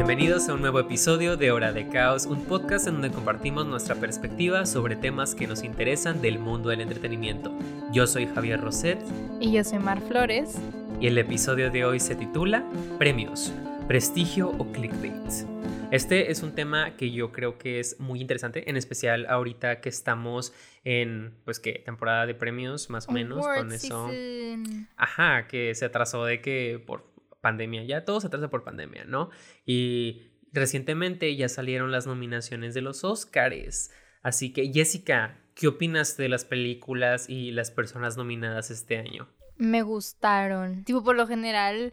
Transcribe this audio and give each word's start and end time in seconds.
Bienvenidos 0.00 0.48
a 0.48 0.54
un 0.54 0.62
nuevo 0.62 0.80
episodio 0.80 1.36
de 1.36 1.50
Hora 1.50 1.74
de 1.74 1.86
Caos, 1.86 2.24
un 2.24 2.46
podcast 2.46 2.86
en 2.86 2.94
donde 2.94 3.10
compartimos 3.10 3.66
nuestra 3.66 3.96
perspectiva 3.96 4.64
sobre 4.64 4.96
temas 4.96 5.34
que 5.34 5.46
nos 5.46 5.62
interesan 5.62 6.22
del 6.22 6.38
mundo 6.38 6.70
del 6.70 6.80
entretenimiento. 6.80 7.52
Yo 7.92 8.06
soy 8.06 8.26
Javier 8.26 8.62
Roset. 8.62 8.98
Y 9.40 9.52
yo 9.52 9.62
soy 9.62 9.78
Mar 9.78 10.00
Flores. 10.00 10.56
Y 11.02 11.06
el 11.06 11.18
episodio 11.18 11.70
de 11.70 11.84
hoy 11.84 12.00
se 12.00 12.14
titula 12.14 12.64
Premios, 12.98 13.52
Prestigio 13.88 14.48
o 14.48 14.72
Clickbait. 14.72 15.46
Este 15.90 16.30
es 16.30 16.42
un 16.42 16.54
tema 16.54 16.96
que 16.96 17.10
yo 17.10 17.30
creo 17.30 17.58
que 17.58 17.78
es 17.78 18.00
muy 18.00 18.22
interesante, 18.22 18.70
en 18.70 18.78
especial 18.78 19.26
ahorita 19.28 19.80
que 19.80 19.90
estamos 19.90 20.54
en, 20.84 21.34
pues, 21.44 21.60
que 21.60 21.72
temporada 21.72 22.24
de 22.24 22.34
premios, 22.34 22.88
más 22.88 23.06
o 23.06 23.12
menos, 23.12 23.46
con 23.46 23.70
eso. 23.70 24.08
Ajá, 24.96 25.46
que 25.46 25.74
se 25.74 25.84
atrasó 25.84 26.24
de 26.24 26.40
que 26.40 26.82
por 26.86 27.09
pandemia, 27.40 27.84
ya 27.84 28.04
todo 28.04 28.20
se 28.20 28.26
atrasa 28.26 28.50
por 28.50 28.64
pandemia, 28.64 29.04
¿no? 29.04 29.30
Y 29.64 30.30
recientemente 30.52 31.34
ya 31.36 31.48
salieron 31.48 31.92
las 31.92 32.06
nominaciones 32.06 32.74
de 32.74 32.82
los 32.82 33.04
Oscars. 33.04 33.90
Así 34.22 34.52
que, 34.52 34.70
Jessica, 34.72 35.38
¿qué 35.54 35.68
opinas 35.68 36.16
de 36.16 36.28
las 36.28 36.44
películas 36.44 37.28
y 37.28 37.52
las 37.52 37.70
personas 37.70 38.16
nominadas 38.16 38.70
este 38.70 38.98
año? 38.98 39.28
Me 39.56 39.82
gustaron. 39.82 40.84
Tipo, 40.84 41.02
por 41.04 41.16
lo 41.16 41.26
general, 41.26 41.92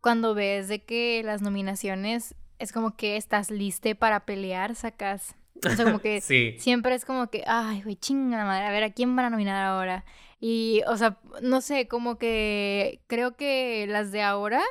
cuando 0.00 0.34
ves 0.34 0.68
de 0.68 0.84
que 0.84 1.22
las 1.24 1.42
nominaciones 1.42 2.34
es 2.58 2.72
como 2.72 2.96
que 2.96 3.16
estás 3.16 3.50
liste 3.50 3.94
para 3.94 4.26
pelear, 4.26 4.74
sacas. 4.74 5.34
O 5.64 5.70
sea, 5.70 5.84
como 5.84 6.00
que 6.00 6.20
siempre 6.58 6.94
es 6.94 7.04
como 7.04 7.28
que, 7.28 7.44
ay, 7.46 7.82
güey, 7.82 7.96
chinga 7.96 8.38
la 8.38 8.44
madre, 8.44 8.66
a 8.66 8.70
ver, 8.70 8.84
¿a 8.84 8.92
quién 8.92 9.14
van 9.16 9.26
a 9.26 9.30
nominar 9.30 9.64
ahora? 9.64 10.04
Y, 10.40 10.82
o 10.86 10.96
sea, 10.96 11.18
no 11.42 11.60
sé, 11.60 11.88
como 11.88 12.18
que 12.18 13.00
creo 13.06 13.36
que 13.36 13.86
las 13.88 14.12
de 14.12 14.22
ahora, 14.22 14.62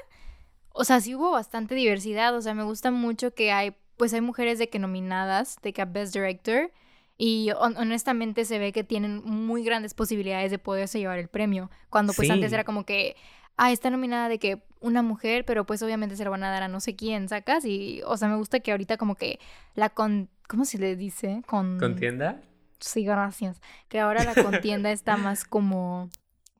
o 0.70 0.84
sea, 0.84 1.02
sí 1.02 1.16
hubo 1.16 1.32
bastante 1.32 1.74
diversidad, 1.76 2.36
o 2.36 2.42
sea, 2.42 2.54
me 2.54 2.64
gusta 2.64 2.92
mucho 2.92 3.34
que 3.34 3.52
hay, 3.52 3.76
pues 3.98 4.14
hay 4.14 4.22
mujeres 4.22 4.60
de 4.60 4.70
que 4.70 4.78
nominadas, 4.78 5.58
de 5.64 5.74
que 5.74 5.82
a 5.82 5.86
Best 5.86 6.14
Director, 6.14 6.72
y 7.18 7.50
honestamente 7.58 8.46
se 8.46 8.60
ve 8.60 8.74
que 8.74 8.84
tienen 8.84 9.24
muy 9.24 9.64
grandes 9.64 9.94
posibilidades 9.94 10.52
de 10.52 10.60
poderse 10.60 11.00
llevar 11.00 11.18
el 11.18 11.30
premio, 11.30 11.72
cuando 11.90 12.14
pues 12.14 12.30
antes 12.30 12.52
era 12.52 12.64
como 12.64 12.86
que, 12.86 13.16
ah, 13.58 13.72
está 13.72 13.90
nominada 13.90 14.30
de 14.30 14.38
que 14.38 14.62
una 14.82 15.02
mujer, 15.02 15.46
pero 15.46 15.66
pues 15.66 15.82
obviamente 15.82 16.16
se 16.16 16.26
lo 16.26 16.32
van 16.32 16.44
a 16.44 16.52
dar 16.52 16.64
a 16.64 16.68
no 16.68 16.80
sé 16.80 16.96
quién, 16.96 17.28
¿sacas? 17.30 17.66
Y, 17.66 18.02
o 18.06 18.18
sea, 18.18 18.28
me 18.28 18.36
gusta 18.36 18.60
que 18.60 18.72
ahorita 18.72 18.98
como 18.98 19.16
que 19.16 19.40
la 19.74 19.90
con... 19.90 20.30
¿Cómo 20.48 20.64
se 20.64 20.78
le 20.78 20.96
dice? 20.96 21.42
Con... 21.48 21.80
¿Contienda? 21.80 22.40
Sí, 22.80 23.04
gracias. 23.04 23.62
Que 23.88 24.00
ahora 24.00 24.24
la 24.24 24.36
contienda 24.36 24.92
está 24.92 25.18
más 25.18 25.46
como 25.46 26.10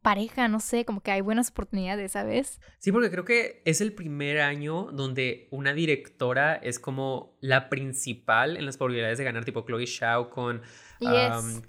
pareja, 0.06 0.48
no 0.48 0.60
sé, 0.60 0.86
como 0.86 1.02
que 1.02 1.10
hay 1.10 1.22
buenas 1.22 1.50
oportunidades, 1.50 2.12
¿sabes? 2.12 2.62
Sí, 2.78 2.92
porque 2.92 3.10
creo 3.10 3.26
que 3.26 3.64
es 3.66 3.82
el 3.82 3.92
primer 3.92 4.40
año 4.40 4.92
donde 4.92 5.48
una 5.50 5.74
directora 5.74 6.54
es 6.54 6.78
como 6.78 7.36
la 7.42 7.70
principal 7.70 8.56
en 8.56 8.68
las 8.68 8.78
probabilidades 8.78 9.18
de 9.18 9.24
ganar, 9.24 9.46
tipo 9.46 9.66
Chloe 9.66 9.88
Shao 9.88 10.30
con 10.30 10.62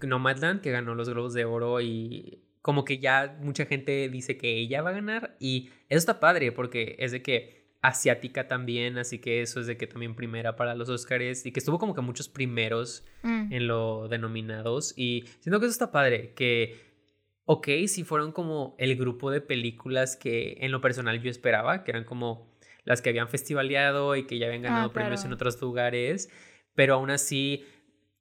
Nomadland, 0.02 0.60
que 0.60 0.70
ganó 0.70 0.94
los 0.94 1.08
Globos 1.08 1.32
de 1.32 1.46
Oro 1.46 1.80
y 1.80 2.42
como 2.60 2.84
que 2.84 2.98
ya 2.98 3.38
mucha 3.40 3.64
gente 3.64 4.10
dice 4.10 4.36
que 4.36 4.58
ella 4.58 4.82
va 4.82 4.90
a 4.90 4.94
ganar 4.94 5.36
y 5.40 5.70
eso 5.88 5.98
está 5.98 6.20
padre 6.20 6.52
porque 6.52 6.96
es 6.98 7.12
de 7.12 7.22
que 7.22 7.55
asiática 7.82 8.48
también, 8.48 8.98
así 8.98 9.18
que 9.18 9.42
eso 9.42 9.60
es 9.60 9.66
de 9.66 9.76
que 9.76 9.86
también 9.86 10.14
primera 10.14 10.56
para 10.56 10.74
los 10.74 10.88
Oscars 10.88 11.46
y 11.46 11.52
que 11.52 11.60
estuvo 11.60 11.78
como 11.78 11.94
que 11.94 12.00
muchos 12.00 12.28
primeros 12.28 13.04
mm. 13.22 13.52
en 13.52 13.66
lo 13.66 14.08
denominados 14.08 14.92
y 14.96 15.24
siento 15.40 15.60
que 15.60 15.66
eso 15.66 15.72
está 15.72 15.92
padre, 15.92 16.32
que 16.34 16.86
ok, 17.44 17.68
si 17.86 18.04
fueron 18.04 18.32
como 18.32 18.74
el 18.78 18.96
grupo 18.96 19.30
de 19.30 19.40
películas 19.40 20.16
que 20.16 20.58
en 20.60 20.72
lo 20.72 20.80
personal 20.80 21.22
yo 21.22 21.30
esperaba, 21.30 21.84
que 21.84 21.92
eran 21.92 22.04
como 22.04 22.56
las 22.84 23.02
que 23.02 23.10
habían 23.10 23.28
festivaleado 23.28 24.16
y 24.16 24.26
que 24.26 24.38
ya 24.38 24.46
habían 24.46 24.66
ah, 24.66 24.68
ganado 24.68 24.92
premios 24.92 25.24
en 25.24 25.32
otros 25.32 25.60
lugares, 25.60 26.30
pero 26.74 26.94
aún 26.94 27.10
así 27.10 27.64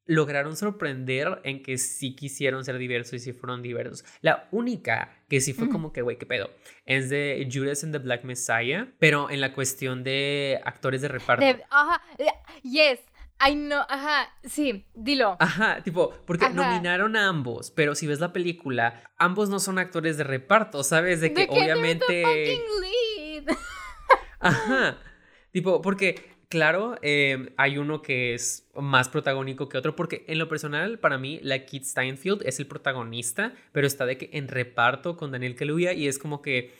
lograron 0.06 0.56
sorprender 0.56 1.40
en 1.44 1.62
que 1.62 1.78
sí 1.78 2.14
quisieron 2.14 2.64
ser 2.64 2.78
diversos 2.78 3.14
y 3.14 3.18
sí 3.18 3.32
fueron 3.32 3.62
diversos. 3.62 4.04
La 4.20 4.48
única 4.52 5.10
que 5.28 5.40
sí 5.40 5.52
fue 5.52 5.68
como 5.68 5.92
que, 5.92 6.02
güey, 6.02 6.16
qué 6.18 6.26
pedo, 6.26 6.50
es 6.84 7.10
de 7.10 7.48
Judas 7.52 7.84
and 7.84 7.92
the 7.92 7.98
Black 7.98 8.24
Messiah, 8.24 8.88
pero 8.98 9.30
en 9.30 9.40
la 9.40 9.52
cuestión 9.52 10.04
de 10.04 10.60
actores 10.64 11.02
de 11.02 11.08
reparto. 11.08 11.44
ajá, 11.70 12.02
yes. 12.62 13.00
Ay, 13.38 13.54
no, 13.54 13.80
ajá, 13.88 14.32
sí, 14.44 14.86
dilo. 14.94 15.36
Ajá, 15.40 15.82
tipo, 15.82 16.14
porque 16.26 16.48
nominaron 16.48 17.16
a 17.16 17.28
ambos, 17.28 17.70
pero 17.70 17.94
si 17.94 18.06
ves 18.06 18.18
la 18.18 18.32
película, 18.32 19.02
ambos 19.18 19.50
no 19.50 19.58
son 19.58 19.78
actores 19.78 20.16
de 20.16 20.24
reparto, 20.24 20.82
¿sabes? 20.82 21.20
De 21.20 21.34
que, 21.34 21.46
obviamente. 21.50 22.24
Ajá. 24.40 24.98
Tipo, 25.50 25.82
porque 25.82 26.35
claro, 26.48 26.96
em, 27.02 27.50
hay 27.56 27.78
uno 27.78 28.02
que 28.02 28.34
es 28.34 28.68
más 28.74 29.08
protagónico 29.08 29.68
que 29.68 29.78
otro, 29.78 29.96
porque 29.96 30.24
en 30.28 30.38
lo 30.38 30.48
personal, 30.48 30.98
para 30.98 31.18
mí, 31.18 31.40
la 31.42 31.64
Kit 31.64 31.84
Steinfeld 31.84 32.42
es 32.44 32.58
el 32.58 32.66
protagonista, 32.66 33.54
pero 33.72 33.86
está 33.86 34.06
de 34.06 34.18
que 34.18 34.30
en 34.32 34.48
reparto 34.48 35.16
con 35.16 35.32
Daniel 35.32 35.54
Kaluuya 35.54 35.92
y 35.92 36.08
es 36.08 36.18
como 36.18 36.42
que, 36.42 36.74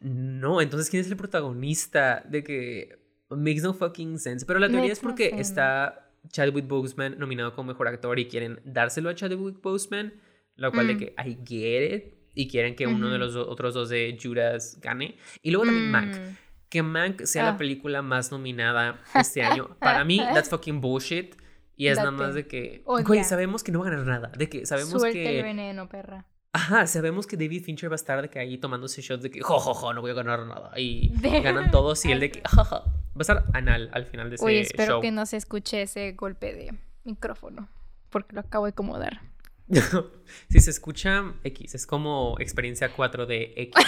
no, 0.00 0.60
entonces, 0.60 0.90
¿quién 0.90 1.00
es 1.00 1.10
el 1.10 1.16
protagonista? 1.16 2.24
De 2.28 2.44
que 2.44 2.98
makes 3.30 3.62
no 3.62 3.74
fucking 3.74 4.18
sense. 4.18 4.46
Pero 4.46 4.58
la 4.58 4.68
teoría 4.68 4.92
es 4.92 5.00
porque 5.00 5.34
está 5.38 6.10
Chadwick 6.28 6.66
Boseman 6.66 7.18
nominado 7.18 7.54
como 7.54 7.72
mejor 7.72 7.88
actor 7.88 8.18
y 8.18 8.26
quieren 8.26 8.60
dárselo 8.64 9.10
a 9.10 9.14
Chadwick 9.14 9.60
Boseman, 9.60 10.14
lo 10.56 10.72
cual 10.72 10.88
de 10.88 10.94
mm. 10.94 10.98
que 10.98 11.14
I 11.18 11.38
get 11.46 11.94
it 11.94 12.14
y 12.34 12.48
quieren 12.48 12.76
que 12.76 12.86
uno 12.86 13.10
de 13.10 13.18
los 13.18 13.34
otros 13.34 13.74
dos 13.74 13.88
de 13.88 14.16
Judas 14.20 14.78
gane. 14.80 15.16
Y 15.42 15.50
luego 15.50 15.66
también 15.66 15.90
Mac 15.90 16.08
mm 16.08 16.47
que 16.68 16.82
Mank 16.82 17.24
sea 17.24 17.44
la 17.44 17.50
ah. 17.50 17.56
película 17.56 18.02
más 18.02 18.30
nominada 18.30 19.00
este 19.14 19.42
año. 19.42 19.76
Para 19.78 20.04
mí, 20.04 20.18
that's 20.18 20.48
fucking 20.48 20.80
bullshit. 20.80 21.34
Y 21.76 21.86
es 21.86 21.96
nada 21.96 22.10
más 22.10 22.34
de 22.34 22.48
que, 22.48 22.82
güey, 22.84 23.22
sabemos 23.22 23.62
que 23.62 23.70
no 23.70 23.78
va 23.78 23.86
a 23.86 23.90
ganar 23.90 24.06
nada. 24.06 24.32
De 24.36 24.48
que 24.48 24.66
sabemos 24.66 25.02
que. 25.04 25.38
el 25.38 25.44
veneno, 25.44 25.88
perra. 25.88 26.26
Ajá, 26.52 26.86
sabemos 26.86 27.26
que 27.26 27.36
David 27.36 27.62
Fincher 27.62 27.88
va 27.88 27.94
a 27.94 27.96
estar 27.96 28.20
de 28.20 28.30
que 28.30 28.40
ahí 28.40 28.58
tomándose 28.58 29.00
shots 29.00 29.22
de 29.22 29.30
que, 29.30 29.42
jojojo, 29.42 29.92
no 29.92 30.00
voy 30.00 30.10
a 30.10 30.14
ganar 30.14 30.44
nada. 30.46 30.72
Y 30.76 31.12
ganan 31.42 31.70
todos 31.70 32.04
y 32.04 32.10
el 32.10 32.20
de 32.20 32.32
que, 32.32 32.42
jaja. 32.44 32.84
Va 32.84 33.20
a 33.20 33.20
estar 33.20 33.44
anal 33.52 33.90
al 33.92 34.06
final 34.06 34.28
de 34.28 34.36
ese 34.36 34.44
Oye, 34.44 34.60
espero 34.60 35.00
que 35.00 35.12
no 35.12 35.24
se 35.26 35.36
escuche 35.36 35.82
ese 35.82 36.12
golpe 36.12 36.52
de 36.52 36.76
micrófono. 37.04 37.68
Porque 38.10 38.34
lo 38.34 38.40
acabo 38.40 38.64
de 38.64 38.70
acomodar. 38.70 39.20
si 40.48 40.60
se 40.60 40.70
escucha 40.70 41.34
X, 41.44 41.74
es 41.74 41.86
como 41.86 42.36
experiencia 42.40 42.92
4 42.92 43.26
de 43.26 43.52
X. 43.56 43.84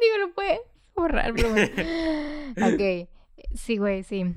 Dímelo, 0.00 0.32
pues 0.34 0.60
borrar, 0.98 1.32
pero 1.34 1.50
ok. 2.74 3.08
Sí, 3.54 3.76
güey, 3.76 4.02
sí. 4.02 4.34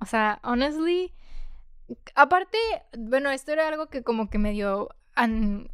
O 0.00 0.06
sea, 0.06 0.40
honestly, 0.42 1.12
aparte, 2.14 2.58
bueno, 2.96 3.30
esto 3.30 3.52
era 3.52 3.68
algo 3.68 3.86
que 3.86 4.02
como 4.02 4.28
que 4.30 4.38
medio, 4.38 4.88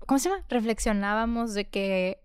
¿cómo 0.06 0.19
se 0.19 0.28
llama? 0.28 0.44
Reflexionábamos 0.48 1.54
de 1.54 1.69
que 1.69 2.20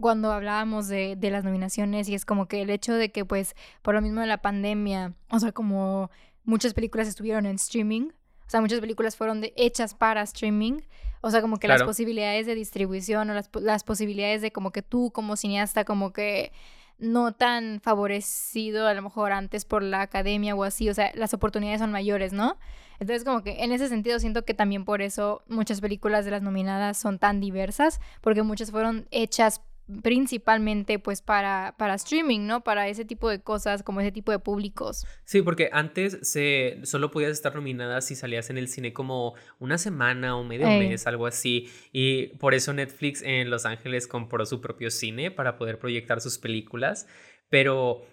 cuando 0.00 0.32
hablábamos 0.32 0.88
de, 0.88 1.16
de 1.16 1.30
las 1.30 1.44
nominaciones 1.44 2.08
y 2.08 2.14
es 2.14 2.24
como 2.24 2.48
que 2.48 2.62
el 2.62 2.70
hecho 2.70 2.94
de 2.94 3.10
que 3.10 3.24
pues 3.24 3.56
por 3.82 3.94
lo 3.94 4.02
mismo 4.02 4.20
de 4.20 4.26
la 4.26 4.42
pandemia, 4.42 5.14
o 5.30 5.38
sea, 5.38 5.52
como 5.52 6.10
muchas 6.44 6.74
películas 6.74 7.08
estuvieron 7.08 7.46
en 7.46 7.56
streaming, 7.56 8.10
o 8.46 8.50
sea, 8.50 8.60
muchas 8.60 8.80
películas 8.80 9.16
fueron 9.16 9.40
de, 9.40 9.52
hechas 9.56 9.94
para 9.94 10.22
streaming. 10.22 10.80
O 11.20 11.30
sea, 11.30 11.40
como 11.40 11.58
que 11.58 11.66
las 11.66 11.82
posibilidades 11.82 12.46
de 12.46 12.54
distribución 12.54 13.28
o 13.30 13.34
las, 13.34 13.50
las, 13.60 13.82
posibilidades 13.82 14.42
de 14.42 14.52
como 14.52 14.70
que 14.70 14.82
tú 14.82 15.10
como 15.10 15.34
cineasta 15.34 15.84
como 15.84 16.12
que 16.12 16.52
no 16.98 17.32
tan 17.32 17.80
favorecido 17.80 18.86
a 18.86 18.94
lo 18.94 19.02
mejor 19.02 19.32
antes 19.32 19.64
por 19.64 19.82
la 19.82 20.02
academia 20.02 20.54
o 20.54 20.64
así, 20.64 20.88
o 20.88 20.94
sea, 20.94 21.12
las 21.14 21.34
oportunidades 21.34 21.80
son 21.80 21.92
mayores, 21.92 22.32
¿no? 22.32 22.56
Entonces 22.98 23.24
como 23.24 23.42
que 23.42 23.62
en 23.62 23.72
ese 23.72 23.88
sentido 23.88 24.18
siento 24.18 24.44
que 24.44 24.54
también 24.54 24.84
por 24.84 25.02
eso 25.02 25.42
muchas 25.48 25.80
películas 25.80 26.24
de 26.24 26.30
las 26.30 26.42
nominadas 26.42 26.96
son 26.96 27.18
tan 27.18 27.40
diversas, 27.40 28.00
porque 28.22 28.42
muchas 28.42 28.70
fueron 28.70 29.06
hechas 29.10 29.60
principalmente 30.02 30.98
pues 30.98 31.22
para, 31.22 31.74
para 31.78 31.94
streaming, 31.94 32.46
¿no? 32.46 32.64
Para 32.64 32.88
ese 32.88 33.04
tipo 33.04 33.28
de 33.28 33.40
cosas, 33.40 33.82
como 33.82 34.00
ese 34.00 34.12
tipo 34.12 34.32
de 34.32 34.38
públicos. 34.38 35.06
Sí, 35.24 35.42
porque 35.42 35.70
antes 35.72 36.18
se 36.22 36.80
solo 36.82 37.10
podías 37.10 37.32
estar 37.32 37.54
nominada 37.54 38.00
si 38.00 38.16
salías 38.16 38.50
en 38.50 38.58
el 38.58 38.68
cine 38.68 38.92
como 38.92 39.34
una 39.58 39.78
semana 39.78 40.36
o 40.36 40.44
medio 40.44 40.66
mes, 40.66 41.06
algo 41.06 41.26
así. 41.26 41.70
Y 41.92 42.28
por 42.38 42.54
eso 42.54 42.72
Netflix 42.72 43.22
en 43.22 43.48
Los 43.50 43.64
Ángeles 43.64 44.08
compró 44.08 44.44
su 44.44 44.60
propio 44.60 44.90
cine 44.90 45.30
para 45.30 45.56
poder 45.56 45.78
proyectar 45.78 46.20
sus 46.20 46.38
películas. 46.38 47.06
Pero 47.48 48.04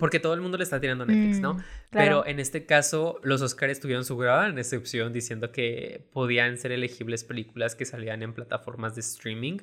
porque 0.00 0.18
todo 0.18 0.34
el 0.34 0.40
mundo 0.40 0.58
le 0.58 0.64
está 0.64 0.80
tirando 0.80 1.04
a 1.04 1.06
Netflix, 1.06 1.40
¿no? 1.40 1.54
Mm, 1.54 1.62
Pero 1.90 2.26
en 2.26 2.40
este 2.40 2.66
caso, 2.66 3.20
los 3.22 3.42
Oscars 3.42 3.78
tuvieron 3.80 4.04
su 4.04 4.16
gran 4.16 4.58
excepción 4.58 5.12
diciendo 5.12 5.52
que 5.52 6.08
podían 6.12 6.58
ser 6.58 6.72
elegibles 6.72 7.22
películas 7.22 7.74
que 7.74 7.84
salían 7.84 8.22
en 8.22 8.34
plataformas 8.34 8.94
de 8.94 9.02
streaming. 9.02 9.58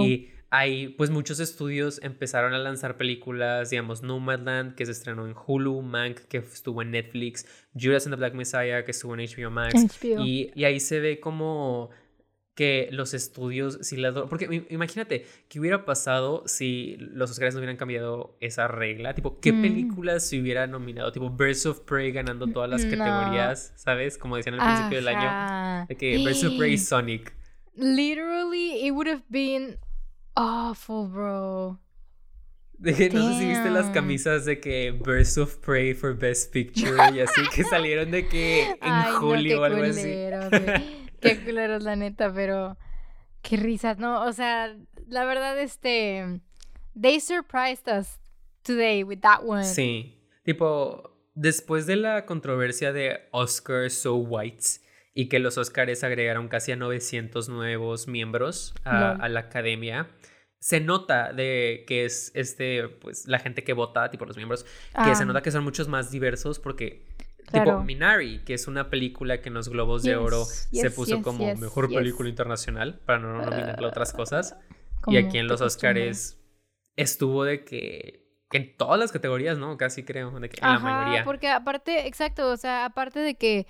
Y 0.00 0.30
hay 0.54 0.88
pues 0.88 1.08
muchos 1.08 1.40
estudios 1.40 1.98
empezaron 2.02 2.52
a 2.52 2.58
lanzar 2.58 2.98
películas, 2.98 3.70
digamos 3.70 4.02
Nomadland 4.02 4.74
que 4.74 4.84
se 4.84 4.92
estrenó 4.92 5.26
en 5.26 5.34
Hulu, 5.34 5.80
Mank 5.80 6.18
que 6.28 6.36
estuvo 6.36 6.82
en 6.82 6.90
Netflix, 6.90 7.46
Judas 7.74 8.04
and 8.04 8.14
the 8.14 8.18
Black 8.18 8.34
Messiah 8.34 8.84
que 8.84 8.90
estuvo 8.90 9.14
en 9.14 9.20
HBO 9.20 9.50
Max 9.50 9.98
Y, 10.02 10.50
y, 10.54 10.64
ahí 10.64 10.78
se 10.78 11.00
ve 11.00 11.20
como 11.20 11.88
que 12.54 12.90
los 12.92 13.14
estudios, 13.14 13.78
si 13.80 13.96
las... 13.96 14.12
Porque 14.28 14.66
imagínate, 14.68 15.24
¿qué 15.48 15.58
hubiera 15.58 15.86
pasado 15.86 16.42
si 16.44 16.96
los 16.98 17.30
Oscars 17.30 17.54
no 17.54 17.60
hubieran 17.60 17.78
cambiado 17.78 18.36
esa 18.40 18.68
regla? 18.68 19.14
Tipo, 19.14 19.40
¿qué 19.40 19.54
mm. 19.54 19.62
películas 19.62 20.26
se 20.26 20.38
hubiera 20.38 20.66
nominado? 20.66 21.12
Tipo, 21.12 21.30
Birds 21.30 21.64
of 21.64 21.80
Prey 21.80 22.12
ganando 22.12 22.46
todas 22.46 22.68
las 22.68 22.84
categorías, 22.84 23.72
¿sabes? 23.76 24.18
Como 24.18 24.36
decían 24.36 24.60
al 24.60 24.66
principio 24.66 24.98
del 24.98 25.08
año. 25.08 25.86
De 25.88 25.96
que 25.96 26.18
Birds 26.18 26.44
of 26.44 26.58
Prey 26.58 26.74
y 26.74 26.78
Sonic. 26.78 27.34
Literally, 27.74 28.86
it 28.86 28.92
would 28.92 29.08
have 29.08 29.22
been 29.30 29.78
awful, 30.34 31.08
bro. 31.08 31.78
De 32.78 32.94
que 32.94 33.10
no 33.10 33.28
sé 33.28 33.38
si 33.38 33.48
viste 33.48 33.70
las 33.70 33.90
camisas 33.90 34.44
de 34.44 34.58
que 34.58 34.90
Birds 34.90 35.38
of 35.38 35.56
Prey 35.58 35.94
for 35.94 36.16
Best 36.16 36.52
Picture 36.52 36.96
y 37.14 37.20
así 37.20 37.40
que 37.54 37.62
salieron 37.70 38.10
de 38.10 38.26
que 38.26 38.70
en 38.70 39.14
julio 39.20 39.60
o 39.60 39.64
algo 39.64 39.84
así. 39.84 40.02
Qué 41.20 41.40
culeros, 41.44 41.84
la 41.84 41.94
neta, 41.94 42.32
pero 42.34 42.76
qué 43.42 43.56
risas, 43.56 43.98
¿no? 43.98 44.24
O 44.24 44.32
sea, 44.32 44.76
la 45.06 45.24
verdad, 45.24 45.56
este. 45.60 46.40
They 47.00 47.20
surprised 47.20 47.88
us 47.88 48.18
today 48.62 49.04
with 49.04 49.20
that 49.20 49.44
one. 49.44 49.64
Sí. 49.64 50.18
Tipo, 50.44 51.16
después 51.34 51.86
de 51.86 51.96
la 51.96 52.26
controversia 52.26 52.92
de 52.92 53.20
Oscar 53.30 53.90
So 53.90 54.16
Whites 54.16 54.82
y 55.14 55.28
que 55.28 55.38
los 55.38 55.58
Oscars 55.58 56.04
agregaron 56.04 56.48
casi 56.48 56.72
a 56.72 56.76
900 56.76 57.48
nuevos 57.48 58.08
miembros 58.08 58.74
a, 58.84 59.28
la 59.28 59.40
academia, 59.40 60.08
se 60.58 60.80
nota 60.80 61.32
de 61.32 61.84
que 61.86 62.04
es 62.04 62.30
este, 62.34 62.88
pues, 62.88 63.26
la 63.26 63.38
gente 63.38 63.64
que 63.64 63.72
vota, 63.72 64.10
tipo 64.10 64.24
los 64.24 64.36
miembros, 64.36 64.64
que 65.04 65.14
se 65.14 65.22
ah. 65.22 65.26
nota 65.26 65.42
que 65.42 65.50
son 65.50 65.64
muchos 65.64 65.88
más 65.88 66.10
diversos 66.10 66.58
porque 66.58 67.04
Tipo 67.50 67.82
Minari, 67.82 68.40
que 68.44 68.54
es 68.54 68.66
una 68.66 68.88
película 68.88 69.40
que 69.40 69.48
en 69.48 69.54
los 69.54 69.68
Globos 69.68 70.02
de 70.02 70.16
Oro 70.16 70.44
se 70.44 70.90
puso 70.90 71.22
como 71.22 71.54
mejor 71.56 71.92
película 71.92 72.28
internacional 72.28 73.00
para 73.04 73.18
no 73.18 73.42
nominarle 73.42 73.86
otras 73.86 74.12
cosas. 74.12 74.56
y 75.06 75.16
aquí 75.16 75.38
en 75.38 75.48
los 75.48 75.60
Oscars 75.60 76.38
estuvo 76.96 77.44
de 77.44 77.64
que 77.64 78.22
en 78.52 78.76
todas 78.76 78.98
las 78.98 79.12
categorías, 79.12 79.58
¿no? 79.58 79.76
Casi 79.76 80.04
creo, 80.04 80.38
de 80.38 80.48
que 80.48 80.60
en 80.60 80.72
la 80.72 80.78
mayoría. 80.78 81.24
Porque 81.24 81.48
aparte, 81.48 82.06
exacto, 82.06 82.50
o 82.50 82.56
sea, 82.56 82.84
aparte 82.84 83.18
de 83.18 83.34
que 83.34 83.66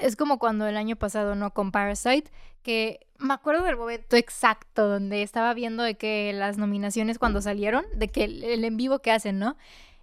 es 0.00 0.16
como 0.16 0.38
cuando 0.38 0.66
el 0.66 0.76
año 0.76 0.96
pasado, 0.96 1.34
¿no? 1.34 1.52
Con 1.52 1.72
Parasite, 1.72 2.30
que 2.62 3.00
me 3.18 3.34
acuerdo 3.34 3.64
del 3.64 3.76
momento 3.76 4.16
exacto 4.16 4.88
donde 4.88 5.22
estaba 5.22 5.54
viendo 5.54 5.82
de 5.82 5.96
que 5.96 6.32
las 6.32 6.58
nominaciones 6.58 7.18
cuando 7.18 7.40
salieron, 7.40 7.84
de 7.94 8.08
que 8.08 8.24
el 8.24 8.64
en 8.64 8.76
vivo 8.76 9.00
que 9.00 9.10
hacen, 9.10 9.38
¿no? 9.38 9.56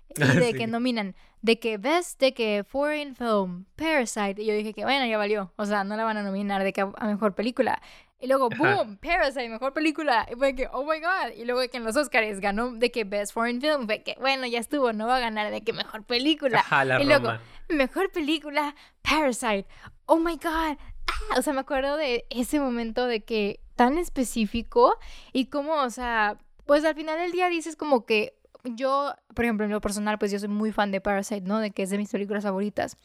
Y 0.18 0.38
de 0.38 0.54
que 0.54 0.68
nominan, 0.68 1.16
de 1.42 1.60
que 1.60 1.78
Best, 1.78 2.20
de 2.20 2.34
que 2.34 2.64
Foreign 2.68 3.16
Film, 3.16 3.66
Parasite. 3.76 4.42
Y 4.42 4.46
yo 4.46 4.54
dije 4.54 4.74
que, 4.74 4.84
bueno, 4.84 5.06
ya 5.06 5.18
valió. 5.18 5.52
O 5.58 5.66
sea, 5.66 5.84
no 5.84 5.96
la 5.96 6.04
van 6.04 6.18
a 6.18 6.24
nominar 6.24 6.64
de 6.64 6.74
que 6.74 6.82
a, 6.82 7.06
mejor 7.06 7.36
película. 7.36 7.82
Y 8.26 8.28
luego, 8.28 8.50
boom, 8.50 8.98
Parasite, 8.98 9.50
mejor 9.50 9.72
película. 9.72 10.26
Y 10.32 10.36
fue 10.36 10.56
que, 10.56 10.68
oh 10.74 10.84
my 10.84 11.00
god. 11.00 11.38
Y 11.38 11.46
luego 11.46 11.60
de 11.60 11.70
que 11.70 11.78
en 11.78 11.84
los 11.84 11.96
Oscars 11.96 12.40
ganó 12.40 12.72
de 12.72 12.92
que 12.92 13.04
Best 13.04 13.34
Foreign 13.34 13.62
Film. 13.62 13.86
Fue 13.86 14.02
que, 14.02 14.16
bueno, 14.20 14.48
ya 14.48 14.58
estuvo, 14.58 14.94
no 14.94 15.06
va 15.06 15.18
a 15.18 15.20
ganar 15.20 15.52
de 15.52 15.62
que 15.62 15.74
mejor 15.74 16.04
película. 16.06 16.66
y 17.00 17.04
luego, 17.04 17.34
mejor 17.70 18.12
película, 18.12 18.74
Parasite. 19.04 19.68
Oh 20.08 20.18
my 20.18 20.38
god. 20.38 20.76
Ah, 21.08 21.38
o 21.38 21.42
sea, 21.44 21.54
me 21.54 21.60
acuerdo 21.60 21.98
de 21.98 22.26
ese 22.32 22.60
momento 22.60 23.06
de 23.06 23.24
que 23.24 23.60
tan 23.76 24.00
específico 24.00 24.98
y 25.32 25.46
como, 25.46 25.76
o 25.76 25.92
sea, 25.92 26.40
pues 26.66 26.84
al 26.84 26.96
final 26.96 27.20
del 27.20 27.32
día 27.32 27.48
dices 27.48 27.76
como 27.76 28.08
que 28.08 28.34
yo, 28.64 29.14
por 29.36 29.46
ejemplo, 29.46 29.68
en 29.68 29.72
lo 29.72 29.82
personal, 29.82 30.18
pues 30.18 30.32
yo 30.32 30.40
soy 30.40 30.50
muy 30.50 30.72
fan 30.72 30.92
de 30.92 31.00
Parasite, 31.00 31.42
¿no? 31.42 31.60
De 31.60 31.70
que 31.70 31.84
es 31.84 31.92
de 31.92 32.00
mis 32.00 32.10
películas 32.10 32.44
favoritas. 32.44 32.98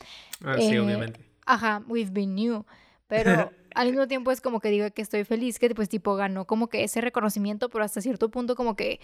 Ah, 0.42 0.54
sí, 0.56 0.72
eh, 0.74 0.80
obviamente. 0.80 1.20
Ajá, 1.44 1.82
We've 1.88 2.10
Been 2.10 2.34
New. 2.34 2.64
Pero 3.06 3.52
al 3.74 3.88
mismo 3.88 4.08
tiempo 4.08 4.30
es 4.30 4.40
como 4.40 4.60
que 4.60 4.70
digo 4.70 4.90
que 4.90 5.02
estoy 5.02 5.24
feliz 5.24 5.58
que 5.58 5.74
pues 5.74 5.88
tipo 5.88 6.14
ganó 6.14 6.46
como 6.46 6.68
que 6.68 6.84
ese 6.84 7.00
reconocimiento, 7.00 7.68
pero 7.68 7.84
hasta 7.84 8.00
cierto 8.00 8.30
punto 8.30 8.54
como 8.54 8.76
que 8.76 9.00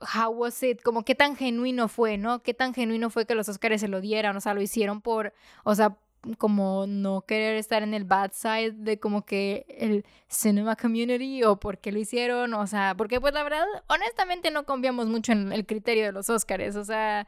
how 0.00 0.30
was 0.30 0.62
it, 0.62 0.82
como 0.82 1.04
qué 1.04 1.14
tan 1.14 1.36
genuino 1.36 1.88
fue, 1.88 2.18
¿no? 2.18 2.42
Qué 2.42 2.54
tan 2.54 2.74
genuino 2.74 3.10
fue 3.10 3.26
que 3.26 3.34
los 3.34 3.48
Oscars 3.48 3.80
se 3.80 3.88
lo 3.88 4.00
dieran, 4.00 4.36
o 4.36 4.40
sea, 4.40 4.54
lo 4.54 4.62
hicieron 4.62 5.00
por, 5.00 5.32
o 5.64 5.74
sea, 5.74 5.96
como 6.38 6.86
no 6.86 7.22
querer 7.22 7.56
estar 7.56 7.82
en 7.82 7.94
el 7.94 8.04
bad 8.04 8.32
side 8.32 8.72
de 8.72 8.98
como 8.98 9.24
que 9.24 9.66
el 9.68 10.04
cinema 10.28 10.76
community 10.76 11.42
o 11.44 11.60
por 11.60 11.78
qué 11.78 11.92
lo 11.92 11.98
hicieron, 11.98 12.54
o 12.54 12.66
sea, 12.66 12.94
porque 12.96 13.20
pues 13.20 13.34
la 13.34 13.42
verdad, 13.42 13.64
honestamente 13.88 14.50
no 14.50 14.64
confiamos 14.64 15.06
mucho 15.06 15.32
en 15.32 15.52
el 15.52 15.66
criterio 15.66 16.04
de 16.04 16.12
los 16.12 16.30
Oscars, 16.30 16.76
o 16.76 16.84
sea, 16.84 17.26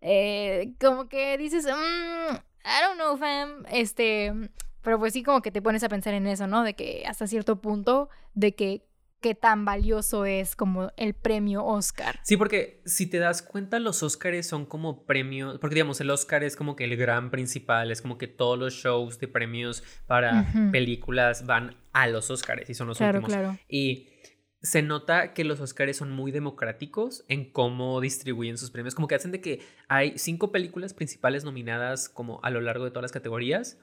eh, 0.00 0.74
como 0.80 1.08
que 1.08 1.38
dices, 1.38 1.66
mm, 1.66 2.34
I 2.34 2.82
don't 2.86 2.96
know, 2.96 3.16
fam, 3.16 3.64
este, 3.70 4.32
pero 4.84 4.98
pues 4.98 5.14
sí 5.14 5.22
como 5.22 5.42
que 5.42 5.50
te 5.50 5.62
pones 5.62 5.82
a 5.82 5.88
pensar 5.88 6.14
en 6.14 6.26
eso, 6.26 6.46
¿no? 6.46 6.62
De 6.62 6.74
que 6.74 7.04
hasta 7.06 7.26
cierto 7.26 7.60
punto, 7.60 8.08
de 8.34 8.54
que 8.54 8.86
qué 9.20 9.34
tan 9.34 9.64
valioso 9.64 10.26
es 10.26 10.54
como 10.54 10.92
el 10.98 11.14
premio 11.14 11.64
Oscar. 11.64 12.20
Sí, 12.24 12.36
porque 12.36 12.82
si 12.84 13.06
te 13.06 13.18
das 13.18 13.40
cuenta, 13.40 13.78
los 13.78 14.02
Oscars 14.02 14.46
son 14.46 14.66
como 14.66 15.06
premios, 15.06 15.58
porque 15.60 15.76
digamos, 15.76 15.98
el 16.02 16.10
Oscar 16.10 16.44
es 16.44 16.56
como 16.56 16.76
que 16.76 16.84
el 16.84 16.94
gran 16.98 17.30
principal, 17.30 17.90
es 17.90 18.02
como 18.02 18.18
que 18.18 18.26
todos 18.28 18.58
los 18.58 18.74
shows 18.74 19.18
de 19.18 19.26
premios 19.26 19.82
para 20.06 20.52
películas 20.70 21.46
van 21.46 21.74
a 21.94 22.06
los 22.06 22.30
Oscars 22.30 22.68
y 22.68 22.74
son 22.74 22.88
los 22.88 23.00
últimos. 23.00 23.30
Claro. 23.30 23.56
Y 23.66 24.10
se 24.60 24.82
nota 24.82 25.32
que 25.32 25.44
los 25.44 25.58
Oscars 25.58 25.96
son 25.96 26.10
muy 26.10 26.30
democráticos 26.30 27.24
en 27.28 27.50
cómo 27.50 28.02
distribuyen 28.02 28.58
sus 28.58 28.70
premios, 28.70 28.94
como 28.94 29.08
que 29.08 29.14
hacen 29.14 29.32
de 29.32 29.40
que 29.40 29.60
hay 29.88 30.18
cinco 30.18 30.52
películas 30.52 30.92
principales 30.92 31.44
nominadas 31.44 32.10
como 32.10 32.40
a 32.42 32.50
lo 32.50 32.60
largo 32.60 32.84
de 32.84 32.90
todas 32.90 33.04
las 33.04 33.12
categorías 33.12 33.78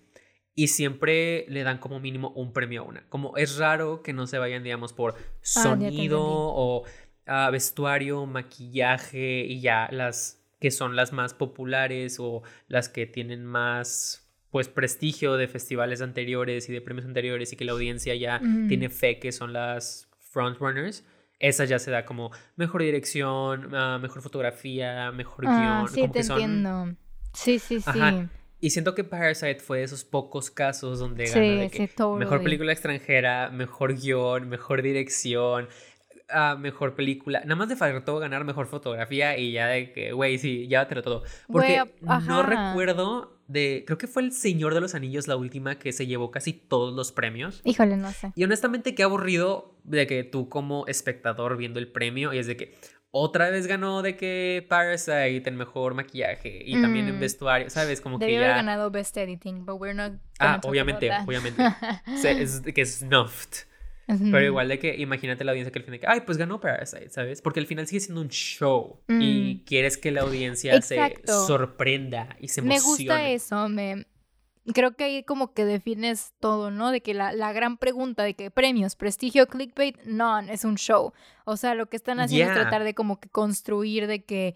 y 0.55 0.67
siempre 0.67 1.45
le 1.47 1.63
dan 1.63 1.77
como 1.77 1.99
mínimo 1.99 2.29
un 2.31 2.53
premio 2.53 2.81
a 2.81 2.85
una. 2.85 3.03
Como 3.09 3.37
es 3.37 3.57
raro 3.57 4.01
que 4.03 4.13
no 4.13 4.27
se 4.27 4.37
vayan, 4.37 4.63
digamos, 4.63 4.93
por 4.93 5.15
ah, 5.15 5.23
sonido 5.41 6.21
o 6.21 6.83
ah, 7.25 7.49
vestuario, 7.51 8.25
maquillaje 8.25 9.45
y 9.45 9.61
ya 9.61 9.87
las 9.91 10.41
que 10.59 10.71
son 10.71 10.95
las 10.95 11.13
más 11.13 11.33
populares 11.33 12.17
o 12.19 12.43
las 12.67 12.89
que 12.89 13.07
tienen 13.07 13.45
más 13.45 14.27
pues 14.51 14.67
prestigio 14.67 15.37
de 15.37 15.47
festivales 15.47 16.01
anteriores 16.01 16.67
y 16.69 16.73
de 16.73 16.81
premios 16.81 17.05
anteriores 17.05 17.53
y 17.53 17.55
que 17.55 17.63
la 17.63 17.71
audiencia 17.71 18.13
ya 18.15 18.41
tiene 18.67 18.89
fe 18.89 19.17
que 19.17 19.31
son 19.31 19.53
las 19.53 20.09
frontrunners. 20.19 21.05
Esa 21.39 21.65
ya 21.65 21.79
se 21.79 21.89
da 21.89 22.05
como 22.05 22.31
mejor 22.57 22.83
dirección, 22.83 23.73
ah, 23.73 23.97
mejor 23.99 24.21
fotografía, 24.21 25.11
mejor 25.11 25.45
guion. 25.45 25.87
Sí, 25.87 26.07
te 26.09 26.19
entiendo. 26.19 26.95
Sí, 27.33 27.57
sí, 27.57 27.79
sí. 27.79 27.99
Y 28.61 28.69
siento 28.69 28.93
que 28.93 29.03
Parasite 29.03 29.59
fue 29.59 29.79
de 29.79 29.85
esos 29.85 30.05
pocos 30.05 30.51
casos 30.51 30.99
donde 30.99 31.25
ganó 31.25 32.15
mejor 32.15 32.43
película 32.43 32.71
extranjera, 32.71 33.49
mejor 33.49 33.99
guion, 33.99 34.47
mejor 34.47 34.83
dirección, 34.83 35.67
uh, 36.31 36.57
mejor 36.57 36.93
película. 36.93 37.41
Nada 37.41 37.55
más 37.55 37.69
de 37.69 37.75
faltó 37.75 38.19
ganar 38.19 38.45
mejor 38.45 38.67
fotografía 38.67 39.37
y 39.37 39.51
ya 39.53 39.67
de 39.67 39.91
que, 39.91 40.11
güey, 40.13 40.37
sí, 40.37 40.67
llévatelo 40.67 41.01
todo. 41.01 41.23
Porque 41.47 41.81
no 42.01 42.43
recuerdo 42.43 43.39
de. 43.47 43.83
Creo 43.85 43.97
que 43.97 44.07
fue 44.07 44.21
El 44.21 44.31
Señor 44.31 44.75
de 44.75 44.81
los 44.81 44.93
Anillos 44.93 45.27
la 45.27 45.35
última 45.35 45.79
que 45.79 45.91
se 45.91 46.05
llevó 46.05 46.29
casi 46.29 46.53
todos 46.53 46.93
los 46.93 47.11
premios. 47.11 47.61
Híjole, 47.63 47.97
no 47.97 48.11
sé. 48.11 48.31
Y 48.35 48.43
honestamente, 48.43 48.93
qué 48.95 49.03
aburrido 49.03 49.75
de 49.83 50.05
que 50.05 50.23
tú 50.23 50.49
como 50.49 50.85
espectador 50.85 51.57
viendo 51.57 51.79
el 51.79 51.87
premio 51.87 52.31
y 52.31 52.37
es 52.37 52.47
de 52.47 52.57
que, 52.57 52.75
otra 53.11 53.49
vez 53.49 53.67
ganó 53.67 54.01
de 54.01 54.15
que 54.15 54.65
Parasite 54.69 55.43
en 55.45 55.55
mejor 55.57 55.93
maquillaje 55.93 56.63
y 56.65 56.81
también 56.81 57.07
en 57.09 57.17
mm. 57.17 57.19
vestuario, 57.19 57.69
¿sabes? 57.69 57.99
Como 57.99 58.17
que 58.17 58.31
ya... 58.31 58.39
haber 58.39 58.55
ganado 58.55 58.89
Best 58.89 59.15
Editing, 59.17 59.65
but 59.65 59.79
we're 59.79 59.93
not 59.93 60.13
Ah, 60.39 60.59
obviamente, 60.63 61.11
obviamente. 61.25 61.61
es, 62.25 62.61
que 62.61 62.81
es 62.81 62.99
snuffed. 62.99 63.67
Pero 64.07 64.41
igual 64.41 64.67
de 64.67 64.77
que 64.77 64.97
imagínate 64.97 65.45
la 65.45 65.51
audiencia 65.51 65.71
que 65.71 65.79
al 65.79 65.85
final 65.85 65.99
que, 65.99 66.07
ay, 66.07 66.21
pues 66.25 66.37
ganó 66.37 66.59
Parasite, 66.59 67.09
¿sabes? 67.11 67.41
Porque 67.41 67.61
al 67.61 67.65
final 67.65 67.87
sigue 67.87 68.01
siendo 68.01 68.19
un 68.19 68.27
show 68.27 68.99
y 69.07 69.61
mm. 69.61 69.65
quieres 69.65 69.97
que 69.97 70.11
la 70.11 70.21
audiencia 70.21 70.81
se 70.81 71.15
sorprenda 71.25 72.35
y 72.39 72.49
se 72.49 72.59
emocione. 72.59 72.79
Me 72.79 72.81
gusta 72.81 73.29
eso, 73.29 73.69
me, 73.69 74.05
creo 74.73 74.95
que 74.95 75.03
ahí 75.03 75.23
como 75.23 75.53
que 75.53 75.65
defines 75.65 76.33
todo, 76.39 76.71
¿no? 76.71 76.91
De 76.91 77.01
que 77.01 77.13
la, 77.13 77.33
la, 77.33 77.51
gran 77.53 77.77
pregunta 77.77 78.23
de 78.23 78.35
que 78.35 78.51
premios, 78.51 78.95
prestigio, 78.95 79.47
clickbait, 79.47 80.01
no, 80.05 80.39
es 80.39 80.65
un 80.65 80.75
show. 80.75 81.13
O 81.45 81.57
sea, 81.57 81.73
lo 81.73 81.87
que 81.87 81.97
están 81.97 82.19
haciendo 82.19 82.53
es 82.53 82.59
tratar 82.59 82.83
de 82.83 82.93
como 82.93 83.19
que 83.19 83.29
construir 83.29 84.07
de 84.07 84.23
que 84.23 84.55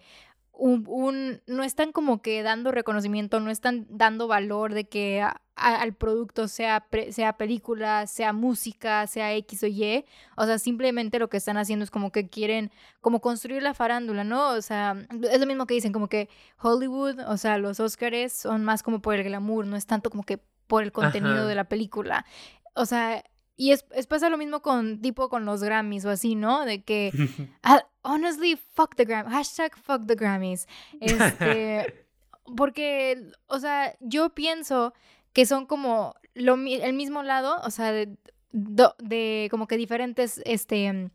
un, 0.58 1.42
no 1.46 1.62
están 1.62 1.92
como 1.92 2.22
que 2.22 2.42
dando 2.42 2.72
reconocimiento, 2.72 3.40
no 3.40 3.50
están 3.50 3.86
dando 3.90 4.26
valor 4.26 4.74
de 4.74 4.88
que 4.88 5.26
al 5.54 5.94
producto 5.94 6.48
sea, 6.48 6.86
sea 7.10 7.36
película, 7.36 8.06
sea 8.06 8.32
música, 8.32 9.06
sea 9.06 9.34
X 9.34 9.62
o 9.62 9.66
Y. 9.66 10.04
O 10.36 10.44
sea, 10.44 10.58
simplemente 10.58 11.18
lo 11.18 11.28
que 11.28 11.36
están 11.36 11.56
haciendo 11.56 11.84
es 11.84 11.90
como 11.90 12.10
que 12.10 12.28
quieren 12.28 12.70
como 13.00 13.20
construir 13.20 13.62
la 13.62 13.74
farándula, 13.74 14.24
¿no? 14.24 14.50
O 14.50 14.62
sea, 14.62 14.96
es 15.30 15.40
lo 15.40 15.46
mismo 15.46 15.66
que 15.66 15.74
dicen, 15.74 15.92
como 15.92 16.08
que 16.08 16.28
Hollywood, 16.60 17.20
o 17.26 17.36
sea, 17.36 17.58
los 17.58 17.80
Oscars 17.80 18.32
son 18.32 18.64
más 18.64 18.82
como 18.82 19.00
por 19.00 19.14
el 19.14 19.24
glamour, 19.24 19.66
no 19.66 19.76
es 19.76 19.86
tanto 19.86 20.10
como 20.10 20.24
que 20.24 20.40
por 20.66 20.82
el 20.82 20.92
contenido 20.92 21.46
de 21.46 21.54
la 21.54 21.64
película. 21.64 22.26
O 22.74 22.84
sea, 22.84 23.24
y 23.56 23.72
es, 23.72 23.86
es, 23.92 24.06
pasa 24.06 24.28
lo 24.28 24.38
mismo 24.38 24.60
con 24.60 25.00
tipo 25.00 25.28
con 25.28 25.44
los 25.44 25.62
Grammys 25.62 26.04
o 26.04 26.10
así, 26.10 26.34
¿no? 26.34 26.64
De 26.64 26.82
que, 26.82 27.10
ah, 27.62 27.86
honestly, 28.02 28.56
fuck 28.74 28.94
the 28.94 29.04
Grammys, 29.04 29.32
hashtag 29.32 29.76
fuck 29.76 30.06
the 30.06 30.14
Grammys. 30.14 30.66
Este, 31.00 32.06
porque, 32.56 33.30
o 33.46 33.58
sea, 33.58 33.96
yo 34.00 34.30
pienso 34.30 34.92
que 35.32 35.46
son 35.46 35.66
como 35.66 36.14
lo, 36.34 36.54
el 36.54 36.92
mismo 36.92 37.22
lado, 37.22 37.60
o 37.64 37.70
sea, 37.70 37.92
de, 37.92 38.16
de 38.52 39.48
como 39.50 39.66
que 39.66 39.76
diferentes, 39.76 40.40
este, 40.44 41.10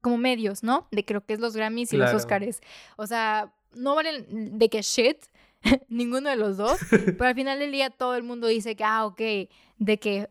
como 0.00 0.18
medios, 0.18 0.62
¿no? 0.62 0.88
De 0.90 1.04
creo 1.04 1.24
que 1.24 1.34
es 1.34 1.40
los 1.40 1.56
Grammys 1.56 1.92
y 1.92 1.96
los 1.96 2.12
Oscars. 2.12 2.60
O 2.96 3.06
sea, 3.06 3.52
no 3.74 3.94
valen 3.94 4.58
de 4.58 4.68
que 4.68 4.82
shit, 4.82 5.18
ninguno 5.88 6.30
de 6.30 6.36
los 6.36 6.56
dos, 6.56 6.78
pero 6.90 7.24
al 7.24 7.34
final 7.34 7.58
del 7.58 7.72
día 7.72 7.90
todo 7.90 8.14
el 8.14 8.22
mundo 8.22 8.46
dice 8.46 8.76
que, 8.76 8.84
ah, 8.84 9.06
ok, 9.06 9.20
de 9.78 9.98
que 9.98 10.28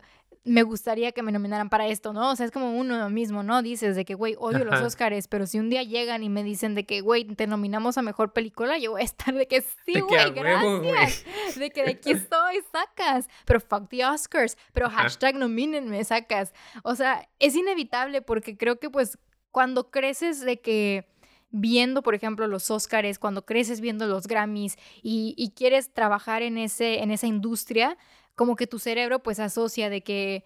me 0.47 0.63
gustaría 0.63 1.11
que 1.11 1.21
me 1.23 1.31
nominaran 1.31 1.69
para 1.69 1.87
esto, 1.87 2.13
¿no? 2.13 2.31
O 2.31 2.35
sea, 2.35 2.45
es 2.45 2.51
como 2.51 2.77
uno 2.77 3.09
mismo, 3.09 3.43
¿no? 3.43 3.61
Dices 3.61 3.95
de 3.95 4.05
que, 4.05 4.13
güey, 4.13 4.35
odio 4.39 4.63
los 4.63 4.81
Oscars, 4.81 5.27
pero 5.27 5.45
si 5.45 5.59
un 5.59 5.69
día 5.69 5.83
llegan 5.83 6.23
y 6.23 6.29
me 6.29 6.43
dicen 6.43 6.73
de 6.73 6.85
que, 6.85 7.01
güey, 7.01 7.25
te 7.25 7.47
nominamos 7.47 7.97
a 7.97 8.01
mejor 8.01 8.31
película, 8.31 8.77
yo 8.77 8.91
voy 8.91 9.01
a 9.01 9.03
estar 9.03 9.33
de 9.33 9.47
que 9.47 9.61
sí, 9.61 9.99
güey, 9.99 10.31
gracias. 10.31 11.25
de 11.55 11.69
que 11.69 11.83
de 11.83 11.91
aquí 11.91 12.11
estoy, 12.11 12.61
sacas. 12.71 13.27
Pero 13.45 13.59
fuck 13.59 13.89
the 13.89 14.05
Oscars, 14.05 14.57
pero 14.73 14.89
hashtag 14.89 15.35
nomínenme, 15.35 16.03
sacas. 16.05 16.53
O 16.83 16.95
sea, 16.95 17.27
es 17.39 17.55
inevitable 17.55 18.21
porque 18.21 18.57
creo 18.57 18.79
que 18.79 18.89
pues 18.89 19.19
cuando 19.51 19.91
creces 19.91 20.41
de 20.41 20.61
que 20.61 21.09
viendo, 21.49 22.03
por 22.03 22.15
ejemplo, 22.15 22.47
los 22.47 22.69
Oscars, 22.71 23.19
cuando 23.19 23.45
creces 23.45 23.81
viendo 23.81 24.07
los 24.07 24.27
Grammys 24.27 24.77
y, 25.01 25.33
y 25.37 25.51
quieres 25.51 25.93
trabajar 25.93 26.41
en, 26.41 26.57
ese, 26.57 27.01
en 27.01 27.11
esa 27.11 27.27
industria, 27.27 27.97
como 28.37 28.55
que 28.55 28.67
tu 28.67 28.79
cerebro 28.79 29.19
pues 29.19 29.39
asocia 29.39 29.89
de 29.89 30.01
que 30.03 30.45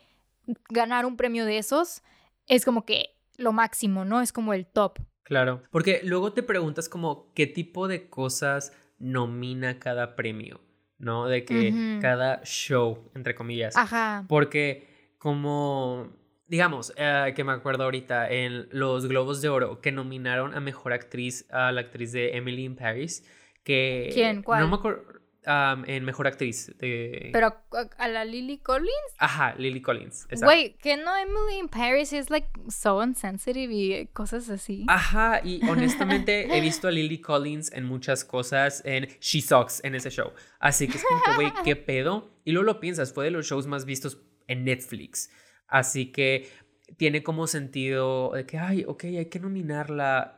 ganar 0.70 1.06
un 1.06 1.18
premio 1.18 1.46
de 1.46 1.60
esos 1.60 2.02
es 2.48 2.66
como 2.66 2.86
que 2.86 3.18
lo 3.38 3.52
máximo, 3.52 4.06
¿no? 4.06 4.22
Es 4.22 4.32
como 4.32 4.54
el 4.54 4.66
top. 4.66 5.00
Claro, 5.24 5.62
porque 5.72 6.00
luego 6.04 6.32
te 6.34 6.42
preguntas 6.42 6.90
como 6.90 7.32
qué 7.34 7.48
tipo 7.48 7.88
de 7.88 8.10
cosas 8.10 8.74
nomina 8.98 9.78
cada 9.78 10.16
premio, 10.16 10.62
¿no? 10.98 11.28
De 11.28 11.44
que 11.44 12.00
cada 12.02 12.42
show, 12.44 13.12
entre 13.14 13.36
comillas. 13.36 13.76
Ajá. 13.76 14.26
Porque 14.30 15.16
como, 15.18 16.14
digamos, 16.48 16.94
eh, 16.96 17.34
que 17.36 17.44
me 17.44 17.52
acuerdo 17.52 17.84
ahorita 17.84 18.32
en 18.32 18.70
los 18.72 19.06
Globos 19.08 19.42
de 19.42 19.50
Oro 19.50 19.82
que 19.82 19.92
nominaron 19.92 20.54
a 20.54 20.62
Mejor 20.62 20.94
Actriz 20.94 21.46
a 21.52 21.74
la 21.74 21.82
actriz 21.82 22.14
de 22.14 22.38
Emily 22.38 22.64
in 22.64 22.76
Paris, 22.78 23.28
que... 23.64 24.10
¿Quién? 24.14 24.44
¿Cuál? 24.44 24.62
No 24.62 24.70
me 24.70 24.76
acuerdo 24.76 25.21
en 25.46 26.06
Mejor 26.06 26.28
Actriz. 26.28 26.72
De... 26.78 27.30
¿Pero 27.34 27.56
a 27.98 28.08
la 28.08 28.26
Lily 28.26 28.60
Collins? 28.60 29.16
Ajá, 29.18 29.56
Lily 29.58 29.82
Collins. 29.82 30.28
Güey, 30.42 30.76
que 30.78 30.98
no 30.98 31.16
Emily 31.18 31.60
in 31.60 31.68
Paris 31.68 32.14
es 32.14 32.30
like 32.30 32.48
so 32.70 33.04
insensitive 33.04 33.74
y 33.74 34.08
cosas 34.08 34.50
así. 34.50 34.86
Ajá, 34.88 35.42
y 35.44 35.62
honestamente 35.70 36.56
he 36.56 36.62
visto 36.62 36.88
a 36.88 36.92
Lily 36.92 37.20
Collins 37.20 37.72
en 37.74 37.86
muchas 37.86 38.24
cosas 38.24 38.82
en 38.86 39.08
She 39.20 39.42
Sucks 39.42 39.84
en 39.84 39.96
ese 39.96 40.10
show. 40.10 40.32
Así 40.60 40.88
que 40.88 40.98
es 40.98 41.04
como 41.04 41.22
que, 41.24 41.36
güey, 41.36 41.54
¿qué 41.64 41.76
pedo? 41.76 42.32
Y 42.44 42.52
luego 42.52 42.66
lo 42.66 42.80
piensas, 42.80 43.14
fue 43.14 43.26
de 43.26 43.32
los 43.32 43.48
shows 43.48 43.68
más 43.68 43.86
vistos 43.86 44.20
en 44.48 44.66
Netflix. 44.66 45.30
Así 45.68 46.12
que 46.12 46.50
tiene 46.98 47.24
como 47.24 47.48
sentido 47.48 48.32
de 48.34 48.46
que, 48.46 48.58
ay, 48.58 48.86
ok, 48.88 49.04
hay 49.06 49.26
que 49.26 49.40
nominarla. 49.40 50.36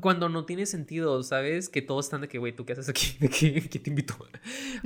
Cuando 0.00 0.28
no 0.28 0.44
tiene 0.44 0.66
sentido, 0.66 1.22
¿sabes? 1.22 1.68
Que 1.68 1.82
todos 1.82 2.06
están 2.06 2.20
de 2.20 2.28
que, 2.28 2.38
güey, 2.38 2.52
¿tú 2.52 2.64
qué 2.64 2.72
haces 2.72 2.88
aquí? 2.88 3.16
¿De 3.20 3.28
qué, 3.28 3.78
te 3.78 3.90
invito? 3.90 4.14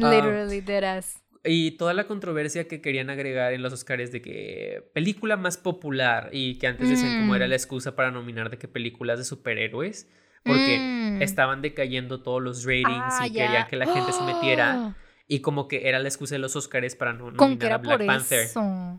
Ah, 0.03 0.11
Literally, 0.11 0.61
uh, 0.61 1.03
Y 1.45 1.73
toda 1.73 1.95
la 1.95 2.07
controversia 2.07 2.69
que 2.69 2.81
querían 2.81 3.11
agregar 3.11 3.53
en 3.53 3.63
los 3.63 3.73
Oscars 3.73 4.13
de 4.13 4.23
que 4.23 4.91
película 4.95 5.37
más 5.37 5.57
popular 5.57 6.31
y 6.33 6.57
que 6.59 6.67
antes 6.67 6.89
decían 6.89 7.21
como 7.21 7.35
era 7.35 7.47
mm. 7.47 7.51
la 7.51 7.57
excusa 7.57 7.97
para 7.97 8.11
nominar 8.11 8.51
de 8.51 8.59
que 8.59 8.69
películas 8.69 9.19
de 9.19 9.25
superhéroes, 9.25 10.09
porque 10.45 10.79
mm. 10.79 11.23
estaban 11.23 11.63
decayendo 11.63 12.23
todos 12.23 12.43
los 12.43 12.65
ratings 12.65 13.15
ah, 13.21 13.27
y 13.27 13.33
querían 13.33 13.67
que 13.67 13.77
la 13.77 13.87
gente 13.87 14.13
se 14.13 14.23
metiera. 14.23 14.97
Y 15.31 15.41
como 15.41 15.69
que 15.69 15.91
era 15.91 15.99
la 15.99 16.09
excusa 16.09 16.37
de 16.37 16.39
los 16.39 16.57
Oscars 16.57 16.97
para 16.97 17.13
no 17.13 17.31
nominar 17.31 17.73
a 17.73 17.77
Black 17.77 18.07
Panther. 18.07 18.45
Eso. 18.45 18.99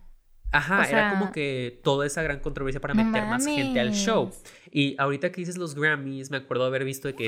Ajá, 0.52 0.84
era 0.90 1.12
como 1.12 1.32
que 1.32 1.80
toda 1.84 2.08
esa 2.08 2.24
gran 2.24 2.40
controversia 2.40 2.82
para 2.82 2.94
meter 2.94 3.24
más 3.26 3.46
gente 3.46 3.80
al 3.80 3.94
show. 3.94 4.32
Y 4.72 4.96
ahorita 4.98 5.32
que 5.32 5.42
dices 5.42 5.58
los 5.58 5.76
Grammys, 5.76 6.32
me 6.32 6.38
acuerdo 6.38 6.66
haber 6.66 6.84
visto 6.84 7.08
de 7.08 7.16
que 7.16 7.26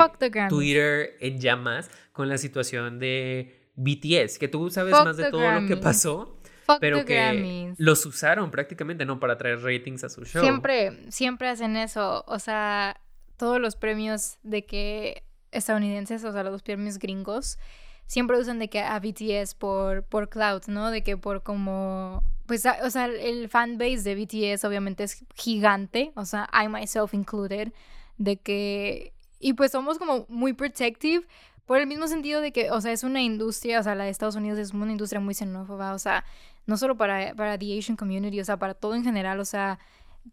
Twitter 0.50 1.18
en 1.20 1.40
llamas 1.40 1.90
con 2.12 2.30
la 2.30 2.38
situación 2.38 3.00
de 3.00 3.70
BTS, 3.76 4.38
que 4.40 4.48
tú 4.48 4.70
sabes 4.70 4.94
más 4.94 5.18
de 5.18 5.30
todo 5.30 5.52
lo 5.52 5.68
que 5.68 5.78
pasó. 5.78 6.38
pero 6.80 7.04
que 7.04 7.74
los 7.78 8.06
usaron 8.06 8.50
prácticamente, 8.50 9.06
¿no? 9.06 9.20
Para 9.20 9.38
traer 9.38 9.62
ratings 9.62 10.04
a 10.04 10.10
su 10.10 10.24
show. 10.24 10.42
Siempre, 10.42 11.12
siempre 11.12 11.50
hacen 11.50 11.76
eso. 11.76 12.24
O 12.28 12.40
sea, 12.40 13.02
todos 13.38 13.60
los 13.60 13.76
premios 13.76 14.38
de 14.44 14.66
que 14.66 15.24
estadounidenses, 15.52 16.24
o 16.24 16.32
sea, 16.32 16.44
los 16.44 16.62
premios 16.62 16.98
gringos, 16.98 17.60
siempre 18.06 18.38
usan 18.40 18.60
de 18.60 18.70
que 18.70 18.80
a 18.80 19.00
BTS 19.00 19.56
por, 19.56 20.04
por 20.04 20.30
cloud, 20.30 20.64
¿no? 20.68 20.92
De 20.92 21.04
que 21.04 21.18
por 21.18 21.44
como 21.44 22.24
pues, 22.52 22.66
o 22.84 22.90
sea, 22.90 23.06
el 23.06 23.48
fanbase 23.48 24.02
de 24.02 24.14
BTS 24.14 24.66
obviamente 24.66 25.06
es 25.06 25.24
gigante, 25.36 26.12
o 26.16 26.26
sea, 26.26 26.50
I 26.54 26.68
myself 26.68 27.14
included, 27.14 27.72
de 28.18 28.36
que, 28.36 29.14
y 29.40 29.54
pues 29.54 29.72
somos 29.72 29.98
como 29.98 30.26
muy 30.28 30.52
protective, 30.52 31.26
por 31.66 31.78
el 31.78 31.88
mismo 31.88 32.10
sentido 32.10 32.42
de 32.42 32.52
que, 32.52 32.70
o 32.70 32.82
sea, 32.82 32.92
es 32.92 33.06
una 33.06 33.22
industria, 33.22 33.80
o 33.80 33.84
sea, 33.84 33.96
la 33.96 34.04
de 34.04 34.10
Estados 34.10 34.36
Unidos 34.36 34.60
es 34.60 34.74
una 34.74 34.92
industria 34.92 35.22
muy 35.22 35.34
xenófoba, 35.34 35.94
o 35.94 35.98
sea, 35.98 36.26
no 36.66 36.76
solo 36.76 36.98
para, 36.98 37.34
para 37.36 37.58
the 37.58 37.80
Asian 37.80 37.96
community, 37.96 38.42
o 38.42 38.44
sea, 38.44 38.58
para 38.58 38.74
todo 38.74 38.96
en 38.96 39.06
general, 39.06 39.40
o 39.40 39.46
sea, 39.46 39.80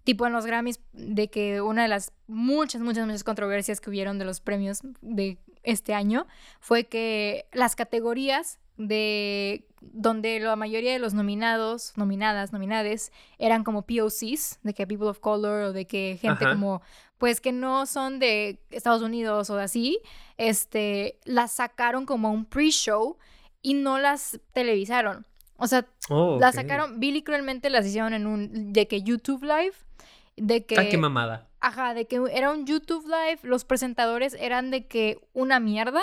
tipo 0.03 0.27
en 0.27 0.33
los 0.33 0.45
Grammys, 0.45 0.81
de 0.93 1.31
que 1.31 1.61
una 1.61 1.83
de 1.83 1.89
las 1.89 2.11
muchas, 2.27 2.83
muchas, 2.83 3.07
muchas 3.07 3.23
controversias 3.23 3.81
que 3.81 3.91
hubieron 3.91 4.19
de 4.19 4.25
los 4.25 4.41
premios 4.41 4.81
de 5.03 5.39
este 5.63 5.95
año 5.95 6.27
fue 6.59 6.83
que 6.83 7.47
las 7.53 7.77
categorías 7.77 8.59
de 8.79 9.65
donde 9.81 10.41
la 10.41 10.57
mayoría 10.57 10.93
de 10.93 10.99
los 10.99 11.15
nominados, 11.15 11.93
nominadas, 11.97 12.53
nominades, 12.53 13.13
eran 13.39 13.65
como 13.65 13.83
POCs, 13.83 14.61
de 14.63 14.75
que 14.75 14.87
people 14.87 15.09
of 15.09 15.19
color 15.21 15.65
o 15.65 15.73
de 15.73 15.87
que 15.87 16.19
gente 16.21 16.45
como, 16.45 16.81
pues 17.19 17.41
que 17.41 17.53
no 17.53 17.87
son 17.87 18.19
de 18.19 18.61
Estados 18.71 19.03
Unidos 19.03 19.51
o 19.51 19.57
de 19.57 19.65
así, 19.65 20.01
este, 20.37 21.19
las 21.25 21.53
sacaron 21.53 22.07
como 22.07 22.33
un 22.33 22.45
pre-show 22.45 23.19
y 23.63 23.75
no 23.75 23.99
las 23.99 24.41
televisaron. 24.53 25.27
O 25.57 25.67
sea, 25.67 25.87
oh, 26.09 26.39
las 26.41 26.55
sacaron, 26.55 27.01
Billy 27.01 27.23
cruelmente 27.23 27.69
las 27.69 27.85
hicieron 27.85 28.15
en 28.15 28.27
un, 28.27 28.73
de 28.73 28.87
que 28.87 29.03
YouTube 29.03 29.43
Live, 29.43 29.75
de 30.37 30.65
que... 30.65 30.79
Ah, 30.79 30.89
qué 30.89 30.97
mamada. 30.97 31.48
Ajá, 31.61 31.93
de 31.93 32.07
que 32.07 32.21
era 32.33 32.53
un 32.53 32.67
YouTube 32.67 33.05
Live, 33.07 33.41
los 33.43 33.65
presentadores 33.65 34.37
eran 34.39 34.71
de 34.71 34.87
que 34.87 35.21
una 35.33 35.59
mierda, 35.59 36.03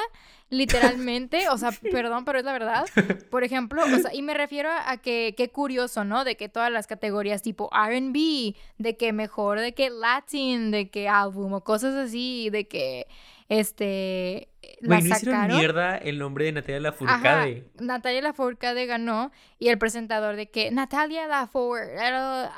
literalmente, 0.49 1.47
o 1.49 1.57
sea, 1.57 1.71
perdón, 1.91 2.25
pero 2.25 2.39
es 2.39 2.45
la 2.45 2.51
verdad. 2.51 2.85
Por 3.31 3.43
ejemplo, 3.45 3.83
o 3.83 3.99
sea, 3.99 4.13
y 4.13 4.21
me 4.21 4.33
refiero 4.33 4.69
a 4.69 4.97
que 4.97 5.33
qué 5.37 5.49
curioso, 5.49 6.03
¿no? 6.03 6.25
De 6.25 6.35
que 6.35 6.49
todas 6.49 6.71
las 6.71 6.87
categorías 6.87 7.41
tipo 7.41 7.69
RB, 7.73 8.55
de 8.77 8.97
que 8.97 9.13
mejor, 9.13 9.61
de 9.61 9.73
que 9.73 9.89
Latin, 9.89 10.71
de 10.71 10.89
que 10.89 11.07
álbum 11.07 11.53
o 11.53 11.63
cosas 11.63 11.95
así, 11.95 12.49
de 12.49 12.67
que 12.67 13.07
este 13.49 14.49
la 14.81 14.99
no 14.99 15.15
sacaron. 15.15 15.57
mierda 15.57 15.97
el 15.97 16.17
nombre 16.17 16.45
de 16.45 16.53
Natalia 16.53 16.79
Lafourcade. 16.79 17.69
Natalia 17.79 18.21
Lafourcade 18.21 18.85
ganó 18.85 19.31
y 19.59 19.69
el 19.69 19.77
presentador 19.77 20.35
de 20.35 20.49
que 20.49 20.71
Natalia 20.71 21.27
Lafourcade, 21.27 22.13
uh, 22.13 22.49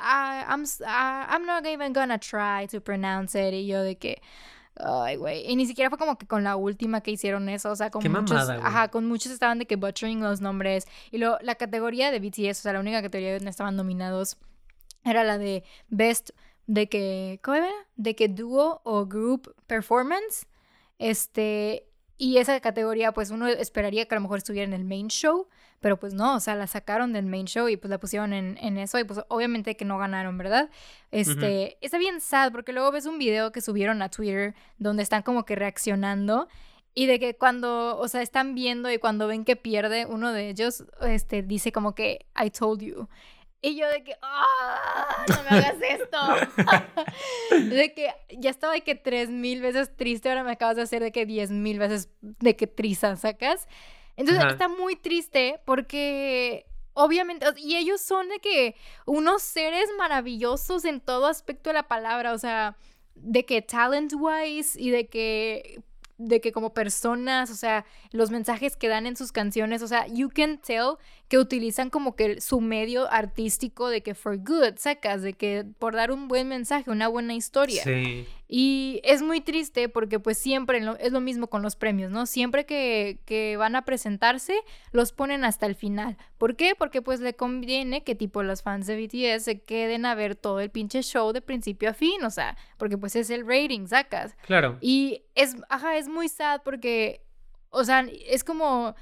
I'm, 0.48 0.64
I'm 0.86 1.46
not 1.46 1.66
even 1.66 1.92
gonna 1.92 2.18
try 2.18 2.66
to 2.70 2.80
pronounce 2.80 3.34
it 3.34 3.52
y 3.54 3.66
yo 3.66 3.82
de 3.82 3.96
que 3.96 4.20
Ay, 4.80 5.16
güey. 5.16 5.44
Y 5.50 5.56
ni 5.56 5.66
siquiera 5.66 5.90
fue 5.90 5.98
como 5.98 6.16
que 6.18 6.26
con 6.26 6.44
la 6.44 6.56
última 6.56 7.00
que 7.00 7.10
hicieron 7.10 7.48
eso. 7.48 7.70
O 7.70 7.76
sea, 7.76 7.90
con 7.90 8.02
muchos. 8.10 8.48
ajá, 8.48 8.88
con 8.88 9.06
muchos 9.06 9.32
estaban 9.32 9.58
de 9.58 9.66
que 9.66 9.76
butchering 9.76 10.20
los 10.22 10.40
nombres. 10.40 10.86
Y 11.10 11.18
luego 11.18 11.38
la 11.42 11.56
categoría 11.56 12.10
de 12.10 12.20
BTS, 12.20 12.60
o 12.60 12.62
sea, 12.62 12.72
la 12.72 12.80
única 12.80 13.02
categoría 13.02 13.34
donde 13.34 13.50
estaban 13.50 13.76
nominados 13.76 14.36
era 15.04 15.24
la 15.24 15.38
de 15.38 15.64
Best 15.88 16.30
de 16.66 16.88
que. 16.88 17.40
¿Cómo 17.42 17.56
era? 17.56 17.70
De 17.96 18.14
que 18.14 18.28
dúo 18.28 18.80
o 18.84 19.06
group 19.06 19.54
performance. 19.66 20.46
Este, 20.98 21.88
y 22.16 22.38
esa 22.38 22.58
categoría, 22.60 23.12
pues 23.12 23.30
uno 23.30 23.46
esperaría 23.46 24.06
que 24.06 24.14
a 24.14 24.18
lo 24.18 24.22
mejor 24.22 24.38
estuviera 24.38 24.64
en 24.64 24.72
el 24.72 24.84
main 24.84 25.08
show, 25.08 25.46
pero 25.80 25.98
pues 25.98 26.14
no, 26.14 26.34
o 26.34 26.40
sea, 26.40 26.56
la 26.56 26.66
sacaron 26.66 27.12
del 27.12 27.26
main 27.26 27.46
show 27.46 27.68
y 27.68 27.76
pues 27.76 27.90
la 27.90 27.98
pusieron 27.98 28.32
en, 28.32 28.58
en 28.60 28.78
eso 28.78 28.98
y 28.98 29.04
pues 29.04 29.20
obviamente 29.28 29.76
que 29.76 29.84
no 29.84 29.98
ganaron, 29.98 30.36
¿verdad? 30.36 30.70
Este, 31.12 31.78
está 31.80 31.98
bien 31.98 32.20
sad 32.20 32.50
porque 32.50 32.72
luego 32.72 32.90
ves 32.90 33.06
un 33.06 33.18
video 33.18 33.52
que 33.52 33.60
subieron 33.60 34.02
a 34.02 34.10
Twitter 34.10 34.56
donde 34.78 35.04
están 35.04 35.22
como 35.22 35.44
que 35.44 35.54
reaccionando 35.54 36.48
y 36.94 37.06
de 37.06 37.20
que 37.20 37.36
cuando, 37.36 37.96
o 37.96 38.08
sea, 38.08 38.22
están 38.22 38.56
viendo 38.56 38.90
y 38.90 38.98
cuando 38.98 39.28
ven 39.28 39.44
que 39.44 39.54
pierde, 39.54 40.04
uno 40.04 40.32
de 40.32 40.48
ellos, 40.48 40.84
este, 41.02 41.42
dice 41.44 41.70
como 41.70 41.94
que, 41.94 42.26
I 42.34 42.50
told 42.50 42.82
you. 42.82 43.08
Y 43.60 43.76
yo 43.76 43.88
de 43.88 44.04
que, 44.04 44.16
¡ah! 44.22 45.24
No 45.28 45.42
me 45.42 45.58
hagas 45.58 45.76
esto. 45.82 46.18
de 47.74 47.92
que 47.92 48.14
ya 48.38 48.50
estaba 48.50 48.74
de 48.74 48.82
que 48.82 48.94
tres 48.94 49.30
mil 49.30 49.60
veces 49.60 49.96
triste, 49.96 50.28
ahora 50.28 50.44
me 50.44 50.52
acabas 50.52 50.76
de 50.76 50.82
hacer 50.82 51.02
de 51.02 51.10
que 51.10 51.26
diez 51.26 51.50
mil 51.50 51.78
veces 51.78 52.08
de 52.20 52.54
que 52.54 52.66
trisa, 52.66 53.16
¿sacas? 53.16 53.66
Entonces 54.16 54.44
está 54.48 54.68
muy 54.68 54.96
triste 54.96 55.60
porque 55.64 56.66
obviamente, 56.94 57.46
y 57.56 57.76
ellos 57.76 58.00
son 58.00 58.28
de 58.28 58.40
que 58.40 58.74
unos 59.06 59.42
seres 59.42 59.88
maravillosos 59.96 60.84
en 60.84 61.00
todo 61.00 61.26
aspecto 61.26 61.70
de 61.70 61.74
la 61.74 61.88
palabra, 61.88 62.32
o 62.32 62.38
sea, 62.38 62.76
de 63.14 63.44
que 63.44 63.62
talent 63.62 64.12
wise 64.16 64.80
y 64.80 64.90
de 64.90 65.08
que 65.08 65.82
de 66.18 66.40
que 66.40 66.50
como 66.50 66.74
personas, 66.74 67.48
o 67.50 67.54
sea, 67.54 67.84
los 68.10 68.32
mensajes 68.32 68.76
que 68.76 68.88
dan 68.88 69.06
en 69.06 69.16
sus 69.16 69.30
canciones, 69.30 69.82
o 69.82 69.86
sea, 69.86 70.08
you 70.08 70.28
can 70.28 70.58
tell 70.58 70.98
que 71.28 71.38
utilizan 71.38 71.90
como 71.90 72.16
que 72.16 72.40
su 72.40 72.60
medio 72.60 73.10
artístico 73.12 73.88
de 73.88 74.02
que 74.02 74.14
for 74.14 74.38
good, 74.38 74.78
sacas, 74.78 75.20
de 75.20 75.34
que 75.34 75.64
por 75.78 75.94
dar 75.94 76.10
un 76.10 76.26
buen 76.26 76.48
mensaje, 76.48 76.90
una 76.90 77.06
buena 77.06 77.34
historia. 77.34 77.84
Sí. 77.84 78.26
Y 78.50 79.02
es 79.04 79.20
muy 79.20 79.42
triste 79.42 79.90
porque 79.90 80.18
pues 80.18 80.38
siempre 80.38 80.80
es 81.00 81.12
lo 81.12 81.20
mismo 81.20 81.48
con 81.48 81.60
los 81.60 81.76
premios, 81.76 82.10
¿no? 82.10 82.24
Siempre 82.24 82.64
que, 82.64 83.20
que, 83.26 83.58
van 83.58 83.76
a 83.76 83.84
presentarse, 83.84 84.58
los 84.90 85.12
ponen 85.12 85.44
hasta 85.44 85.66
el 85.66 85.74
final. 85.74 86.16
¿Por 86.38 86.56
qué? 86.56 86.74
Porque 86.74 87.02
pues 87.02 87.20
le 87.20 87.34
conviene 87.34 88.04
que 88.04 88.14
tipo 88.14 88.42
los 88.42 88.62
fans 88.62 88.86
de 88.86 88.96
BTS 88.96 89.44
se 89.44 89.60
queden 89.60 90.06
a 90.06 90.14
ver 90.14 90.34
todo 90.34 90.60
el 90.60 90.70
pinche 90.70 91.02
show 91.02 91.30
de 91.32 91.42
principio 91.42 91.90
a 91.90 91.92
fin, 91.92 92.24
o 92.24 92.30
sea, 92.30 92.56
porque 92.78 92.96
pues 92.96 93.16
es 93.16 93.28
el 93.28 93.46
rating, 93.46 93.86
sacas. 93.86 94.34
Claro. 94.46 94.78
Y 94.80 95.24
es, 95.34 95.56
ajá, 95.68 95.98
es 95.98 96.08
muy 96.08 96.30
sad 96.30 96.62
porque, 96.64 97.20
o 97.68 97.84
sea, 97.84 98.06
es 98.28 98.44
como 98.44 98.94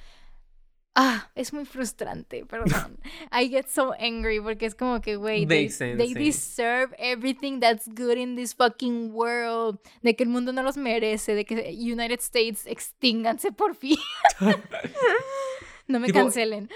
Ah, 0.98 1.28
es 1.34 1.52
muy 1.52 1.66
frustrante, 1.66 2.46
perdón. 2.46 2.98
I 3.30 3.50
get 3.50 3.68
so 3.68 3.92
angry 4.00 4.40
porque 4.40 4.64
es 4.64 4.74
como 4.74 5.02
que, 5.02 5.16
güey, 5.16 5.44
they, 5.44 5.68
they 5.68 6.14
deserve 6.14 6.94
everything 6.98 7.60
that's 7.60 7.86
good 7.86 8.16
in 8.16 8.34
this 8.34 8.54
fucking 8.54 9.12
world. 9.12 9.78
De 10.00 10.16
que 10.16 10.24
el 10.24 10.30
mundo 10.30 10.54
no 10.54 10.62
los 10.62 10.78
merece, 10.78 11.34
de 11.34 11.44
que 11.44 11.54
United 11.74 12.20
States 12.20 12.66
extínganse 12.66 13.52
por 13.52 13.74
fin. 13.74 13.98
no 15.86 16.00
me 16.00 16.10
cancelen. 16.10 16.70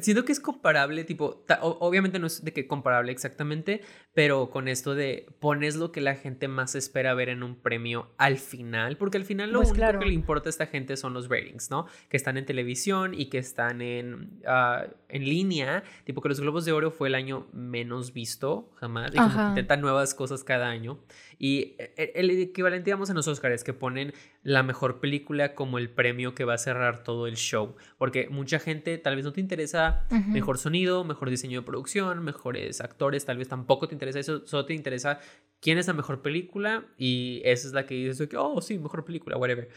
Siento 0.00 0.24
que 0.24 0.32
es 0.32 0.40
comparable, 0.40 1.04
tipo, 1.04 1.44
obviamente 1.60 2.18
no 2.18 2.26
es 2.26 2.44
de 2.44 2.52
que 2.52 2.66
comparable 2.66 3.12
exactamente, 3.12 3.82
pero 4.14 4.50
con 4.50 4.68
esto 4.68 4.94
de 4.94 5.26
pones 5.38 5.76
lo 5.76 5.92
que 5.92 6.00
la 6.00 6.14
gente 6.14 6.48
más 6.48 6.74
espera 6.74 7.14
ver 7.14 7.28
en 7.28 7.42
un 7.42 7.56
premio 7.56 8.10
al 8.18 8.38
final, 8.38 8.96
porque 8.96 9.18
al 9.18 9.24
final 9.24 9.52
lo 9.52 9.60
pues 9.60 9.72
único 9.72 9.98
que 9.98 10.06
le 10.06 10.14
importa 10.14 10.48
a 10.48 10.50
esta 10.50 10.66
gente 10.66 10.96
son 10.96 11.14
los 11.14 11.28
ratings, 11.28 11.70
¿no? 11.70 11.86
Que 12.08 12.16
están 12.16 12.36
en 12.36 12.46
televisión 12.46 13.14
y 13.14 13.26
que 13.26 13.38
están 13.38 13.82
en, 13.82 14.40
ah, 14.46 14.86
en 15.08 15.24
línea, 15.24 15.84
tipo 16.04 16.20
que 16.20 16.28
los 16.28 16.40
Globos 16.40 16.64
de 16.64 16.72
Oro 16.72 16.90
fue 16.90 17.08
el 17.08 17.14
año 17.14 17.46
menos 17.52 18.12
visto 18.12 18.70
jamás, 18.76 19.12
y 19.14 19.16
como 19.16 19.36
que 19.36 19.48
intentan 19.48 19.80
nuevas 19.80 20.14
cosas 20.14 20.44
cada 20.44 20.68
año. 20.68 20.98
Y 21.38 21.74
e, 21.78 21.92
e, 21.96 22.12
el 22.14 22.30
equivalente, 22.30 22.86
digamos, 22.86 23.10
en 23.10 23.16
los 23.16 23.28
Oscars, 23.28 23.64
que 23.64 23.72
ponen 23.72 24.12
la 24.42 24.62
mejor 24.62 25.00
película 25.00 25.54
como 25.54 25.78
el 25.78 25.90
premio 25.90 26.34
que 26.34 26.44
va 26.44 26.54
a 26.54 26.58
cerrar 26.58 27.02
todo 27.02 27.26
el 27.26 27.36
show, 27.36 27.76
porque 27.98 28.28
mucha 28.28 28.58
gente 28.58 28.96
tal 28.98 29.16
vez 29.16 29.24
no 29.24 29.32
te 29.32 29.40
interesa 29.40 30.06
mejor 30.28 30.58
sonido, 30.58 31.04
mejor 31.04 31.30
diseño 31.30 31.60
de 31.60 31.66
producción, 31.66 32.22
mejores 32.22 32.80
actores, 32.80 33.24
tal 33.24 33.38
vez 33.38 33.48
tampoco 33.48 33.88
te 33.88 33.94
interesa 33.94 34.20
eso, 34.20 34.46
solo 34.46 34.66
te 34.66 34.74
interesa 34.74 35.20
quién 35.60 35.78
es 35.78 35.86
la 35.86 35.94
mejor 35.94 36.22
película 36.22 36.86
y 36.96 37.42
esa 37.44 37.66
es 37.66 37.74
la 37.74 37.86
que 37.86 37.94
dices 37.94 38.28
que, 38.28 38.36
oh, 38.36 38.60
sí, 38.60 38.78
mejor 38.78 39.04
película, 39.04 39.36
whatever. 39.36 39.68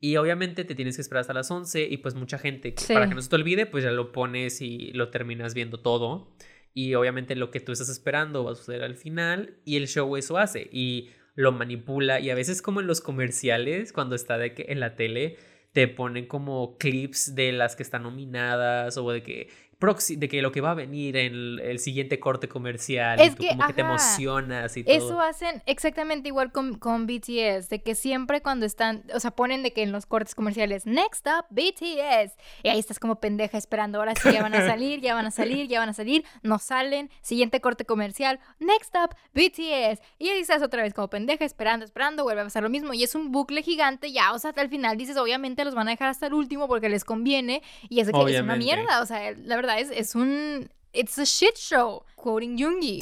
Y 0.00 0.16
obviamente 0.16 0.64
te 0.64 0.74
tienes 0.74 0.96
que 0.96 1.02
esperar 1.02 1.22
hasta 1.22 1.34
las 1.34 1.50
11 1.50 1.88
y 1.90 1.96
pues 1.96 2.14
mucha 2.14 2.38
gente, 2.38 2.74
para 2.86 3.08
que 3.08 3.14
no 3.14 3.22
se 3.22 3.28
te 3.28 3.36
olvide, 3.36 3.66
pues 3.66 3.82
ya 3.82 3.90
lo 3.90 4.12
pones 4.12 4.60
y 4.60 4.92
lo 4.92 5.10
terminas 5.10 5.54
viendo 5.54 5.80
todo. 5.80 6.28
Y 6.74 6.94
obviamente 6.94 7.34
lo 7.34 7.50
que 7.50 7.60
tú 7.60 7.72
estás 7.72 7.88
esperando 7.88 8.44
va 8.44 8.52
a 8.52 8.54
suceder 8.54 8.82
al 8.82 8.94
final 8.94 9.56
y 9.64 9.76
el 9.76 9.88
show 9.88 10.16
eso 10.16 10.38
hace 10.38 10.68
y 10.72 11.10
lo 11.34 11.52
manipula 11.52 12.20
y 12.20 12.30
a 12.30 12.34
veces 12.34 12.62
como 12.62 12.80
en 12.80 12.86
los 12.86 13.00
comerciales, 13.00 13.92
cuando 13.92 14.14
está 14.14 14.38
de 14.38 14.54
que 14.54 14.66
en 14.68 14.80
la 14.80 14.96
tele, 14.96 15.36
te 15.72 15.86
ponen 15.86 16.26
como 16.26 16.76
clips 16.78 17.34
de 17.34 17.52
las 17.52 17.76
que 17.76 17.82
están 17.82 18.02
nominadas 18.02 18.96
o 18.96 19.10
de 19.10 19.22
que 19.22 19.48
de 19.80 20.28
que 20.28 20.42
lo 20.42 20.50
que 20.50 20.60
va 20.60 20.72
a 20.72 20.74
venir 20.74 21.16
en 21.16 21.60
el, 21.60 21.78
siguiente 21.78 22.18
corte 22.18 22.48
comercial, 22.48 23.20
es 23.20 23.36
que, 23.36 23.50
como 23.50 23.64
que 23.68 23.74
te 23.74 23.80
emocionas 23.82 24.76
y 24.76 24.82
todo. 24.82 24.96
Eso 24.96 25.20
hacen 25.20 25.62
exactamente 25.66 26.28
igual 26.28 26.50
con, 26.50 26.74
con, 26.78 27.06
BTS, 27.06 27.68
de 27.68 27.80
que 27.84 27.94
siempre 27.94 28.42
cuando 28.42 28.66
están, 28.66 29.04
o 29.14 29.20
sea, 29.20 29.30
ponen 29.30 29.62
de 29.62 29.72
que 29.72 29.84
en 29.84 29.92
los 29.92 30.04
cortes 30.04 30.34
comerciales, 30.34 30.84
next 30.84 31.24
up 31.28 31.44
BTS, 31.50 32.34
y 32.64 32.68
ahí 32.68 32.78
estás 32.80 32.98
como 32.98 33.20
pendeja 33.20 33.56
esperando, 33.56 33.98
ahora 33.98 34.14
sí 34.16 34.32
ya 34.32 34.42
van 34.42 34.54
a 34.54 34.66
salir, 34.66 35.00
ya 35.00 35.14
van 35.14 35.26
a 35.26 35.30
salir, 35.30 35.68
ya 35.68 35.78
van 35.78 35.90
a 35.90 35.94
salir, 35.94 36.24
no 36.42 36.58
salen, 36.58 37.08
siguiente 37.22 37.60
corte 37.60 37.84
comercial, 37.84 38.40
next 38.58 38.92
up 38.96 39.14
BTS, 39.32 40.02
y 40.18 40.28
ahí 40.28 40.40
estás 40.40 40.60
otra 40.60 40.82
vez 40.82 40.92
como 40.92 41.08
pendeja 41.08 41.44
esperando, 41.44 41.84
esperando, 41.84 42.24
vuelve 42.24 42.40
a 42.40 42.44
pasar 42.44 42.64
lo 42.64 42.68
mismo, 42.68 42.94
y 42.94 43.04
es 43.04 43.14
un 43.14 43.30
bucle 43.30 43.62
gigante, 43.62 44.10
ya, 44.10 44.32
o 44.32 44.40
sea, 44.40 44.50
hasta 44.50 44.62
el 44.62 44.70
final 44.70 44.96
dices, 44.96 45.16
obviamente 45.16 45.64
los 45.64 45.76
van 45.76 45.86
a 45.86 45.92
dejar 45.92 46.08
hasta 46.08 46.26
el 46.26 46.34
último 46.34 46.66
porque 46.66 46.88
les 46.88 47.04
conviene, 47.04 47.62
y 47.88 48.00
es, 48.00 48.10
que 48.10 48.34
es 48.34 48.40
una 48.40 48.56
mierda, 48.56 49.00
o 49.00 49.06
sea, 49.06 49.30
la 49.36 49.54
verdad 49.54 49.67
es, 49.76 50.14
un... 50.14 50.70
It's 50.92 51.18
a 51.18 51.24
shit 51.24 51.56
show, 51.56 52.04
quoting 52.16 52.58
Jungi. 52.58 53.00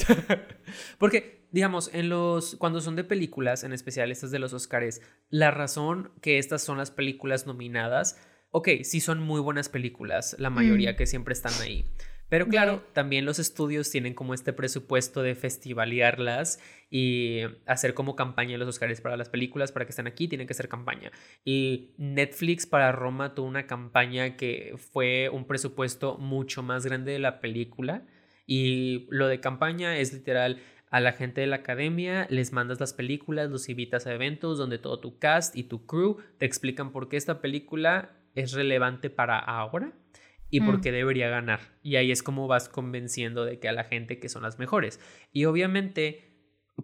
Porque, 0.99 1.47
digamos, 1.51 1.89
en 1.93 2.09
los... 2.09 2.55
Cuando 2.55 2.81
son 2.81 2.95
de 2.95 3.03
películas, 3.03 3.63
en 3.63 3.73
especial 3.73 4.11
estas 4.11 4.31
de 4.31 4.39
los 4.39 4.53
Oscars, 4.53 5.01
la 5.29 5.51
razón 5.51 6.11
que 6.21 6.37
estas 6.37 6.63
son 6.63 6.77
las 6.77 6.91
películas 6.91 7.47
nominadas... 7.47 8.19
Ok, 8.51 8.69
sí 8.83 9.01
son 9.01 9.21
muy 9.21 9.41
buenas 9.41 9.67
películas, 9.67 10.35
la 10.39 10.49
mayoría 10.49 10.93
mm. 10.93 10.95
que 10.95 11.05
siempre 11.05 11.33
están 11.33 11.53
ahí. 11.61 11.85
Pero 12.29 12.47
claro, 12.47 12.83
también 12.93 13.25
los 13.25 13.39
estudios 13.39 13.89
tienen 13.89 14.13
como 14.13 14.33
este 14.33 14.51
presupuesto 14.51 15.21
de 15.21 15.33
festivalearlas 15.33 16.59
y 16.89 17.41
hacer 17.65 17.93
como 17.93 18.17
campaña 18.17 18.57
los 18.57 18.67
Oscars 18.67 18.99
para 18.99 19.15
las 19.15 19.29
películas, 19.29 19.71
para 19.71 19.85
que 19.85 19.91
estén 19.91 20.07
aquí, 20.07 20.27
tienen 20.27 20.45
que 20.45 20.51
hacer 20.51 20.67
campaña. 20.67 21.11
Y 21.45 21.93
Netflix 21.97 22.65
para 22.65 22.91
Roma 22.91 23.33
tuvo 23.33 23.47
una 23.47 23.65
campaña 23.65 24.35
que 24.35 24.75
fue 24.91 25.29
un 25.29 25.45
presupuesto 25.45 26.17
mucho 26.17 26.63
más 26.63 26.85
grande 26.85 27.13
de 27.13 27.19
la 27.19 27.39
película. 27.39 28.05
Y 28.45 29.07
lo 29.09 29.27
de 29.27 29.39
campaña 29.39 29.97
es 29.97 30.11
literal 30.11 30.61
a 30.89 30.99
la 30.99 31.13
gente 31.13 31.41
de 31.41 31.47
la 31.47 31.57
academia, 31.57 32.27
les 32.29 32.51
mandas 32.51 32.79
las 32.79 32.93
películas, 32.93 33.49
los 33.49 33.67
invitas 33.69 34.05
a 34.05 34.13
eventos 34.13 34.57
donde 34.57 34.79
todo 34.79 34.99
tu 34.99 35.17
cast 35.17 35.55
y 35.55 35.63
tu 35.63 35.85
crew 35.85 36.17
te 36.37 36.45
explican 36.45 36.91
por 36.91 37.09
qué 37.09 37.17
esta 37.17 37.41
película 37.41 38.11
es 38.35 38.53
relevante 38.53 39.09
para 39.09 39.37
ahora 39.37 39.93
y 40.49 40.61
por 40.61 40.77
mm. 40.77 40.81
qué 40.81 40.91
debería 40.91 41.29
ganar. 41.29 41.59
Y 41.81 41.95
ahí 41.95 42.11
es 42.11 42.23
como 42.23 42.47
vas 42.47 42.69
convenciendo 42.69 43.45
de 43.45 43.59
que 43.59 43.67
a 43.67 43.73
la 43.73 43.83
gente 43.83 44.19
que 44.19 44.29
son 44.29 44.43
las 44.43 44.59
mejores. 44.59 44.99
Y 45.31 45.45
obviamente, 45.45 46.37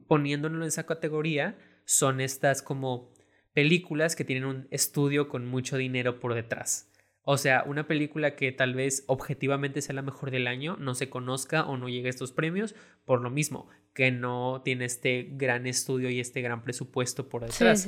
poniéndolo 0.08 0.58
en 0.58 0.64
esa 0.64 0.86
categoría, 0.86 1.58
son 1.86 2.22
estas 2.22 2.62
como 2.62 3.14
películas 3.54 4.16
que 4.16 4.26
tienen 4.26 4.46
un 4.46 4.68
estudio 4.72 5.30
con 5.30 5.46
mucho 5.46 5.78
dinero 5.78 6.20
por 6.20 6.34
detrás. 6.34 6.90
O 7.26 7.38
sea, 7.38 7.64
una 7.66 7.88
película 7.88 8.36
que 8.36 8.52
tal 8.52 8.74
vez 8.74 9.06
objetivamente 9.08 9.82
sea 9.82 9.96
la 9.96 10.02
mejor 10.02 10.30
del 10.30 10.46
año, 10.46 10.76
no 10.78 10.94
se 10.94 11.10
conozca 11.10 11.64
o 11.64 11.78
no 11.78 11.88
llegue 11.88 12.08
a 12.08 12.10
estos 12.10 12.34
premios, 12.34 12.76
por 13.06 13.22
lo 13.22 13.30
mismo, 13.30 13.70
que 13.94 14.12
no 14.12 14.62
tiene 14.66 14.84
este 14.86 15.30
gran 15.32 15.66
estudio 15.66 16.10
y 16.10 16.20
este 16.20 16.42
gran 16.42 16.64
presupuesto 16.64 17.30
por 17.30 17.46
detrás. 17.46 17.88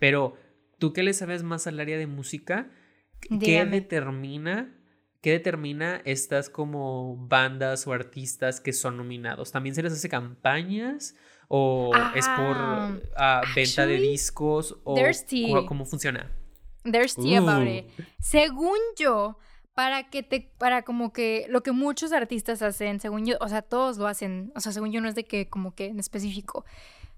Pero 0.00 0.36
tú 0.78 0.92
que 0.92 1.02
le 1.02 1.14
sabes 1.14 1.42
más 1.42 1.66
al 1.66 1.80
área 1.80 1.96
de 1.96 2.06
música, 2.06 2.70
¿qué 3.40 3.64
determina 3.64 4.83
¿Qué 5.24 5.30
determina 5.30 6.02
estas 6.04 6.50
como 6.50 7.16
bandas 7.16 7.86
o 7.86 7.94
artistas 7.94 8.60
que 8.60 8.74
son 8.74 8.98
nominados? 8.98 9.52
¿También 9.52 9.74
se 9.74 9.82
les 9.82 9.94
hace 9.94 10.10
campañas? 10.10 11.16
¿O 11.48 11.92
es 12.14 12.28
por 12.28 12.54
ah, 12.58 12.98
ah, 13.16 13.40
venta 13.56 13.86
de 13.86 13.96
discos? 13.96 14.76
¿O 14.84 14.94
cómo 15.66 15.86
funciona? 15.86 16.30
There's 16.82 17.14
tea 17.14 17.38
about 17.38 17.66
it. 17.66 17.86
Según 18.20 18.76
yo, 18.98 19.38
para 19.72 20.10
que 20.10 20.22
te, 20.22 20.52
para 20.58 20.82
como 20.82 21.14
que 21.14 21.46
lo 21.48 21.62
que 21.62 21.72
muchos 21.72 22.12
artistas 22.12 22.60
hacen, 22.60 23.00
según 23.00 23.24
yo, 23.24 23.38
o 23.40 23.48
sea, 23.48 23.62
todos 23.62 23.96
lo 23.96 24.06
hacen, 24.06 24.52
o 24.54 24.60
sea, 24.60 24.72
según 24.72 24.92
yo 24.92 25.00
no 25.00 25.08
es 25.08 25.14
de 25.14 25.24
que 25.24 25.48
como 25.48 25.74
que 25.74 25.86
en 25.86 26.00
específico, 26.00 26.66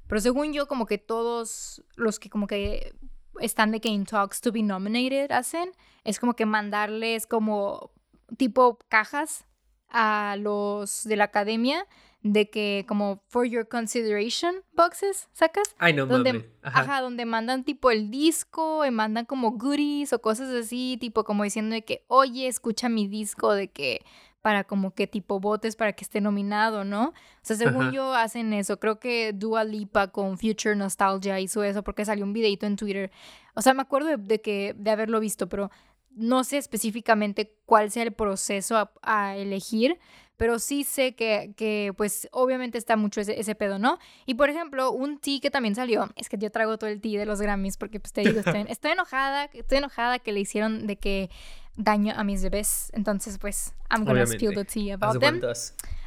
pero 0.06 0.20
según 0.20 0.52
yo 0.52 0.68
como 0.68 0.86
que 0.86 0.98
todos 0.98 1.82
los 1.96 2.20
que 2.20 2.30
como 2.30 2.46
que 2.46 2.94
están 3.40 3.72
de 3.72 3.80
que 3.80 3.88
in 3.88 4.04
talks 4.04 4.40
to 4.40 4.52
be 4.52 4.62
nominated 4.62 5.32
hacen, 5.32 5.72
es 6.04 6.20
como 6.20 6.36
que 6.36 6.46
mandarles 6.46 7.26
como 7.26 7.95
tipo 8.36 8.78
cajas 8.88 9.46
a 9.88 10.36
los 10.38 11.04
de 11.04 11.16
la 11.16 11.24
academia 11.24 11.86
de 12.32 12.50
que 12.50 12.84
como 12.88 13.22
for 13.28 13.46
your 13.46 13.68
consideration 13.68 14.56
boxes, 14.72 15.28
¿sacas? 15.32 15.74
Ay, 15.78 15.92
no, 15.92 16.06
donde, 16.06 16.50
ajá. 16.62 17.00
donde 17.00 17.24
mandan 17.24 17.64
tipo 17.64 17.90
el 17.90 18.10
disco, 18.10 18.84
y 18.84 18.90
mandan 18.90 19.26
como 19.26 19.52
goodies 19.52 20.12
o 20.12 20.20
cosas 20.20 20.50
así, 20.50 20.96
tipo 21.00 21.24
como 21.24 21.44
diciendo 21.44 21.74
de 21.74 21.84
que, 21.84 22.04
oye, 22.08 22.48
escucha 22.48 22.88
mi 22.88 23.06
disco, 23.06 23.52
de 23.52 23.68
que 23.68 24.04
para 24.42 24.62
como 24.62 24.94
que 24.94 25.08
tipo 25.08 25.40
votes 25.40 25.74
para 25.74 25.92
que 25.92 26.04
esté 26.04 26.20
nominado, 26.20 26.84
¿no? 26.84 27.08
O 27.08 27.14
sea, 27.42 27.56
según 27.56 27.90
yo 27.90 28.14
hacen 28.14 28.52
eso. 28.52 28.78
Creo 28.78 29.00
que 29.00 29.32
Dua 29.32 29.64
Lipa 29.64 30.12
con 30.12 30.38
Future 30.38 30.76
Nostalgia 30.76 31.40
hizo 31.40 31.64
eso 31.64 31.82
porque 31.82 32.04
salió 32.04 32.24
un 32.24 32.32
videito 32.32 32.64
en 32.64 32.76
Twitter. 32.76 33.10
O 33.54 33.62
sea, 33.62 33.74
me 33.74 33.82
acuerdo 33.82 34.16
de 34.16 34.40
que 34.40 34.72
de 34.78 34.90
haberlo 34.92 35.18
visto, 35.18 35.48
pero 35.48 35.72
no 36.16 36.44
sé 36.44 36.56
específicamente 36.56 37.54
cuál 37.66 37.90
sea 37.90 38.02
el 38.02 38.12
proceso 38.12 38.90
a, 39.02 39.36
elegir, 39.36 39.98
pero 40.38 40.58
sí 40.58 40.82
sé 40.82 41.14
que, 41.14 41.52
que, 41.56 41.92
pues 41.96 42.28
obviamente 42.32 42.78
está 42.78 42.96
mucho 42.96 43.20
ese, 43.20 43.38
ese, 43.38 43.54
pedo, 43.54 43.78
¿no? 43.78 43.98
Y 44.24 44.34
por 44.34 44.50
ejemplo, 44.50 44.90
un 44.90 45.18
tea 45.18 45.40
que 45.40 45.50
también 45.50 45.74
salió, 45.74 46.08
es 46.16 46.28
que 46.28 46.38
yo 46.38 46.50
traigo 46.50 46.78
todo 46.78 46.88
el 46.88 47.00
tea 47.00 47.20
de 47.20 47.26
los 47.26 47.40
Grammys 47.40 47.76
porque 47.76 48.00
pues 48.00 48.12
te 48.12 48.22
digo, 48.22 48.40
estoy, 48.68 48.92
enojada, 48.92 49.44
estoy 49.52 49.78
enojada 49.78 50.18
que 50.18 50.32
le 50.32 50.40
hicieron 50.40 50.86
de 50.86 50.96
que 50.96 51.30
daño 51.76 52.14
a 52.16 52.24
mis 52.24 52.42
bebés, 52.42 52.90
entonces 52.94 53.38
pues 53.38 53.74
I'm 53.90 54.04
gonna 54.04 54.26
spill 54.26 54.54
the 54.54 54.64
tea 54.64 54.94
about 54.94 55.20
them. 55.20 55.40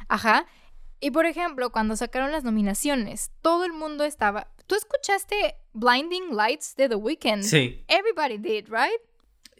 Ajá. 0.08 0.44
Y 0.98 1.12
por 1.12 1.24
ejemplo, 1.24 1.70
cuando 1.70 1.96
sacaron 1.96 2.32
las 2.32 2.44
nominaciones, 2.44 3.30
todo 3.40 3.64
el 3.64 3.72
mundo 3.72 4.04
estaba... 4.04 4.48
¿Tú 4.66 4.74
escuchaste 4.74 5.56
Blinding 5.72 6.36
Lights 6.36 6.76
de 6.76 6.88
The 6.88 6.96
Weeknd? 6.96 7.42
Sí. 7.42 7.84
Everybody 7.88 8.36
did, 8.36 8.68
right? 8.68 9.00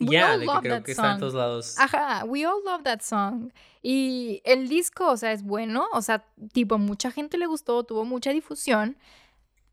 Ya, 0.00 0.38
de 0.38 0.46
que 0.46 0.58
creo 0.62 0.82
que 0.82 0.92
está 0.92 1.12
en 1.12 1.18
todos 1.18 1.34
lados. 1.34 1.78
Ajá, 1.78 2.24
we 2.24 2.46
all 2.46 2.62
love 2.64 2.82
that 2.82 3.00
song. 3.00 3.50
Y 3.82 4.40
el 4.44 4.68
disco, 4.68 5.10
o 5.10 5.16
sea, 5.16 5.32
es 5.32 5.42
bueno, 5.42 5.86
o 5.92 6.02
sea, 6.02 6.24
tipo, 6.52 6.78
mucha 6.78 7.10
gente 7.10 7.38
le 7.38 7.46
gustó, 7.46 7.84
tuvo 7.84 8.04
mucha 8.04 8.30
difusión. 8.30 8.96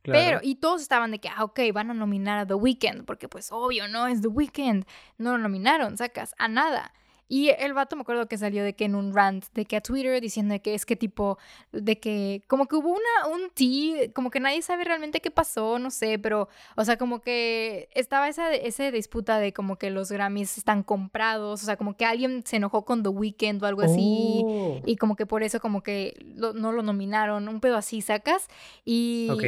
Pero, 0.03 0.39
y 0.41 0.55
todos 0.55 0.81
estaban 0.81 1.11
de 1.11 1.19
que, 1.19 1.27
ah, 1.27 1.43
ok, 1.43 1.59
van 1.73 1.91
a 1.91 1.93
nominar 1.93 2.39
a 2.39 2.47
The 2.47 2.53
Weeknd, 2.53 3.03
porque 3.03 3.27
pues 3.27 3.51
obvio, 3.51 3.89
¿no? 3.89 4.07
Es 4.07 4.21
The 4.21 4.29
Weeknd. 4.29 4.85
No 5.17 5.31
lo 5.31 5.37
nominaron, 5.37 5.97
sacas, 5.97 6.33
a 6.37 6.47
nada. 6.47 6.93
Y 7.29 7.49
el 7.49 7.73
vato 7.73 7.95
me 7.95 8.03
acuerdo 8.03 8.27
que 8.27 8.37
salió 8.37 8.63
de 8.63 8.73
que 8.73 8.85
en 8.85 8.95
un 8.95 9.13
rant, 9.13 9.45
de 9.53 9.65
que 9.65 9.75
a 9.75 9.81
Twitter 9.81 10.21
diciendo 10.21 10.55
que 10.61 10.73
es 10.73 10.85
que 10.85 10.95
tipo, 10.95 11.37
de 11.71 11.99
que 11.99 12.43
como 12.47 12.67
que 12.67 12.75
hubo 12.75 12.89
una, 12.89 13.35
un 13.35 13.49
tea, 13.53 14.11
como 14.13 14.31
que 14.31 14.39
nadie 14.39 14.61
sabe 14.61 14.85
realmente 14.85 15.19
qué 15.19 15.29
pasó, 15.29 15.77
no 15.77 15.91
sé, 15.91 16.19
pero, 16.19 16.47
o 16.75 16.85
sea, 16.85 16.97
como 16.97 17.21
que 17.21 17.89
estaba 17.93 18.29
esa, 18.29 18.53
esa 18.53 18.89
disputa 18.91 19.39
de 19.39 19.51
como 19.51 19.77
que 19.77 19.89
los 19.89 20.11
Grammys 20.11 20.57
están 20.57 20.83
comprados, 20.83 21.61
o 21.61 21.65
sea, 21.65 21.75
como 21.75 21.97
que 21.97 22.05
alguien 22.05 22.43
se 22.45 22.57
enojó 22.57 22.85
con 22.85 23.03
The 23.03 23.09
Weeknd 23.09 23.61
o 23.61 23.65
algo 23.65 23.81
así, 23.81 24.41
oh. 24.45 24.81
y 24.85 24.95
como 24.95 25.15
que 25.15 25.25
por 25.25 25.43
eso 25.43 25.59
como 25.59 25.83
que 25.83 26.17
no 26.35 26.71
lo 26.71 26.81
nominaron, 26.81 27.47
un 27.49 27.59
pedo 27.59 27.75
así, 27.75 28.01
sacas, 28.01 28.47
y... 28.85 29.27
Ok. 29.31 29.43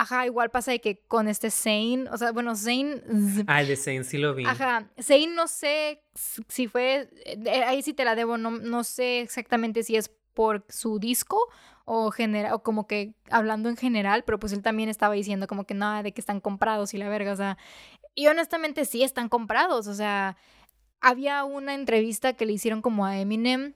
Ajá, 0.00 0.24
igual 0.24 0.50
pasa 0.50 0.70
de 0.70 0.80
que 0.80 1.02
con 1.08 1.28
este 1.28 1.50
Zane, 1.50 2.06
o 2.10 2.16
sea, 2.16 2.32
bueno, 2.32 2.56
Zane... 2.56 3.02
Ah, 3.46 3.60
el 3.60 3.68
de 3.68 3.76
Zane 3.76 4.02
sí 4.02 4.16
lo 4.16 4.34
vi. 4.34 4.46
Ajá, 4.46 4.88
Zane 4.98 5.26
no 5.26 5.46
sé 5.46 6.02
si 6.48 6.68
fue, 6.68 7.10
eh, 7.26 7.64
ahí 7.64 7.82
sí 7.82 7.92
te 7.92 8.06
la 8.06 8.14
debo, 8.14 8.38
no, 8.38 8.50
no 8.50 8.82
sé 8.82 9.20
exactamente 9.20 9.82
si 9.82 9.96
es 9.96 10.10
por 10.32 10.64
su 10.70 10.98
disco 10.98 11.38
o, 11.84 12.10
genera, 12.12 12.54
o 12.54 12.62
como 12.62 12.86
que 12.86 13.12
hablando 13.28 13.68
en 13.68 13.76
general, 13.76 14.24
pero 14.24 14.38
pues 14.38 14.54
él 14.54 14.62
también 14.62 14.88
estaba 14.88 15.12
diciendo 15.12 15.46
como 15.46 15.64
que 15.64 15.74
nada 15.74 16.02
de 16.02 16.12
que 16.12 16.22
están 16.22 16.40
comprados 16.40 16.94
y 16.94 16.96
la 16.96 17.10
verga, 17.10 17.34
o 17.34 17.36
sea, 17.36 17.58
y 18.14 18.26
honestamente 18.28 18.86
sí 18.86 19.02
están 19.02 19.28
comprados, 19.28 19.86
o 19.86 19.92
sea, 19.92 20.38
había 21.02 21.44
una 21.44 21.74
entrevista 21.74 22.32
que 22.32 22.46
le 22.46 22.54
hicieron 22.54 22.80
como 22.80 23.04
a 23.04 23.18
Eminem, 23.18 23.74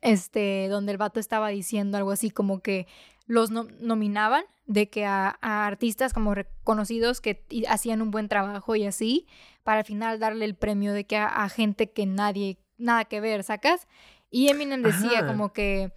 este, 0.00 0.68
donde 0.68 0.92
el 0.92 0.98
vato 0.98 1.18
estaba 1.18 1.48
diciendo 1.48 1.98
algo 1.98 2.12
así 2.12 2.30
como 2.30 2.60
que 2.60 2.86
los 3.30 3.52
nominaban 3.52 4.42
de 4.66 4.90
que 4.90 5.06
a, 5.06 5.38
artistas 5.40 6.12
como 6.12 6.34
reconocidos 6.34 7.20
que 7.20 7.44
hacían 7.68 8.02
un 8.02 8.10
buen 8.10 8.28
trabajo 8.28 8.74
y 8.74 8.84
así, 8.86 9.28
para 9.62 9.78
al 9.78 9.84
final 9.84 10.18
darle 10.18 10.44
el 10.44 10.56
premio 10.56 10.92
de 10.92 11.04
que 11.04 11.16
a, 11.16 11.48
gente 11.48 11.92
que 11.92 12.06
nadie, 12.06 12.58
nada 12.76 13.04
que 13.04 13.20
ver, 13.20 13.44
¿sacas? 13.44 13.86
Y 14.32 14.48
Eminem 14.48 14.82
decía 14.82 15.28
como 15.28 15.52
que 15.52 15.92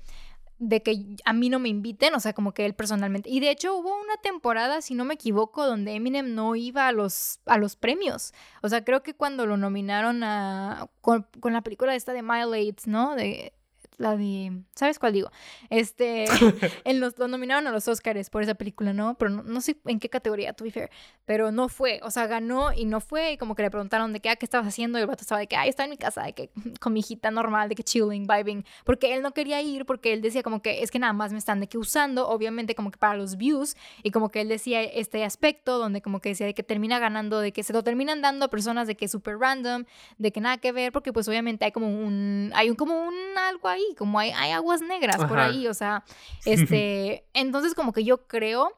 de 0.59 0.83
que 0.83 1.17
a 1.25 1.33
mí 1.33 1.49
no 1.49 1.57
me 1.57 1.69
inviten, 1.69 2.13
o 2.13 2.19
sea, 2.19 2.33
como 2.33 2.53
que 2.53 2.67
él 2.67 2.75
personalmente. 2.75 3.31
Y 3.31 3.39
de 3.39 3.49
hecho 3.49 3.75
hubo 3.75 3.99
una 3.99 4.17
temporada, 4.17 4.83
si 4.83 4.93
no 4.93 5.03
me 5.03 5.15
equivoco, 5.15 5.65
donde 5.65 5.93
Eminem 5.93 6.35
no 6.35 6.55
iba 6.55 6.87
a 6.87 6.91
los, 6.91 7.39
a 7.47 7.57
los 7.57 7.75
premios. 7.75 8.31
O 8.61 8.69
sea, 8.69 8.85
creo 8.85 9.01
que 9.01 9.15
cuando 9.15 9.47
lo 9.47 9.57
nominaron 9.57 10.23
a, 10.23 10.87
con, 11.01 11.25
con 11.39 11.53
la 11.53 11.61
película 11.61 11.95
esta 11.95 12.13
de 12.13 12.21
Mile 12.21 12.75
¿no? 12.85 13.15
De, 13.15 13.53
la 13.97 14.15
de, 14.17 14.63
¿sabes 14.75 14.99
cuál 14.99 15.13
digo? 15.13 15.31
Este, 15.69 16.25
en 16.85 16.99
los, 16.99 17.17
lo 17.17 17.27
nominaron 17.27 17.67
a 17.67 17.71
los 17.71 17.87
Oscars 17.87 18.29
por 18.29 18.43
esa 18.43 18.55
película, 18.55 18.93
¿no? 18.93 19.15
Pero 19.17 19.31
no, 19.31 19.61
sé 19.61 19.77
en 19.85 19.99
qué 19.99 20.09
categoría, 20.09 20.53
to 20.53 20.63
be 20.63 20.71
fair, 20.71 20.89
pero 21.25 21.51
no 21.51 21.69
fue, 21.69 21.99
o 22.03 22.11
sea, 22.11 22.27
ganó 22.27 22.73
y 22.73 22.85
no 22.85 22.99
fue, 22.99 23.33
y 23.33 23.37
como 23.37 23.55
que 23.55 23.63
le 23.63 23.71
preguntaron 23.71 24.13
de 24.13 24.19
qué, 24.19 24.29
ah, 24.29 24.35
¿qué 24.35 24.45
estabas 24.45 24.67
haciendo? 24.67 24.97
Y 24.97 25.01
el 25.01 25.07
vato 25.07 25.21
estaba 25.21 25.39
de 25.39 25.47
que, 25.47 25.55
ay, 25.55 25.69
estaba 25.69 25.85
en 25.85 25.91
mi 25.91 25.97
casa, 25.97 26.23
de 26.23 26.33
que, 26.33 26.49
con 26.79 26.93
mi 26.93 26.99
hijita 26.99 27.31
normal, 27.31 27.69
de 27.69 27.75
que 27.75 27.83
chilling, 27.83 28.27
vibing, 28.27 28.65
porque 28.83 29.13
él 29.13 29.21
no 29.21 29.33
quería 29.33 29.61
ir, 29.61 29.85
porque 29.85 30.13
él 30.13 30.21
decía 30.21 30.43
como 30.43 30.61
que, 30.61 30.83
es 30.83 30.91
que 30.91 30.99
nada 30.99 31.13
más 31.13 31.31
me 31.31 31.37
están 31.37 31.59
de 31.59 31.67
que 31.67 31.77
usando, 31.77 32.27
obviamente 32.27 32.75
como 32.75 32.91
que 32.91 32.97
para 32.97 33.15
los 33.15 33.37
views, 33.37 33.75
y 34.03 34.11
como 34.11 34.29
que 34.29 34.41
él 34.41 34.49
decía 34.49 34.83
este 34.83 35.23
aspecto, 35.23 35.77
donde 35.77 36.01
como 36.01 36.19
que 36.19 36.29
decía 36.29 36.45
de 36.45 36.53
que 36.53 36.63
termina 36.63 36.99
ganando, 36.99 37.39
de 37.39 37.51
que 37.51 37.63
se 37.63 37.73
lo 37.73 37.83
terminan 37.83 38.21
dando 38.21 38.45
a 38.45 38.49
personas 38.49 38.87
de 38.87 38.95
que 38.95 39.05
es 39.05 39.11
súper 39.11 39.37
random, 39.37 39.85
de 40.17 40.31
que 40.31 40.41
nada 40.41 40.57
que 40.57 40.71
ver, 40.71 40.91
porque 40.91 41.13
pues 41.13 41.27
obviamente 41.27 41.65
hay 41.65 41.71
como 41.71 41.87
un, 41.87 42.51
hay 42.55 42.69
un, 42.69 42.75
como 42.75 43.07
un 43.07 43.13
algo 43.37 43.67
ahí, 43.67 43.82
como 43.97 44.19
hay, 44.19 44.31
hay 44.31 44.51
aguas 44.51 44.81
negras 44.81 45.25
por 45.25 45.39
ahí, 45.39 45.67
o 45.67 45.73
sea, 45.73 46.03
este, 46.45 47.25
entonces 47.33 47.73
como 47.73 47.93
que 47.93 48.03
yo 48.03 48.27
creo 48.27 48.77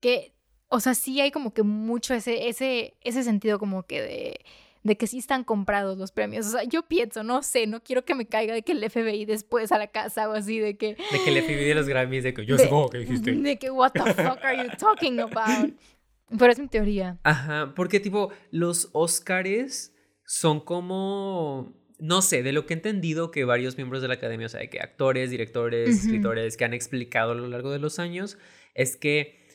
que, 0.00 0.34
o 0.68 0.80
sea, 0.80 0.94
sí 0.94 1.20
hay 1.20 1.30
como 1.30 1.52
que 1.52 1.62
mucho 1.62 2.14
ese, 2.14 2.48
ese, 2.48 2.96
ese 3.02 3.22
sentido 3.22 3.58
como 3.58 3.84
que 3.84 4.02
de 4.02 4.40
de 4.86 4.96
que 4.96 5.06
sí 5.06 5.18
están 5.18 5.44
comprados 5.44 5.98
los 5.98 6.12
premios. 6.12 6.46
O 6.46 6.50
sea, 6.50 6.62
yo 6.64 6.82
pienso, 6.82 7.22
no 7.22 7.42
sé, 7.42 7.66
no 7.66 7.82
quiero 7.82 8.04
que 8.04 8.14
me 8.14 8.26
caiga 8.26 8.54
de 8.54 8.62
que 8.62 8.72
el 8.72 8.88
FBI 8.88 9.24
después 9.24 9.72
a 9.72 9.78
la 9.78 9.88
casa 9.88 10.28
o 10.28 10.32
así, 10.32 10.58
de 10.60 10.76
que... 10.76 10.96
De 11.10 11.24
que 11.24 11.36
el 11.36 11.42
FBI 11.42 11.64
de 11.64 11.74
los 11.74 11.88
Grammys, 11.88 12.22
de 12.22 12.32
que 12.32 12.46
yo 12.46 12.56
sé 12.56 12.70
que 12.92 12.98
dijiste. 12.98 13.32
De 13.32 13.58
que, 13.58 13.70
what 13.70 13.92
the 13.92 14.14
fuck 14.14 14.38
are 14.42 14.56
you 14.56 14.70
talking 14.78 15.20
about? 15.20 15.74
Pero 16.38 16.52
es 16.52 16.58
mi 16.58 16.68
teoría. 16.68 17.18
Ajá, 17.24 17.72
porque 17.74 18.00
tipo, 18.00 18.30
los 18.50 18.88
Oscars 18.92 19.92
son 20.24 20.60
como 20.60 21.72
no 21.98 22.22
sé, 22.22 22.42
de 22.42 22.52
lo 22.52 22.66
que 22.66 22.74
he 22.74 22.76
entendido 22.76 23.30
que 23.30 23.44
varios 23.44 23.76
miembros 23.76 24.02
de 24.02 24.08
la 24.08 24.14
academia, 24.14 24.46
o 24.46 24.50
sea, 24.50 24.66
que 24.68 24.80
actores, 24.80 25.30
directores, 25.30 26.04
escritores 26.04 26.56
que 26.56 26.64
han 26.64 26.74
explicado 26.74 27.32
a 27.32 27.34
lo 27.34 27.48
largo 27.48 27.70
de 27.70 27.78
los 27.78 27.98
años, 27.98 28.38
es 28.74 28.96
que 28.96 29.46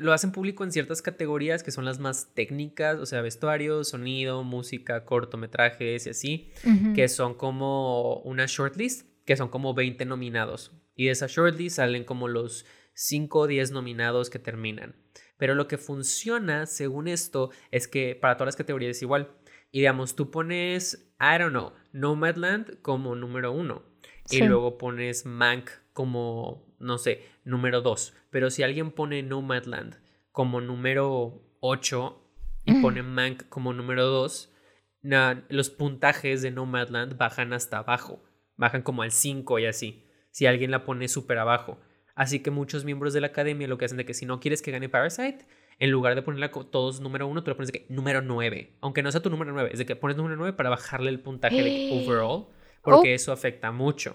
lo 0.00 0.12
hacen 0.12 0.32
público 0.32 0.64
en 0.64 0.72
ciertas 0.72 1.00
categorías 1.00 1.62
que 1.62 1.70
son 1.70 1.84
las 1.84 1.98
más 1.98 2.34
técnicas, 2.34 2.98
o 2.98 3.06
sea, 3.06 3.22
vestuario, 3.22 3.84
sonido, 3.84 4.42
música, 4.44 5.04
cortometrajes 5.04 6.06
y 6.06 6.10
así, 6.10 6.52
que 6.94 7.08
son 7.08 7.34
como 7.34 8.16
una 8.20 8.46
shortlist, 8.46 9.06
que 9.24 9.36
son 9.36 9.48
como 9.48 9.74
20 9.74 10.04
nominados. 10.04 10.72
Y 10.94 11.06
de 11.06 11.12
esa 11.12 11.26
shortlist 11.26 11.76
salen 11.76 12.04
como 12.04 12.28
los 12.28 12.66
5 12.94 13.38
o 13.38 13.46
10 13.46 13.70
nominados 13.70 14.28
que 14.28 14.38
terminan. 14.38 14.96
Pero 15.38 15.54
lo 15.54 15.68
que 15.68 15.78
funciona, 15.78 16.66
según 16.66 17.08
esto, 17.08 17.50
es 17.70 17.88
que 17.88 18.14
para 18.14 18.36
todas 18.36 18.48
las 18.48 18.56
categorías 18.56 18.96
es 18.96 19.02
igual. 19.02 19.30
Y 19.72 19.78
digamos, 19.78 20.16
tú 20.16 20.30
pones, 20.30 21.09
I 21.20 21.38
don't 21.38 21.50
know, 21.50 21.72
Nomadland 21.92 22.80
como 22.80 23.14
número 23.14 23.52
uno. 23.52 23.82
Y 24.30 24.42
luego 24.42 24.78
pones 24.78 25.26
Mank 25.26 25.70
como, 25.92 26.74
no 26.78 26.98
sé, 26.98 27.26
número 27.44 27.82
dos. 27.82 28.14
Pero 28.30 28.48
si 28.50 28.62
alguien 28.62 28.92
pone 28.92 29.22
Nomadland 29.22 29.96
como 30.32 30.60
número 30.60 31.42
ocho 31.60 32.24
y 32.64 32.80
pone 32.80 33.02
Mank 33.02 33.48
como 33.48 33.72
número 33.72 34.06
dos, 34.06 34.54
los 35.02 35.70
puntajes 35.70 36.42
de 36.42 36.50
Nomadland 36.50 37.16
bajan 37.16 37.52
hasta 37.52 37.78
abajo. 37.78 38.22
Bajan 38.56 38.82
como 38.82 39.02
al 39.02 39.10
5 39.10 39.58
y 39.58 39.66
así. 39.66 40.06
Si 40.30 40.46
alguien 40.46 40.70
la 40.70 40.84
pone 40.84 41.08
súper 41.08 41.38
abajo. 41.38 41.80
Así 42.14 42.40
que 42.40 42.50
muchos 42.50 42.84
miembros 42.84 43.12
de 43.14 43.20
la 43.20 43.28
academia 43.28 43.66
lo 43.66 43.78
que 43.78 43.86
hacen 43.86 43.96
de 43.98 44.04
que 44.04 44.14
si 44.14 44.26
no 44.26 44.38
quieres 44.38 44.62
que 44.62 44.70
gane 44.70 44.88
Parasite, 44.88 45.46
en 45.80 45.90
lugar 45.90 46.14
de 46.14 46.22
ponerla 46.22 46.50
todos 46.50 47.00
número 47.00 47.26
uno, 47.26 47.42
tú 47.42 47.50
le 47.50 47.54
pones 47.54 47.72
de 47.72 47.80
que 47.80 47.86
número 47.88 48.20
nueve. 48.20 48.76
Aunque 48.82 49.02
no 49.02 49.10
sea 49.10 49.22
tu 49.22 49.30
número 49.30 49.52
nueve, 49.52 49.70
es 49.72 49.78
de 49.78 49.86
que 49.86 49.96
pones 49.96 50.16
número 50.16 50.36
nueve 50.36 50.52
para 50.52 50.68
bajarle 50.68 51.10
el 51.10 51.20
puntaje 51.20 51.62
de 51.62 51.90
overall, 52.04 52.46
porque 52.82 53.12
oh. 53.12 53.14
eso 53.14 53.32
afecta 53.32 53.72
mucho. 53.72 54.14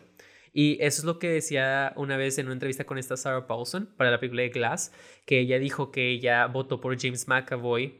Y 0.54 0.78
eso 0.80 1.02
es 1.02 1.06
lo 1.06 1.20
que 1.20 1.28
decía 1.28 1.92
una 1.98 2.18
vez 2.18 2.38
en 2.38 2.46
una 2.46 2.54
entrevista 2.54 2.86
con 2.86 2.98
esta 2.98 3.18
Sarah 3.18 3.48
Paulson 3.48 3.90
para 3.98 4.12
la 4.12 4.20
película 4.20 4.44
de 4.44 4.50
Glass, 4.50 4.94
que 5.26 5.40
ella 5.40 5.60
dijo 5.60 5.92
que 5.92 6.12
ella 6.12 6.46
votó 6.46 6.80
por 6.80 6.98
James 6.98 7.28
McAvoy 7.28 8.00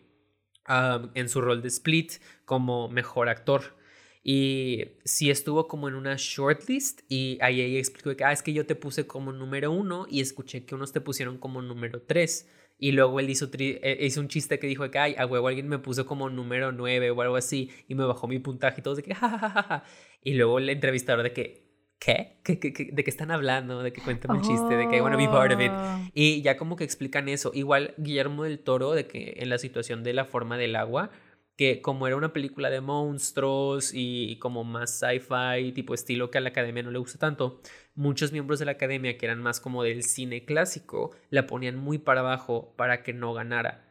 um, 0.70 1.10
en 1.16 1.28
su 1.28 1.42
rol 1.42 1.62
de 1.62 1.68
Split 1.68 2.14
como 2.46 2.88
mejor 2.88 3.30
actor. 3.30 3.76
Y 4.24 4.86
sí 5.04 5.30
estuvo 5.32 5.68
como 5.68 5.88
en 5.90 5.96
una 5.96 6.16
shortlist 6.18 7.02
y 7.10 7.40
ahí 7.42 7.62
ella 7.62 7.80
explicó 7.80 8.16
que, 8.16 8.24
ah, 8.24 8.32
es 8.32 8.42
que 8.42 8.54
yo 8.54 8.66
te 8.66 8.76
puse 8.76 9.06
como 9.06 9.34
número 9.34 9.72
uno 9.72 10.06
y 10.10 10.22
escuché 10.22 10.66
que 10.66 10.76
unos 10.76 10.94
te 10.94 11.02
pusieron 11.02 11.38
como 11.38 11.62
número 11.62 12.04
tres. 12.04 12.48
Y 12.78 12.92
luego 12.92 13.20
él 13.20 13.30
hizo, 13.30 13.50
eh, 13.58 13.98
hizo 14.02 14.20
un 14.20 14.28
chiste 14.28 14.60
que 14.60 14.68
dijo 14.68 14.90
que, 14.92 15.00
ay, 15.00 15.16
a 15.18 15.26
huevo 15.26 15.48
alguien 15.48 15.68
me 15.68 15.80
puso 15.80 16.06
como 16.06 16.30
número 16.30 16.72
9 16.72 17.12
o 17.12 17.22
algo 17.22 17.36
así 17.36 17.72
y 17.88 17.96
me 17.96 18.04
bajó 18.06 18.28
mi 18.28 18.40
puntaje 18.40 18.82
y 18.82 18.84
todo 18.84 18.96
de 18.96 19.04
que, 19.04 19.16
jajajaja. 19.16 19.84
Y 20.22 20.34
luego 20.34 20.60
el 20.60 20.70
entrevistador 20.70 21.24
de 21.24 21.32
que, 21.32 21.66
¿qué? 22.00 22.42
¿Qué, 22.44 22.56
de 22.56 23.04
qué 23.04 23.10
están 23.10 23.32
hablando? 23.32 23.82
De 23.82 23.94
que 23.94 24.02
cuentan 24.02 24.36
un 24.36 24.42
chiste, 24.42 24.76
de 24.76 24.90
que 24.90 24.98
I 24.98 25.02
wanna 25.02 25.18
be 25.18 25.28
part 25.28 25.54
of 25.54 25.62
it. 25.62 25.72
Oh. 25.72 26.00
Y 26.14 26.42
ya 26.42 26.58
como 26.58 26.76
que 26.76 26.84
explican 26.84 27.30
eso. 27.30 27.52
Igual 27.54 27.94
Guillermo 27.98 28.44
del 28.44 28.60
Toro, 28.60 28.92
de 28.92 29.08
que 29.08 29.36
en 29.38 29.50
la 29.50 29.58
situación 29.58 30.04
de 30.04 30.14
la 30.14 30.26
forma 30.26 30.58
del 30.58 30.76
agua, 30.76 31.12
que 31.56 31.82
como 31.82 32.08
era 32.08 32.16
una 32.16 32.34
película 32.34 32.70
de 32.70 32.82
monstruos 32.82 33.92
y 33.94 34.38
como 34.40 34.64
más 34.64 35.00
sci-fi, 35.00 35.72
tipo 35.72 35.94
estilo 35.94 36.30
que 36.30 36.38
a 36.38 36.42
la 36.42 36.50
academia 36.50 36.84
no 36.84 36.92
le 36.92 37.00
gusta 37.00 37.18
tanto, 37.18 37.62
muchos 37.96 38.32
miembros 38.32 38.60
de 38.60 38.66
la 38.66 38.74
academia 38.74 39.18
que 39.18 39.26
eran 39.26 39.42
más 39.42 39.60
como 39.60 39.84
del 39.84 40.04
cine 40.04 40.44
clásico 40.46 41.12
la 41.30 41.48
ponían 41.48 41.78
muy 41.78 41.98
para 41.98 42.22
abajo 42.22 42.74
para 42.76 43.04
que 43.04 43.14
no 43.14 43.34
ganara. 43.34 43.86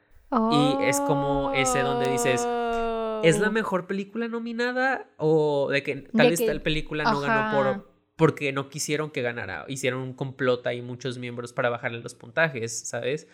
Y 0.51 0.83
es 0.83 1.01
como 1.01 1.53
ese 1.53 1.81
donde 1.81 2.11
dices, 2.11 2.47
¿es 3.23 3.39
la 3.39 3.49
oh. 3.49 3.53
mejor 3.53 3.87
película 3.87 4.27
nominada? 4.27 5.07
O 5.17 5.69
de 5.71 5.85
que 5.85 5.97
tal 5.97 6.31
vez 6.31 6.45
tal 6.45 6.61
película 6.61 7.05
no 7.05 7.21
ganó 7.21 7.57
por 7.57 7.95
porque 8.17 8.53
no 8.53 8.69
quisieron 8.69 9.11
que 9.11 9.23
ganara. 9.23 9.65
Hicieron 9.69 10.01
un 10.01 10.13
complot 10.13 10.67
ahí 10.67 10.83
muchos 10.83 11.19
miembros 11.19 11.53
para 11.53 11.71
bajarle 11.71 12.01
los 12.01 12.15
puntajes, 12.15 12.87
¿sabes? 12.89 13.29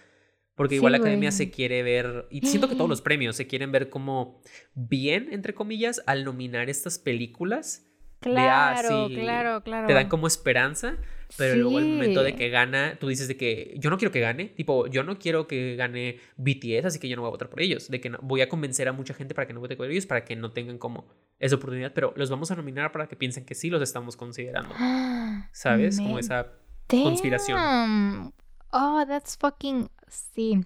Porque 0.60 0.74
igual 0.74 0.92
la 0.92 0.98
academia 0.98 1.32
se 1.32 1.50
quiere 1.50 1.82
ver, 1.82 2.26
y 2.30 2.46
siento 2.46 2.68
que 2.68 2.74
todos 2.74 2.90
los 2.90 3.00
premios 3.00 3.34
se 3.34 3.46
quieren 3.46 3.72
ver 3.72 3.88
como 3.88 4.42
bien, 4.74 5.28
entre 5.32 5.54
comillas, 5.54 6.02
al 6.04 6.22
nominar 6.22 6.68
estas 6.68 6.98
películas 6.98 7.86
Claro, 8.20 9.08
claro, 9.08 9.62
claro. 9.62 9.86
Te 9.86 9.94
dan 9.94 10.08
como 10.10 10.26
esperanza, 10.26 10.98
pero 11.38 11.56
luego 11.56 11.78
el 11.78 11.86
momento 11.86 12.22
de 12.22 12.34
que 12.34 12.50
gana, 12.50 12.98
tú 13.00 13.08
dices 13.08 13.28
de 13.28 13.38
que 13.38 13.74
yo 13.78 13.88
no 13.88 13.96
quiero 13.96 14.12
que 14.12 14.20
gane, 14.20 14.48
tipo, 14.48 14.88
yo 14.88 15.02
no 15.04 15.18
quiero 15.18 15.46
que 15.46 15.74
gane 15.74 16.18
BTS, 16.36 16.84
así 16.84 16.98
que 16.98 17.08
yo 17.08 17.16
no 17.16 17.22
voy 17.22 17.28
a 17.28 17.30
votar 17.30 17.48
por 17.48 17.62
ellos, 17.62 17.88
de 17.88 17.98
que 17.98 18.10
no, 18.10 18.18
voy 18.20 18.42
a 18.42 18.50
convencer 18.50 18.88
a 18.88 18.92
mucha 18.92 19.14
gente 19.14 19.34
para 19.34 19.46
que 19.46 19.54
no 19.54 19.60
vote 19.60 19.74
por 19.74 19.90
ellos, 19.90 20.04
para 20.04 20.26
que 20.26 20.36
no 20.36 20.52
tengan 20.52 20.76
como 20.76 21.08
esa 21.38 21.56
oportunidad, 21.56 21.94
pero 21.94 22.12
los 22.14 22.28
vamos 22.28 22.50
a 22.50 22.56
nominar 22.56 22.92
para 22.92 23.08
que 23.08 23.16
piensen 23.16 23.46
que 23.46 23.54
sí 23.54 23.70
los 23.70 23.80
estamos 23.80 24.18
considerando. 24.18 24.74
¿Sabes? 25.52 25.96
Como 25.96 26.18
esa 26.18 26.52
conspiración. 26.86 28.34
Oh, 28.72 29.04
that's 29.06 29.36
fucking 29.36 29.88
sí. 30.08 30.60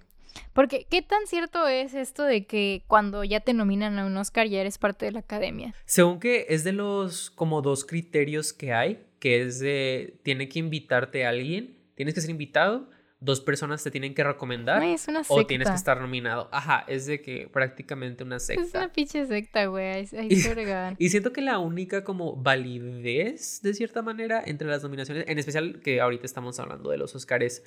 Porque, 0.53 0.85
¿qué 0.89 1.01
tan 1.01 1.27
cierto 1.27 1.67
es 1.67 1.93
esto 1.93 2.23
de 2.23 2.45
que 2.45 2.83
cuando 2.87 3.23
ya 3.23 3.39
te 3.39 3.53
nominan 3.53 3.97
a 3.99 4.05
un 4.05 4.17
Oscar 4.17 4.47
ya 4.47 4.59
eres 4.61 4.77
parte 4.77 5.05
de 5.05 5.13
la 5.13 5.19
academia? 5.19 5.73
Según 5.85 6.19
que 6.19 6.47
es 6.49 6.63
de 6.63 6.73
los 6.73 7.29
como 7.31 7.61
dos 7.61 7.85
criterios 7.85 8.53
que 8.53 8.73
hay, 8.73 9.05
que 9.19 9.41
es 9.41 9.59
de, 9.59 10.19
tiene 10.23 10.49
que 10.49 10.59
invitarte 10.59 11.25
a 11.25 11.29
alguien, 11.29 11.77
tienes 11.95 12.13
que 12.13 12.21
ser 12.21 12.29
invitado 12.29 12.89
dos 13.25 13.41
personas 13.41 13.83
te 13.83 13.91
tienen 13.91 14.13
que 14.13 14.23
recomendar 14.23 14.81
o 15.27 15.45
tienes 15.45 15.67
que 15.67 15.75
estar 15.75 15.99
nominado. 15.99 16.47
Ajá, 16.51 16.85
es 16.87 17.07
de 17.07 17.21
que 17.21 17.49
prácticamente 17.51 18.23
una 18.23 18.39
secta. 18.39 18.63
Es 18.63 18.73
una 18.73 18.93
pinche 18.93 19.25
secta, 19.25 19.65
güey. 19.65 20.07
y 20.97 21.09
siento 21.09 21.33
que 21.33 21.41
la 21.41 21.59
única 21.59 22.03
como 22.03 22.35
validez, 22.35 23.61
de 23.61 23.73
cierta 23.73 24.01
manera, 24.01 24.43
entre 24.45 24.67
las 24.67 24.83
nominaciones, 24.83 25.25
en 25.27 25.39
especial 25.39 25.81
que 25.81 26.01
ahorita 26.01 26.25
estamos 26.25 26.59
hablando 26.59 26.91
de 26.91 26.97
los 26.97 27.15
Oscars, 27.15 27.63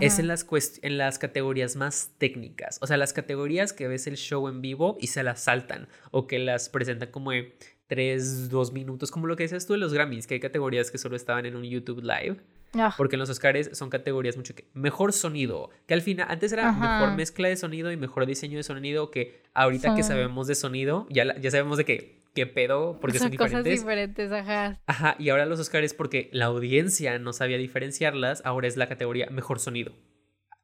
es 0.00 0.18
en 0.18 0.26
las, 0.26 0.46
en 0.82 0.98
las 0.98 1.18
categorías 1.18 1.76
más 1.76 2.12
técnicas. 2.18 2.78
O 2.80 2.86
sea, 2.86 2.96
las 2.96 3.12
categorías 3.12 3.72
que 3.72 3.88
ves 3.88 4.06
el 4.06 4.16
show 4.16 4.48
en 4.48 4.62
vivo 4.62 4.96
y 5.00 5.08
se 5.08 5.22
las 5.22 5.42
saltan 5.42 5.88
o 6.10 6.26
que 6.26 6.38
las 6.38 6.70
presentan 6.70 7.10
como 7.10 7.32
de 7.32 7.54
tres, 7.86 8.48
dos 8.48 8.72
minutos, 8.72 9.10
como 9.10 9.26
lo 9.26 9.36
que 9.36 9.42
decías 9.42 9.66
tú 9.66 9.74
de 9.74 9.78
los 9.78 9.92
Grammys, 9.92 10.26
que 10.26 10.34
hay 10.34 10.40
categorías 10.40 10.90
que 10.90 10.96
solo 10.96 11.14
estaban 11.14 11.44
en 11.44 11.56
un 11.56 11.64
YouTube 11.64 12.00
Live. 12.02 12.38
Ah. 12.74 12.94
Porque 12.96 13.16
en 13.16 13.20
los 13.20 13.28
Oscars 13.28 13.76
son 13.76 13.90
categorías 13.90 14.36
mucho 14.36 14.54
que 14.54 14.66
mejor 14.72 15.12
sonido, 15.12 15.70
que 15.86 15.94
al 15.94 16.02
final 16.02 16.26
antes 16.30 16.52
era 16.52 16.72
mejor 16.72 17.14
mezcla 17.16 17.48
de 17.48 17.56
sonido 17.56 17.92
y 17.92 17.96
mejor 17.96 18.26
diseño 18.26 18.56
de 18.56 18.62
sonido 18.62 19.10
que 19.10 19.42
ahorita 19.54 19.94
que 19.94 20.02
sabemos 20.02 20.46
de 20.46 20.54
sonido, 20.54 21.06
ya, 21.10 21.38
ya 21.38 21.50
sabemos 21.50 21.76
de 21.76 21.84
que 21.84 22.22
qué 22.34 22.46
pedo 22.46 22.98
porque 22.98 23.18
son, 23.18 23.30
diferentes. 23.30 23.62
Cosas 23.62 23.80
diferentes, 23.80 24.32
ajá. 24.32 24.80
Ajá, 24.86 25.16
y 25.18 25.28
ahora 25.28 25.44
los 25.44 25.60
Oscars 25.60 25.92
porque 25.92 26.30
la 26.32 26.46
audiencia 26.46 27.18
no 27.18 27.32
sabía 27.32 27.58
diferenciarlas, 27.58 28.42
ahora 28.44 28.68
es 28.68 28.76
la 28.76 28.88
categoría 28.88 29.28
mejor 29.30 29.60
sonido. 29.60 29.92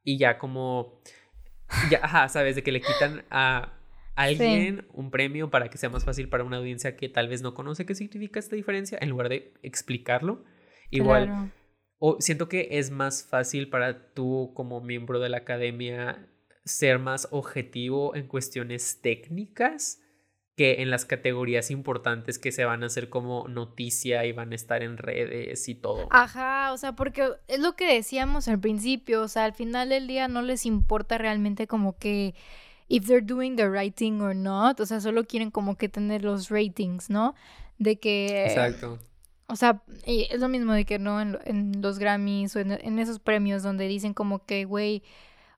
Y 0.03 0.17
ya 0.17 0.39
como 0.39 1.03
ya, 1.91 2.01
ajá, 2.03 2.29
sabes 2.29 2.57
de 2.57 2.63
que 2.63 2.73
le 2.73 2.81
quitan 2.81 3.25
a 3.31 3.75
alguien 4.15 4.87
un 4.95 5.11
premio 5.11 5.51
para 5.51 5.69
que 5.69 5.77
sea 5.77 5.91
más 5.91 6.05
fácil 6.05 6.29
para 6.29 6.43
una 6.43 6.57
audiencia 6.57 6.97
que 6.97 7.09
tal 7.09 7.29
vez 7.29 7.43
no 7.43 7.55
conoce 7.55 7.85
qué 7.87 7.95
significa 7.95 8.41
esta 8.41 8.57
diferencia 8.57 8.99
en 9.01 9.11
lugar 9.11 9.29
de 9.29 9.53
explicarlo. 9.63 10.45
Igual 10.91 11.53
o 11.99 12.21
siento 12.21 12.49
que 12.49 12.69
es 12.73 12.91
más 12.91 13.25
fácil 13.25 13.69
para 13.69 14.13
tú 14.13 14.53
como 14.55 14.81
miembro 14.81 15.19
de 15.21 15.29
la 15.29 15.39
academia 15.39 16.29
ser 16.65 16.99
más 16.99 17.29
objetivo 17.31 18.15
en 18.15 18.29
cuestiones 18.29 19.01
técnicas 19.01 20.01
que 20.59 20.83
en 20.83 20.91
las 20.91 21.05
categorías 21.05 21.71
importantes 21.71 22.39
que 22.41 22.51
se 22.51 22.65
van 22.65 22.83
a 22.83 22.87
hacer 22.87 23.09
como 23.09 23.47
noticia 23.47 24.27
y 24.27 24.33
van 24.33 24.51
a 24.51 24.57
estar 24.57 24.83
en 24.83 24.99
redes 24.99 25.69
y 25.69 25.77
todo. 25.77 26.09
Ajá, 26.11 26.73
o 26.73 26.77
sea, 26.77 26.97
porque 26.97 27.31
es 27.47 27.61
lo 27.61 27.77
que 27.77 27.95
decíamos 27.95 28.49
al 28.49 28.59
principio, 28.59 29.23
o 29.23 29.29
sea, 29.29 29.45
al 29.45 29.55
final 29.55 29.91
del 29.91 30.09
día 30.09 30.27
no 30.27 30.43
les 30.43 30.67
importa 30.67 31.17
realmente 31.17 31.69
como 31.69 31.97
que 31.97 32.35
if 32.89 33.07
they're 33.07 33.25
doing 33.25 33.55
the 33.55 33.69
right 33.69 33.95
thing 33.95 34.21
or 34.21 34.35
not, 34.35 34.81
o 34.81 34.87
sea, 34.87 35.01
solo 35.01 35.25
quieren 35.25 35.53
como 35.53 35.77
que 35.77 35.89
tener 35.89 36.25
los 36.25 36.49
ratings, 36.51 37.09
¿no? 37.09 37.37
De 37.79 38.01
que 38.01 38.47
Exacto. 38.47 38.99
O 39.49 39.57
sea, 39.57 39.83
es 40.05 40.41
lo 40.41 40.49
mismo 40.49 40.75
de 40.75 40.85
que 40.85 40.99
no 40.99 41.21
en, 41.21 41.81
los 41.81 41.99
Grammys 41.99 42.55
o 42.55 42.61
en, 42.61 42.99
esos 42.99 43.19
premios 43.19 43.63
donde 43.63 43.89
dicen 43.89 44.13
como 44.13 44.45
que, 44.45 44.67
güey, 44.67 45.03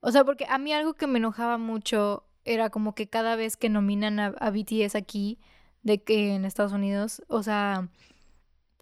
o 0.01 0.13
sea, 0.13 0.25
porque 0.25 0.47
a 0.49 0.59
mí 0.59 0.73
algo 0.73 0.95
que 0.95 1.09
me 1.09 1.19
enojaba 1.19 1.59
mucho 1.59 2.25
era 2.45 2.71
como 2.71 2.95
que 2.95 3.09
cada 3.09 3.37
vez 3.37 3.57
que 3.57 3.69
nominan 3.69 4.21
a, 4.21 4.27
a 4.39 4.51
BTS 4.51 4.95
aquí, 4.95 5.39
de 5.83 6.03
que 6.03 6.35
en 6.35 6.45
Estados 6.45 6.73
Unidos, 6.73 7.23
o 7.29 7.43
sea, 7.43 7.89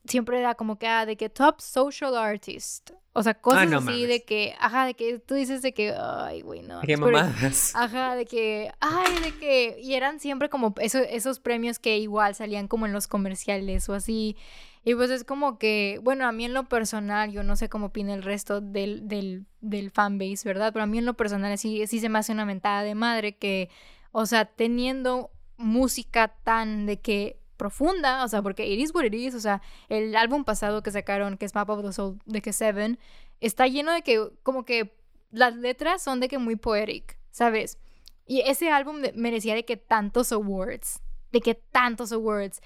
siempre 0.09 0.38
era 0.38 0.55
como 0.55 0.79
que, 0.79 0.87
ah, 0.87 1.07
de 1.07 1.16
que 1.16 1.29
top 1.29 1.61
social 1.61 2.16
artist. 2.16 2.90
O 3.12 3.23
sea, 3.23 3.35
cosas 3.35 3.73
ah, 3.73 3.77
así 3.79 4.07
de 4.07 4.23
que, 4.23 4.55
ajá, 4.61 4.87
de 4.87 4.94
que 4.94 5.18
tú 5.18 5.35
dices 5.35 5.61
de 5.62 5.73
que, 5.73 5.92
ay, 5.99 6.42
güey, 6.42 6.62
no. 6.62 6.81
Qué 6.83 6.97
mamadas. 6.97 7.75
Ajá, 7.75 8.14
de 8.14 8.27
que, 8.27 8.71
ay, 8.81 9.21
de 9.23 9.33
que, 9.37 9.81
y 9.81 9.94
eran 9.94 10.21
siempre 10.21 10.49
como 10.49 10.75
esos 10.79 11.40
premios 11.40 11.79
que 11.79 11.99
igual 11.99 12.35
salían 12.35 12.68
como 12.68 12.87
en 12.87 12.92
los 12.92 13.09
comerciales 13.09 13.88
o 13.88 13.94
así. 13.94 14.37
Y 14.85 14.95
pues 14.95 15.11
es 15.11 15.25
como 15.25 15.59
que, 15.59 16.01
bueno, 16.03 16.27
a 16.27 16.33
mí 16.33 16.45
en 16.45 16.55
lo 16.55 16.64
personal, 16.64 17.33
yo 17.33 17.43
no 17.43 17.57
sé 17.57 17.69
cómo 17.69 17.87
opina 17.87 18.14
el 18.14 18.23
resto 18.23 18.61
del, 18.61 19.09
del, 19.09 19.47
del 19.61 19.91
fanbase, 19.91 20.49
¿verdad? 20.49 20.73
Pero 20.73 20.85
a 20.85 20.87
mí 20.87 20.99
en 20.99 21.05
lo 21.05 21.14
personal 21.14 21.57
sí, 21.59 21.87
sí 21.87 22.01
se 22.01 22.09
me 22.09 22.19
hace 22.19 22.33
una 22.33 22.45
mentada 22.45 22.83
de 22.83 22.95
madre 22.95 23.37
que, 23.37 23.71
o 24.12 24.27
sea, 24.27 24.45
teniendo 24.45 25.31
música 25.57 26.29
tan 26.45 26.87
de 26.87 27.01
que 27.01 27.38
profunda, 27.57 28.25
o 28.25 28.29
sea, 28.29 28.41
porque 28.41 28.67
it 28.67 28.79
is 28.79 28.95
what 28.95 29.05
it 29.05 29.14
is, 29.14 29.35
o 29.35 29.41
sea, 29.41 29.61
el 29.88 30.17
álbum 30.17 30.45
pasado 30.45 30.83
que 30.83 30.91
sacaron, 30.91 31.37
que 31.37 31.45
es 31.45 31.55
Map 31.55 31.69
of 31.69 31.83
the 31.83 31.93
Soul, 31.93 32.19
de 32.25 32.41
que 32.41 32.53
Seven, 32.53 32.99
está 33.41 33.67
lleno 33.67 33.93
de 33.93 34.03
que, 34.03 34.31
como 34.43 34.64
que 34.64 34.97
las 35.31 35.55
letras 35.57 36.03
son 36.03 36.21
de 36.21 36.29
que 36.29 36.38
muy 36.38 36.57
poetic, 36.57 37.19
¿sabes? 37.31 37.79
Y 38.27 38.41
ese 38.43 38.71
álbum 38.71 39.03
merecía 39.14 39.55
de 39.55 39.64
que 39.64 39.77
tantos 39.77 40.33
awards, 40.33 41.01
de 41.33 41.41
que 41.41 41.55
tantos 41.55 42.12
awards. 42.12 42.61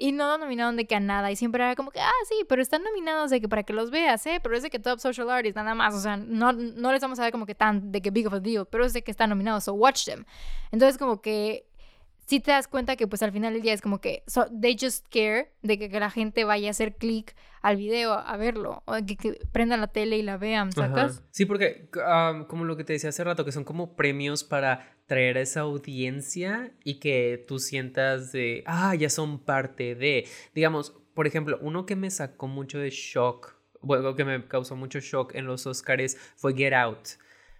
Y 0.00 0.12
no 0.12 0.38
nominaron 0.38 0.76
de 0.76 0.86
que 0.86 0.94
a 0.94 1.00
nada. 1.00 1.30
Y 1.30 1.36
siempre 1.36 1.62
era 1.62 1.74
como 1.74 1.90
que, 1.90 2.00
ah, 2.00 2.10
sí, 2.28 2.44
pero 2.48 2.62
están 2.62 2.84
nominados 2.84 3.30
de 3.30 3.40
que 3.40 3.48
para 3.48 3.64
que 3.64 3.72
los 3.72 3.90
veas, 3.90 4.24
¿eh? 4.26 4.38
Pero 4.42 4.56
es 4.56 4.62
de 4.62 4.70
que 4.70 4.78
Top 4.78 5.00
Social 5.00 5.28
Artist, 5.28 5.56
nada 5.56 5.74
más. 5.74 5.94
O 5.94 6.00
sea, 6.00 6.16
no, 6.16 6.52
no 6.52 6.92
les 6.92 7.02
vamos 7.02 7.18
a 7.18 7.22
ver 7.22 7.32
como 7.32 7.46
que 7.46 7.56
tan 7.56 7.90
de 7.90 8.00
que 8.00 8.10
big 8.10 8.26
of 8.28 8.34
a 8.34 8.40
deal, 8.40 8.66
pero 8.66 8.84
es 8.84 8.92
de 8.92 9.02
que 9.02 9.10
están 9.10 9.30
nominados, 9.30 9.64
so 9.64 9.74
watch 9.74 10.04
them. 10.04 10.24
Entonces, 10.70 10.98
como 10.98 11.20
que 11.20 11.67
si 12.28 12.40
te 12.40 12.50
das 12.50 12.68
cuenta 12.68 12.96
que 12.96 13.06
pues 13.06 13.22
al 13.22 13.32
final 13.32 13.54
del 13.54 13.62
día 13.62 13.72
es 13.72 13.80
como 13.80 14.02
que 14.02 14.22
they 14.60 14.76
just 14.78 15.06
care 15.08 15.50
de 15.62 15.78
que, 15.78 15.88
la 15.98 16.10
gente 16.10 16.44
vaya 16.44 16.68
a 16.68 16.72
hacer 16.72 16.96
clic 16.96 17.34
al 17.62 17.76
video 17.76 18.12
a 18.12 18.36
verlo 18.36 18.82
o 18.84 18.94
que, 19.06 19.16
que, 19.16 19.40
prendan 19.50 19.80
la 19.80 19.86
tele 19.86 20.18
y 20.18 20.22
la 20.22 20.36
vean, 20.36 20.70
¿sacas? 20.70 21.24
Sí, 21.30 21.46
porque 21.46 21.88
como 22.46 22.66
lo 22.66 22.76
que 22.76 22.84
te 22.84 22.92
decía 22.92 23.08
hace 23.08 23.24
rato, 23.24 23.46
que 23.46 23.52
son 23.52 23.64
como 23.64 23.96
premios 23.96 24.44
para 24.44 24.94
traer 25.06 25.38
a 25.38 25.40
esa 25.40 25.60
audiencia 25.60 26.70
y 26.84 27.00
que 27.00 27.42
tú 27.48 27.58
sientas 27.58 28.30
de, 28.30 28.62
ah, 28.66 28.94
ya 28.94 29.08
son 29.08 29.38
parte 29.38 29.94
de, 29.94 30.28
digamos, 30.54 30.94
por 31.14 31.26
ejemplo, 31.26 31.58
uno 31.62 31.86
que 31.86 31.96
me 31.96 32.10
sacó 32.10 32.46
mucho 32.46 32.78
de 32.78 32.90
shock, 32.90 33.56
bueno, 33.80 34.14
que 34.14 34.26
me 34.26 34.46
causó 34.46 34.76
mucho 34.76 35.00
shock 35.00 35.34
en 35.34 35.46
los 35.46 35.66
Oscars 35.66 36.18
fue 36.36 36.54
Get 36.54 36.74
Out, 36.74 37.08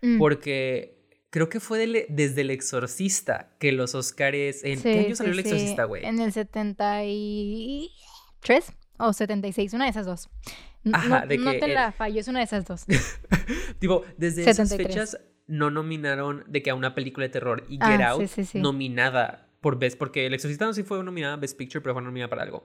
mm. 0.02 0.18
porque 0.18 0.97
creo 1.30 1.48
que 1.48 1.60
fue 1.60 2.06
desde 2.08 2.40
El 2.42 2.50
Exorcista 2.50 3.56
que 3.58 3.72
los 3.72 3.94
Oscars. 3.94 4.64
¿En 4.64 4.82
qué 4.82 5.06
año 5.06 5.16
salió 5.16 5.32
El 5.32 5.38
Exorcista, 5.40 5.84
güey? 5.84 6.04
En 6.04 6.20
el 6.20 6.32
73 6.32 8.72
o 8.98 9.12
76, 9.12 9.72
una 9.74 9.84
de 9.84 9.90
esas 9.90 10.06
dos. 10.06 10.30
Ajá, 10.92 11.20
no, 11.20 11.26
de 11.26 11.36
que. 11.36 11.44
No 11.44 11.52
te 11.52 11.68
la 11.68 11.92
fallo, 11.92 12.20
es 12.20 12.28
una 12.28 12.40
de 12.40 12.44
esas 12.44 12.64
dos. 12.64 12.84
tipo, 13.78 14.04
desde 14.16 14.48
esas 14.48 14.74
fechas 14.74 15.18
no 15.46 15.70
nominaron 15.70 16.44
de 16.46 16.62
que 16.62 16.70
a 16.70 16.74
una 16.74 16.94
película 16.94 17.26
de 17.26 17.30
terror 17.30 17.64
y 17.68 17.78
Get 17.78 18.00
ah, 18.00 18.10
Out 18.10 18.30
nominada 18.54 19.48
por 19.60 19.78
Best, 19.78 19.98
porque 19.98 20.26
El 20.26 20.34
Exorcista 20.34 20.66
no 20.66 20.72
sí 20.72 20.82
fue 20.82 21.02
nominada 21.02 21.36
Best 21.36 21.56
Picture, 21.56 21.82
pero 21.82 21.94
fue 21.94 22.02
nominada 22.02 22.28
para 22.28 22.42
algo. 22.42 22.64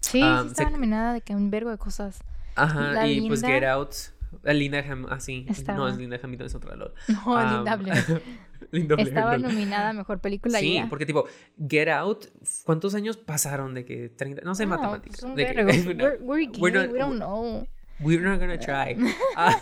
Sí, 0.00 0.20
sí 0.20 0.48
estaba 0.48 0.70
nominada 0.70 1.14
de 1.14 1.20
que 1.20 1.34
un 1.34 1.50
verbo 1.50 1.70
de 1.70 1.78
cosas. 1.78 2.20
Ajá, 2.56 3.06
y 3.06 3.26
pues 3.26 3.42
Get 3.42 3.64
Out 3.64 3.94
Linda 4.44 4.78
Ham, 4.80 5.06
así. 5.06 5.46
No, 5.66 5.88
es 5.88 5.96
Linda 5.96 6.18
Hamilton, 6.22 6.46
es 6.46 6.54
otra. 6.54 6.76
No, 7.08 7.34
um, 7.34 7.54
Linda 7.56 7.76
Blair. 7.76 8.22
Linda 8.70 8.94
Blair. 8.94 9.08
Estaba 9.08 9.38
nominada 9.38 9.90
a 9.90 9.92
Mejor 9.92 10.20
Película 10.20 10.58
Sí, 10.58 10.80
porque 10.88 11.06
tipo, 11.06 11.26
Get 11.68 11.88
Out, 11.88 12.26
¿cuántos 12.64 12.94
años 12.94 13.16
pasaron 13.16 13.74
de 13.74 13.84
que 13.84 14.08
30? 14.08 14.42
No 14.42 14.54
sé, 14.54 14.66
no, 14.66 14.70
matemáticas. 14.70 15.20
Pues 15.20 15.36
de 15.36 15.54
que, 15.54 15.64
we're, 15.64 16.18
we're, 16.20 16.46
gay, 16.46 16.60
we're 16.60 16.76
not, 16.76 16.92
we 16.92 16.98
don't 16.98 17.16
know. 17.16 17.66
We're 18.00 18.22
not 18.22 18.40
gonna 18.40 18.58
try. 18.58 18.96
Ah, 19.36 19.56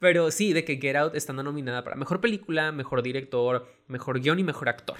pero 0.00 0.30
sí, 0.30 0.52
de 0.52 0.64
que 0.64 0.78
Get 0.78 0.96
Out 0.96 1.14
estando 1.14 1.42
nominada 1.42 1.84
para 1.84 1.96
Mejor 1.96 2.20
Película, 2.20 2.72
Mejor 2.72 3.02
Director, 3.02 3.66
Mejor 3.88 4.20
Guión 4.20 4.38
y 4.38 4.44
Mejor 4.44 4.68
Actor. 4.68 4.96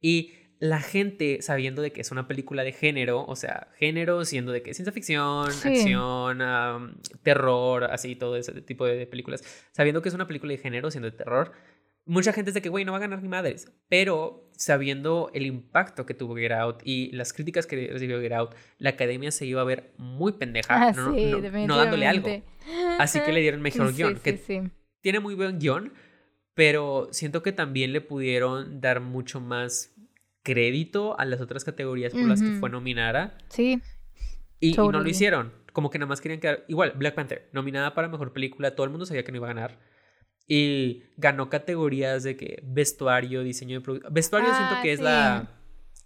Y 0.00 0.32
la 0.60 0.80
gente, 0.80 1.40
sabiendo 1.40 1.80
de 1.80 1.90
que 1.90 2.02
es 2.02 2.10
una 2.10 2.28
película 2.28 2.62
de 2.62 2.72
género, 2.72 3.24
o 3.24 3.34
sea, 3.34 3.68
género 3.78 4.26
siendo 4.26 4.52
de 4.52 4.62
que 4.62 4.74
ciencia 4.74 4.92
ficción, 4.92 5.48
acción, 5.48 7.00
terror, 7.22 7.84
así, 7.84 8.14
todo 8.14 8.36
ese 8.36 8.52
tipo 8.60 8.84
de 8.84 9.06
películas, 9.06 9.42
sabiendo 9.72 10.02
que 10.02 10.10
es 10.10 10.14
una 10.14 10.26
película 10.26 10.52
de 10.52 10.58
género, 10.58 10.90
siendo 10.90 11.10
de 11.10 11.16
terror, 11.16 11.52
mucha 12.04 12.34
gente 12.34 12.50
es 12.50 12.54
de 12.54 12.60
que, 12.60 12.68
güey, 12.68 12.84
no 12.84 12.92
va 12.92 12.98
a 12.98 13.00
ganar 13.00 13.22
ni 13.22 13.28
madres, 13.28 13.72
pero 13.88 14.50
sabiendo 14.52 15.30
el 15.32 15.46
impacto 15.46 16.04
que 16.04 16.12
tuvo 16.12 16.36
Get 16.36 16.52
Out 16.52 16.82
y 16.84 17.10
las 17.12 17.32
críticas 17.32 17.66
que 17.66 17.88
recibió 17.90 18.20
Get 18.20 18.32
Out, 18.32 18.54
la 18.76 18.90
academia 18.90 19.30
se 19.30 19.46
iba 19.46 19.62
a 19.62 19.64
ver 19.64 19.94
muy 19.96 20.32
pendeja, 20.32 20.88
ah, 20.88 20.92
no, 20.92 21.12
no, 21.66 21.76
dándole 21.78 22.06
algo. 22.06 22.28
Así 22.98 23.18
que 23.20 23.32
le 23.32 23.40
dieron 23.40 23.62
mejor 23.62 23.94
guion, 23.94 24.16
que 24.16 24.70
tiene 25.00 25.20
muy 25.20 25.34
buen 25.34 25.58
guion, 25.58 25.94
pero 26.52 27.08
siento 27.12 27.42
que 27.42 27.52
también 27.52 27.94
le 27.94 28.02
pudieron 28.02 28.82
dar 28.82 29.00
mucho 29.00 29.40
más 29.40 29.94
crédito 30.42 31.18
a 31.18 31.24
las 31.24 31.40
otras 31.40 31.64
categorías 31.64 32.12
por 32.12 32.22
las 32.22 32.42
que 32.42 32.52
fue 32.52 32.70
nominada. 32.70 33.38
Sí. 33.48 33.80
Y, 34.60 34.70
y, 34.70 34.76
no 34.76 34.90
lo 34.92 35.08
hicieron. 35.08 35.52
Como 35.72 35.90
que 35.90 35.98
nada 35.98 36.08
más 36.08 36.20
querían 36.20 36.40
quedar. 36.40 36.64
Igual, 36.68 36.92
Black 36.96 37.14
Panther, 37.14 37.48
nominada 37.52 37.94
para 37.94 38.08
mejor 38.08 38.32
película, 38.32 38.74
todo 38.74 38.84
el 38.84 38.90
mundo 38.90 39.06
sabía 39.06 39.24
que 39.24 39.32
no 39.32 39.38
iba 39.38 39.48
a 39.48 39.54
ganar. 39.54 39.78
Y 40.46 41.04
ganó 41.16 41.48
categorías 41.48 42.24
de 42.24 42.36
que 42.36 42.60
vestuario, 42.64 43.44
diseño 43.44 43.78
de 43.78 43.80
producto. 43.82 44.08
Vestuario 44.10 44.48
siento 44.52 44.74
ah, 44.76 44.80
que 44.82 44.92
es 44.92 45.00
la 45.00 45.56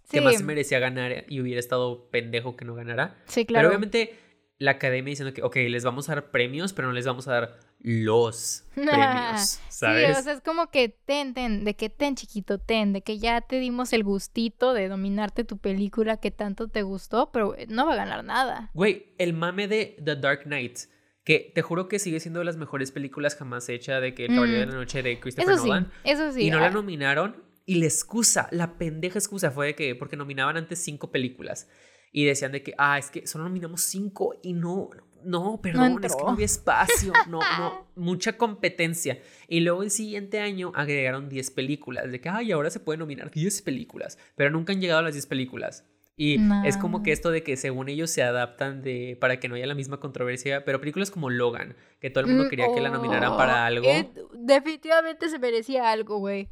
que 0.09 0.21
más 0.21 0.43
merecía 0.43 0.79
ganar 0.79 1.25
y 1.27 1.41
hubiera 1.41 1.59
estado 1.59 2.09
pendejo 2.11 2.55
que 2.55 2.65
no 2.65 2.75
ganara. 2.75 3.17
Sí, 3.25 3.45
claro. 3.45 3.69
Pero 3.69 3.69
obviamente 3.69 4.13
la 4.57 4.71
academia 4.71 5.11
diciendo 5.11 5.33
que, 5.33 5.43
ok, 5.43 5.55
les 5.67 5.83
vamos 5.83 6.09
a 6.09 6.15
dar 6.15 6.31
premios, 6.31 6.73
pero 6.73 6.87
no 6.87 6.93
les 6.93 7.05
vamos 7.05 7.27
a 7.27 7.33
dar 7.33 7.59
los 7.79 8.63
premios, 8.75 9.59
¿sabes? 9.69 10.15
Sí, 10.15 10.19
o 10.19 10.23
sea, 10.23 10.33
es 10.33 10.41
como 10.41 10.71
que 10.71 10.89
ten, 10.89 11.33
ten, 11.33 11.65
de 11.65 11.75
que 11.75 11.89
ten, 11.89 12.15
chiquito, 12.15 12.57
ten, 12.57 12.93
de 12.93 13.01
que 13.01 13.19
ya 13.19 13.41
te 13.41 13.59
dimos 13.59 13.91
el 13.93 14.03
gustito 14.03 14.73
de 14.73 14.87
dominarte 14.87 15.43
tu 15.43 15.57
película 15.57 16.17
que 16.17 16.31
tanto 16.31 16.69
te 16.69 16.83
gustó, 16.83 17.31
pero 17.31 17.55
no 17.67 17.85
va 17.85 17.93
a 17.93 17.97
ganar 17.97 18.23
nada. 18.23 18.71
Güey, 18.73 19.13
el 19.17 19.33
mame 19.33 19.67
de 19.67 19.97
The 20.03 20.15
Dark 20.15 20.43
Knight, 20.43 20.79
que 21.25 21.51
te 21.53 21.61
juro 21.61 21.87
que 21.87 21.99
sigue 21.99 22.19
siendo 22.19 22.39
de 22.39 22.45
las 22.45 22.55
mejores 22.55 22.91
películas 22.91 23.35
jamás 23.35 23.67
hecha 23.67 23.99
de 23.99 24.13
que 24.13 24.25
El 24.25 24.35
Caballero 24.35 24.59
de 24.59 24.65
la 24.67 24.73
Noche 24.73 25.03
de 25.03 25.19
Christopher 25.19 25.55
eso 25.55 25.65
Nolan. 25.65 25.85
Sí, 25.85 26.11
eso 26.11 26.31
sí. 26.31 26.41
Y 26.43 26.49
no 26.49 26.59
la 26.59 26.69
nominaron. 26.69 27.43
Y 27.67 27.75
la 27.75 27.85
excusa, 27.85 28.47
la 28.51 28.77
pendeja 28.77 29.17
excusa 29.17 29.49
fue 29.49 29.65
de 29.65 29.75
que, 29.75 29.95
porque 29.95 30.15
nominaban 30.15 30.55
antes 30.55 30.77
cinco 30.83 31.11
películas 31.11 31.67
y 32.15 32.23
decían 32.23 32.53
de 32.53 32.63
que, 32.63 32.73
ah, 32.77 32.97
es 32.97 33.11
que 33.11 33.27
solo 33.27 33.43
nominamos 33.43 33.81
cinco 33.81 34.39
y 34.41 34.53
no, 34.53 34.89
no, 35.25 35.59
perdón, 35.61 35.99
es 36.01 36.15
que 36.15 36.23
no 36.23 36.29
había 36.29 36.45
espacio, 36.45 37.11
no, 37.27 37.41
no, 37.59 37.87
mucha 37.97 38.37
competencia. 38.37 39.19
Y 39.49 39.59
luego 39.59 39.83
el 39.83 39.91
siguiente 39.91 40.39
año 40.39 40.71
agregaron 40.75 41.27
10 41.27 41.51
películas, 41.51 42.09
de 42.09 42.21
que, 42.21 42.29
ay, 42.29 42.53
ahora 42.53 42.69
se 42.69 42.79
pueden 42.79 43.01
nominar 43.01 43.31
10 43.31 43.61
películas, 43.63 44.17
pero 44.37 44.49
nunca 44.49 44.71
han 44.71 44.79
llegado 44.79 45.01
a 45.01 45.03
las 45.03 45.13
10 45.13 45.25
películas. 45.25 45.83
Y 46.15 46.39
es 46.63 46.77
como 46.77 47.03
que 47.03 47.11
esto 47.11 47.31
de 47.31 47.43
que 47.43 47.57
según 47.57 47.89
ellos 47.89 48.09
se 48.09 48.23
adaptan 48.23 48.81
de 48.81 49.17
para 49.19 49.41
que 49.41 49.49
no 49.49 49.55
haya 49.55 49.67
la 49.67 49.75
misma 49.75 49.99
controversia, 49.99 50.63
pero 50.63 50.79
películas 50.79 51.11
como 51.11 51.29
Logan, 51.29 51.75
que 51.99 52.09
todo 52.09 52.21
el 52.23 52.27
mundo 52.27 52.45
mm, 52.45 52.49
quería 52.49 52.73
que 52.73 52.79
la 52.79 52.91
nominaran 52.91 53.35
para 53.35 53.55
oh, 53.55 53.65
algo. 53.65 53.89
definitivamente 54.31 55.27
se 55.27 55.37
merecía 55.37 55.91
algo, 55.91 56.19
güey 56.19 56.47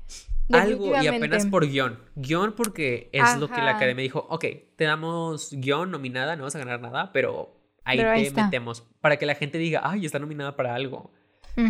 algo 0.51 1.01
y 1.01 1.07
apenas 1.07 1.45
por 1.45 1.67
guion. 1.67 1.99
Guión 2.15 2.53
porque 2.55 3.09
es 3.11 3.37
lo 3.37 3.47
que 3.47 3.57
la 3.57 3.71
academia 3.71 4.03
dijo, 4.03 4.25
ok, 4.29 4.45
te 4.75 4.83
damos 4.83 5.51
guion 5.51 5.91
nominada, 5.91 6.35
no 6.35 6.43
vas 6.43 6.55
a 6.55 6.59
ganar 6.59 6.81
nada, 6.81 7.11
pero 7.13 7.57
ahí 7.83 8.29
te 8.29 8.41
metemos 8.41 8.81
para 9.01 9.17
que 9.17 9.25
la 9.25 9.35
gente 9.35 9.57
diga, 9.57 9.81
ay, 9.83 10.05
está 10.05 10.19
nominada 10.19 10.55
para 10.55 10.75
algo. 10.75 11.11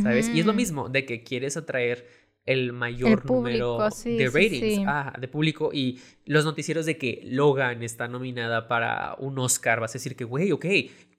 ¿Sabes? 0.01 0.29
Y 0.29 0.39
es 0.39 0.45
lo 0.45 0.53
mismo 0.53 0.87
de 0.87 1.05
que 1.05 1.23
quieres 1.23 1.57
atraer 1.57 2.07
el 2.45 2.73
mayor 2.73 3.25
número 3.25 3.77
de 4.03 4.25
ratings 4.27 4.85
de 5.19 5.27
público 5.29 5.69
y 5.73 5.99
los 6.25 6.43
noticieros 6.43 6.85
de 6.85 6.97
que 6.97 7.21
Logan 7.23 7.83
está 7.83 8.07
nominada 8.07 8.67
para 8.67 9.15
un 9.17 9.39
Oscar, 9.39 9.79
vas 9.79 9.91
a 9.91 9.93
decir 9.93 10.15
que, 10.15 10.25
güey, 10.25 10.51
ok, 10.51 10.65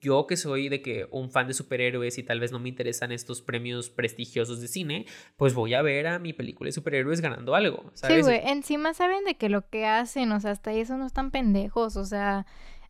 yo 0.01 0.27
que 0.27 0.37
soy 0.37 0.69
de 0.69 0.83
que 0.83 1.07
un 1.09 1.31
fan 1.31 1.47
de 1.47 1.55
superhéroes 1.55 2.19
y 2.19 2.23
tal 2.23 2.39
vez 2.39 2.51
no 2.51 2.59
me 2.59 2.69
interesan 2.69 3.11
estos 3.11 3.41
premios 3.41 3.89
prestigiosos 3.89 4.61
de 4.61 4.67
cine, 4.67 5.05
pues 5.35 5.55
voy 5.55 5.73
a 5.73 5.81
ver 5.81 6.05
a 6.05 6.19
mi 6.19 6.33
película 6.33 6.67
de 6.67 6.73
superhéroes 6.73 7.21
ganando 7.21 7.55
algo, 7.55 7.91
¿sabes? 7.95 8.17
Sí, 8.17 8.21
güey, 8.21 8.41
encima 8.45 8.93
saben 8.93 9.23
de 9.25 9.35
que 9.35 9.49
lo 9.49 9.67
que 9.67 9.85
hacen, 9.85 10.31
o 10.31 10.39
sea, 10.39 10.51
hasta 10.51 10.73
eso 10.73 10.95
no 10.97 11.07
están 11.07 11.31
pendejos, 11.31 11.97
o 11.97 12.05
sea, 12.05 12.45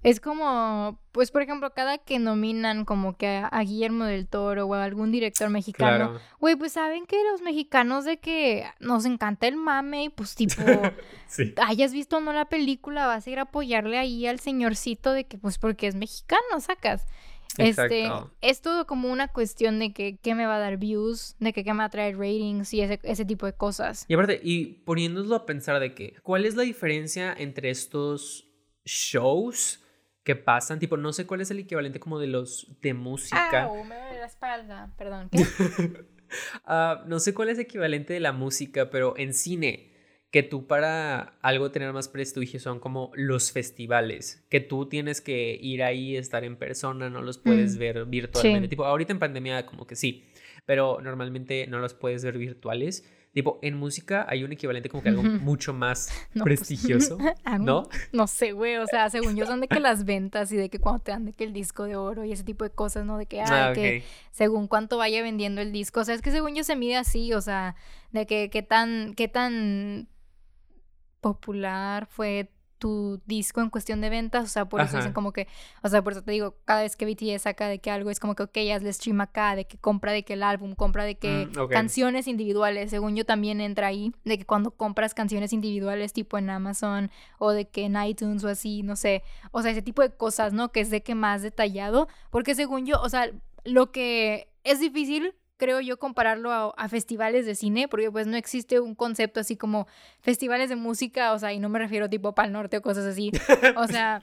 es 0.06 0.20
como, 0.20 1.00
pues 1.12 1.32
por 1.32 1.41
ejemplo, 1.41 1.74
cada 1.74 1.98
que 1.98 2.20
nominan 2.20 2.86
como 2.86 3.18
que 3.18 3.41
a, 3.44 3.60
Guillermo 3.63 4.06
del 4.06 4.28
Toro 4.28 4.68
o 4.68 4.76
a 4.76 4.84
algún 4.84 5.12
director 5.12 5.50
mexicano, 5.50 6.20
güey, 6.39 6.56
pues 6.56 6.74
saben 6.74 7.08
que 7.08 7.18
los 7.32 7.41
mexicanos 7.41 8.06
de 8.06 8.18
que 8.18 8.65
nos 8.80 9.06
encanta 9.06 9.48
el 9.48 9.56
mame 9.56 10.04
y 10.04 10.10
pues 10.10 10.36
tipo, 10.36 10.62
hayas 11.65 11.91
visto 11.91 12.18
o 12.18 12.22
no 12.22 12.34
la 12.34 12.46
película, 12.46 13.08
vas 13.08 13.26
a 13.26 13.30
ir 13.32 13.39
a 13.39 13.44
apoyarle 13.44 13.98
ahí 13.98 14.28
al 14.28 14.39
señorcito 14.39 15.12
de 15.12 15.26
que 15.26 15.39
pues 15.39 15.58
porque 15.58 15.88
es 15.88 15.96
mexicano, 15.96 16.60
sacas. 16.60 17.08
Este, 17.58 18.08
es 18.41 18.62
todo 18.62 18.86
como 18.86 19.12
una 19.12 19.30
cuestión 19.30 19.80
de 19.80 19.91
que 19.91 20.18
qué 20.18 20.36
me 20.36 20.46
va 20.46 20.58
a 20.58 20.60
dar 20.60 20.78
views, 20.78 21.36
de 21.39 21.52
que 21.52 21.63
qué 21.63 21.74
me 21.74 21.80
va 21.80 21.86
a 21.86 21.89
traer 21.89 22.15
ratings 22.15 22.76
y 22.76 22.82
ese, 22.82 23.00
ese 23.02 23.26
tipo 23.26 23.48
de 23.48 23.54
cosas. 23.54 24.06
Y 24.08 24.13
aparte, 24.13 24.39
y 24.44 24.84
poniéndolo 24.84 25.34
a 25.34 25.48
pensar 25.48 25.80
de 25.80 25.96
que, 25.96 26.13
¿cuál 26.22 26.46
es 26.46 26.56
la 26.56 26.62
diferencia 26.62 27.34
entre 27.36 27.72
estos 27.72 28.48
shows 28.84 29.82
que 30.26 30.36
pasan, 30.36 30.80
tipo, 30.80 30.98
no 30.98 31.14
sé 31.14 31.28
cuál 31.28 31.42
es 31.42 31.52
el 31.52 31.60
equivalente 31.60 32.00
como 32.00 32.20
de 32.20 32.28
los 32.28 32.68
de 32.82 32.96
música. 32.96 33.64
Ah, 33.64 33.72
me 33.88 33.96
duele 33.96 34.20
la 34.20 34.26
espalda, 34.26 34.94
perdón. 34.98 35.30
Ah, 36.66 37.04
no 37.06 37.20
sé 37.20 37.36
cuál 37.36 37.50
es 37.50 37.60
el 37.60 37.66
equivalente 37.66 38.12
de 38.12 38.20
la 38.20 38.32
música, 38.34 38.90
pero 38.90 39.16
en 39.16 39.32
cine, 39.32 39.94
que 40.32 40.42
tú 40.42 40.66
para 40.66 41.38
algo 41.42 41.70
tener 41.70 41.94
más 41.94 42.10
prestigio 42.10 42.60
son 42.60 42.80
como 42.80 43.12
los 43.14 43.52
festivales, 43.52 44.44
que 44.50 44.60
tú 44.60 44.90
tienes 44.90 45.22
que 45.22 45.58
ir 45.62 45.84
ahí, 45.84 46.18
estar 46.18 46.44
en 46.44 46.58
persona, 46.58 47.12
no 47.12 47.22
los 47.22 47.38
puedes 47.38 47.76
mm, 47.76 47.80
ver 47.80 48.06
virtualmente. 48.06 48.68
Tipo, 48.68 48.86
ahorita 48.86 49.14
en 49.14 49.20
pandemia 49.20 49.68
como 49.68 49.86
que 49.86 49.96
sí, 49.96 50.28
pero 50.66 51.00
normalmente 51.00 51.68
no 51.68 51.78
los 51.78 51.94
puedes 51.94 52.26
ver 52.26 52.40
virtuales. 52.40 53.08
Tipo, 53.36 53.60
en 53.62 53.76
música 53.76 54.26
hay 54.30 54.45
un 54.45 54.54
equivalente 54.54 54.88
como 54.88 55.04
que 55.04 55.10
algo 55.10 55.21
mucho 55.21 55.74
más 55.74 56.08
pues, 56.34 56.41
prestigioso, 56.41 57.17
¿no? 57.60 57.84
No 58.13 58.28
sé, 58.28 58.54
güey, 58.54 58.78
o 58.78 58.88
sea, 58.88 59.10
según 59.10 59.36
yo 59.36 59.45
son 59.45 59.60
de 59.60 59.67
que 59.67 59.82
las 59.82 60.06
ventas 60.06 60.54
y 60.54 60.56
de 60.56 60.69
que 60.69 60.80
cuando 60.80 61.02
te 61.02 61.12
dan 61.12 61.26
de 61.26 61.34
que 61.34 61.43
el 61.43 61.52
disco 61.52 61.84
de 61.84 61.98
oro 61.98 62.24
y 62.24 62.32
ese 62.32 62.45
tipo 62.45 62.63
de 62.63 62.69
cosas, 62.69 63.06
¿no? 63.06 63.17
De 63.17 63.26
que, 63.26 63.41
ah, 63.41 63.74
que 63.76 64.06
según 64.32 64.69
cuánto 64.69 64.98
vaya 64.98 65.21
vendiendo 65.21 65.60
el 65.60 65.74
disco, 65.74 66.00
o 66.00 66.06
sea, 66.06 66.15
es 66.15 66.21
que 66.21 66.32
según 66.32 66.56
yo 66.56 66.63
se 66.63 66.78
mide 66.78 66.95
así, 66.95 67.34
o 67.34 67.41
sea, 67.41 67.76
de 68.13 68.26
que 68.26 68.50
qué 68.50 68.62
tan, 68.62 69.13
qué 69.15 69.28
tan 69.28 70.08
popular 71.19 72.06
fue 72.06 72.54
tu 72.78 73.22
disco 73.26 73.62
en 73.62 73.70
cuestión 73.70 74.02
de 74.02 74.10
ventas, 74.10 74.44
o 74.44 74.48
sea, 74.48 74.66
por 74.66 74.82
eso 74.82 74.98
dicen 74.98 75.14
como 75.14 75.32
que, 75.32 75.48
o 75.82 75.90
sea, 75.90 76.04
por 76.04 76.14
eso 76.14 76.24
te 76.24 76.32
digo, 76.32 76.56
cada 76.66 76.82
vez 76.82 76.96
que 76.96 77.06
BTS 77.06 77.44
saca 77.44 77.68
de 77.68 77.80
que 77.80 77.90
algo 77.90 78.10
es 78.10 78.20
como 78.20 78.36
que, 78.36 78.44
ok, 78.44 78.58
hazle 78.74 78.92
stream 78.92 79.22
acá, 79.22 79.56
de 79.56 79.66
que 79.66 79.78
compra 79.78 80.12
de 80.12 80.24
que 80.24 80.34
el 80.34 80.44
álbum, 80.44 80.76
compra 80.76 81.04
de 81.04 81.16
que 81.16 81.48
mm, 81.48 81.70
canciones 81.70 82.28
individuales, 82.28 82.90
según 82.90 83.16
yo 83.16 83.26
también 83.26 83.62
entra 83.62 83.88
ahí, 83.88 84.14
de 84.24 84.38
que 84.38 84.46
cuando 84.46 84.72
compras 84.72 85.14
canciones 85.14 85.54
individuales 85.54 86.14
tipo 86.14 86.38
en 86.38 86.50
Amazon 86.50 87.12
o 87.40 87.52
de 87.52 87.68
que 87.68 87.86
en 87.86 88.02
iTunes 88.02 88.44
o 88.44 88.50
así, 88.50 88.84
no 88.84 88.96
sé, 88.96 89.24
o 89.52 89.62
sea, 89.62 89.72
ese 89.72 89.82
tipo 89.82 90.02
de 90.02 90.10
cosas, 90.10 90.54
¿no? 90.54 90.72
Que 90.72 90.82
es 90.82 90.90
de 90.90 91.02
que 91.02 91.16
más 91.16 91.42
detallado, 91.42 92.08
porque 92.30 92.56
según 92.56 92.86
yo, 92.86 93.02
o 93.02 93.10
sea, 93.10 93.32
lo 93.64 93.92
que 93.92 94.52
es 94.64 94.80
difícil 94.80 95.36
creo 95.58 95.80
yo, 95.80 95.98
compararlo 95.98 96.52
a, 96.52 96.89
festivales 96.89 97.46
de 97.46 97.56
cine, 97.56 97.88
porque 97.88 98.12
pues 98.12 98.28
no 98.28 98.38
existe 98.38 98.80
un 98.80 98.96
concepto 98.96 99.39
así 99.39 99.56
como 99.56 99.88
festivales 100.20 100.70
de 100.70 100.76
música, 100.76 101.34
o 101.34 101.39
sea, 101.39 101.54
y 101.54 101.60
no 101.60 101.70
me 101.70 101.80
refiero 101.80 102.10
tipo 102.10 102.36
Pal 102.36 102.52
Norte 102.52 102.78
o 102.78 102.82
cosas 102.82 103.06
así. 103.06 103.32
O 103.78 103.88
sea, 103.88 104.22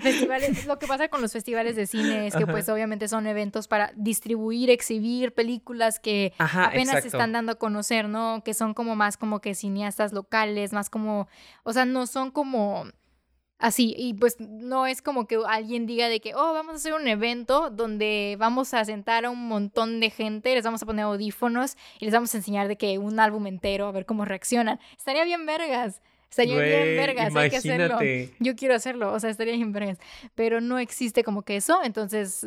festivales, 0.00 0.66
lo 0.66 0.78
que 0.78 0.86
pasa 0.86 1.08
con 1.08 1.22
los 1.22 1.32
festivales 1.32 1.76
de 1.76 1.86
cine 1.86 2.26
es 2.26 2.36
que 2.36 2.46
pues 2.46 2.68
obviamente 2.68 3.08
son 3.08 3.26
eventos 3.26 3.68
para 3.68 3.92
distribuir, 3.96 4.70
exhibir 4.70 5.32
películas 5.32 5.98
que 5.98 6.32
apenas 6.38 7.02
se 7.02 7.08
están 7.08 7.32
dando 7.32 7.52
a 7.52 7.54
conocer, 7.56 8.08
¿no? 8.08 8.42
Que 8.44 8.54
son 8.54 8.74
como 8.74 8.96
más 8.96 9.16
como 9.16 9.40
que 9.40 9.54
cineastas 9.54 10.12
locales, 10.12 10.72
más 10.72 10.90
como, 10.90 11.28
o 11.62 11.72
sea, 11.72 11.84
no 11.84 12.06
son 12.06 12.30
como 12.30 12.86
así. 13.62 13.94
Y 13.96 14.14
pues 14.14 14.38
no 14.40 14.86
es 14.86 15.00
como 15.00 15.26
que 15.26 15.38
alguien 15.46 15.86
diga 15.86 16.08
de 16.08 16.20
que, 16.20 16.34
oh, 16.34 16.52
vamos 16.52 16.74
a 16.74 16.76
hacer 16.76 16.92
un 16.92 17.08
evento 17.08 17.70
donde 17.70 18.36
vamos 18.38 18.74
a 18.74 18.84
sentar 18.84 19.24
a 19.24 19.30
un 19.30 19.48
montón 19.48 20.00
de 20.00 20.10
gente, 20.10 20.54
les 20.54 20.64
vamos 20.64 20.82
a 20.82 20.86
poner 20.86 21.04
audífonos 21.04 21.76
y 21.98 22.04
les 22.04 22.12
vamos 22.12 22.34
a 22.34 22.38
enseñar 22.38 22.68
de 22.68 22.76
que 22.76 22.98
un 22.98 23.18
álbum 23.18 23.46
entero, 23.46 23.86
a 23.86 23.92
ver 23.92 24.04
cómo 24.04 24.24
reaccionan. 24.24 24.78
Estaría 24.96 25.24
bien 25.24 25.46
vergas. 25.46 26.02
Estaría 26.28 26.58
bien 26.60 26.96
vergas, 26.96 27.36
hay 27.36 27.50
que 27.50 27.58
hacerlo. 27.58 27.98
Yo 28.40 28.56
quiero 28.56 28.74
hacerlo, 28.74 29.12
o 29.12 29.20
sea, 29.20 29.30
estaría 29.30 29.54
bien 29.54 29.72
vergas. 29.72 29.98
Pero 30.34 30.60
no 30.60 30.78
existe 30.78 31.24
como 31.24 31.42
que 31.42 31.56
eso, 31.56 31.80
entonces 31.84 32.46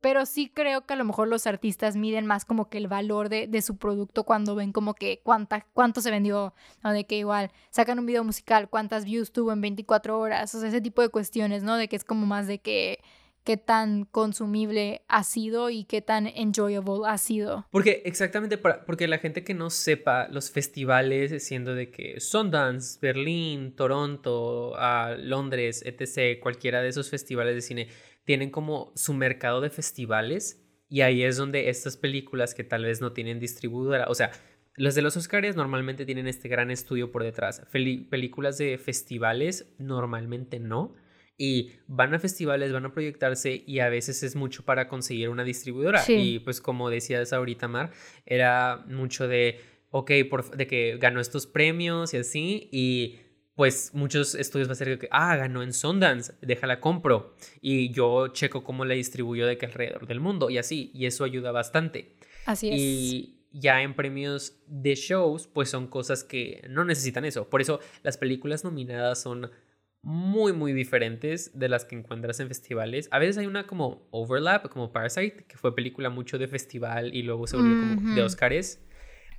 pero 0.00 0.26
sí 0.26 0.50
creo 0.52 0.86
que 0.86 0.94
a 0.94 0.96
lo 0.96 1.04
mejor 1.04 1.28
los 1.28 1.46
artistas 1.46 1.96
miden 1.96 2.26
más 2.26 2.44
como 2.44 2.68
que 2.68 2.78
el 2.78 2.88
valor 2.88 3.28
de, 3.28 3.46
de 3.46 3.62
su 3.62 3.76
producto 3.76 4.24
cuando 4.24 4.54
ven 4.54 4.72
como 4.72 4.94
que 4.94 5.20
cuánta, 5.22 5.66
cuánto 5.72 6.00
se 6.00 6.10
vendió, 6.10 6.54
¿no? 6.82 6.92
De 6.92 7.04
que 7.04 7.18
igual 7.18 7.50
sacan 7.70 7.98
un 7.98 8.06
video 8.06 8.24
musical, 8.24 8.68
cuántas 8.68 9.04
views 9.04 9.32
tuvo 9.32 9.52
en 9.52 9.60
24 9.60 10.18
horas, 10.18 10.54
o 10.54 10.60
sea, 10.60 10.68
ese 10.68 10.80
tipo 10.80 11.02
de 11.02 11.08
cuestiones, 11.08 11.62
¿no? 11.62 11.76
De 11.76 11.88
que 11.88 11.96
es 11.96 12.04
como 12.04 12.26
más 12.26 12.46
de 12.46 12.58
que 12.58 13.00
qué 13.46 13.56
tan 13.56 14.06
consumible 14.06 15.02
ha 15.06 15.22
sido 15.22 15.70
y 15.70 15.84
qué 15.84 16.02
tan 16.02 16.26
enjoyable 16.26 17.06
ha 17.06 17.16
sido. 17.16 17.64
Porque 17.70 18.02
exactamente, 18.04 18.58
porque 18.58 19.06
la 19.06 19.18
gente 19.18 19.44
que 19.44 19.54
no 19.54 19.70
sepa 19.70 20.26
los 20.28 20.50
festivales, 20.50 21.46
siendo 21.46 21.76
de 21.76 21.92
que 21.92 22.18
Sundance, 22.18 22.98
Berlín, 23.00 23.76
Toronto, 23.76 24.74
a 24.76 25.14
Londres, 25.16 25.84
etc., 25.86 26.40
cualquiera 26.40 26.82
de 26.82 26.88
esos 26.88 27.08
festivales 27.08 27.54
de 27.54 27.62
cine, 27.62 27.88
tienen 28.26 28.50
como 28.50 28.92
su 28.94 29.14
mercado 29.14 29.62
de 29.62 29.70
festivales 29.70 30.62
y 30.90 31.00
ahí 31.00 31.22
es 31.22 31.38
donde 31.38 31.70
estas 31.70 31.96
películas 31.96 32.54
que 32.54 32.64
tal 32.64 32.84
vez 32.84 33.00
no 33.00 33.12
tienen 33.12 33.40
distribuidora, 33.40 34.06
o 34.08 34.14
sea, 34.14 34.30
los 34.76 34.94
de 34.94 35.02
los 35.02 35.16
Oscars 35.16 35.56
normalmente 35.56 36.04
tienen 36.04 36.26
este 36.26 36.48
gran 36.48 36.70
estudio 36.70 37.10
por 37.10 37.22
detrás. 37.24 37.62
películas 37.72 38.58
de 38.58 38.76
festivales 38.78 39.74
normalmente 39.78 40.60
no. 40.60 40.94
Y 41.38 41.72
van 41.86 42.14
a 42.14 42.18
festivales, 42.18 42.72
van 42.72 42.86
a 42.86 42.92
proyectarse 42.92 43.62
y 43.66 43.80
a 43.80 43.90
veces 43.90 44.22
es 44.22 44.36
mucho 44.36 44.64
para 44.64 44.88
conseguir 44.88 45.28
una 45.28 45.44
distribuidora. 45.44 46.02
Y 46.08 46.38
pues 46.40 46.60
como 46.60 46.88
decías 46.88 47.32
ahorita, 47.32 47.68
Mar, 47.68 47.90
era 48.24 48.84
mucho 48.88 49.28
de, 49.28 49.60
ok, 49.90 50.12
por, 50.30 50.56
de 50.56 50.66
que 50.66 50.96
ganó 50.98 51.20
estos 51.20 51.46
premios 51.46 52.14
y 52.14 52.18
así. 52.18 52.68
Y 52.72 53.18
pues 53.56 53.92
muchos 53.94 54.34
estudios 54.34 54.68
va 54.68 54.72
a 54.72 54.76
ser 54.76 54.98
que, 54.98 55.08
ah, 55.10 55.34
ganó 55.34 55.62
en 55.62 55.72
Sundance, 55.72 56.34
déjala 56.42 56.78
compro. 56.78 57.34
Y 57.62 57.90
yo 57.90 58.28
checo 58.28 58.62
cómo 58.62 58.84
la 58.84 58.94
distribuyo 58.94 59.46
de 59.46 59.56
que 59.56 59.64
alrededor 59.64 60.06
del 60.06 60.20
mundo 60.20 60.50
y 60.50 60.58
así. 60.58 60.90
Y 60.94 61.06
eso 61.06 61.24
ayuda 61.24 61.52
bastante. 61.52 62.16
Así 62.44 62.68
es. 62.68 62.74
Y 62.76 63.46
ya 63.52 63.80
en 63.80 63.94
premios 63.94 64.58
de 64.66 64.94
shows, 64.94 65.46
pues 65.46 65.70
son 65.70 65.86
cosas 65.86 66.22
que 66.22 66.66
no 66.68 66.84
necesitan 66.84 67.24
eso. 67.24 67.48
Por 67.48 67.62
eso 67.62 67.80
las 68.02 68.18
películas 68.18 68.62
nominadas 68.62 69.22
son 69.22 69.50
muy, 70.02 70.52
muy 70.52 70.74
diferentes 70.74 71.58
de 71.58 71.70
las 71.70 71.86
que 71.86 71.96
encuentras 71.96 72.38
en 72.40 72.48
festivales. 72.48 73.08
A 73.10 73.18
veces 73.18 73.38
hay 73.38 73.46
una 73.46 73.66
como 73.66 74.06
overlap, 74.10 74.68
como 74.68 74.92
Parasite, 74.92 75.46
que 75.48 75.56
fue 75.56 75.74
película 75.74 76.10
mucho 76.10 76.36
de 76.36 76.46
festival 76.46 77.14
y 77.14 77.22
luego 77.22 77.46
se 77.46 77.56
volvió 77.56 77.96
como 77.96 78.14
de 78.14 78.22
Oscars. 78.22 78.80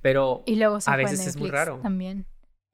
Pero 0.02 0.42
y 0.44 0.56
luego 0.56 0.80
se 0.80 0.90
a 0.90 0.96
veces 0.96 1.20
Netflix 1.20 1.36
es 1.36 1.40
muy 1.40 1.50
raro. 1.50 1.78
También. 1.84 2.26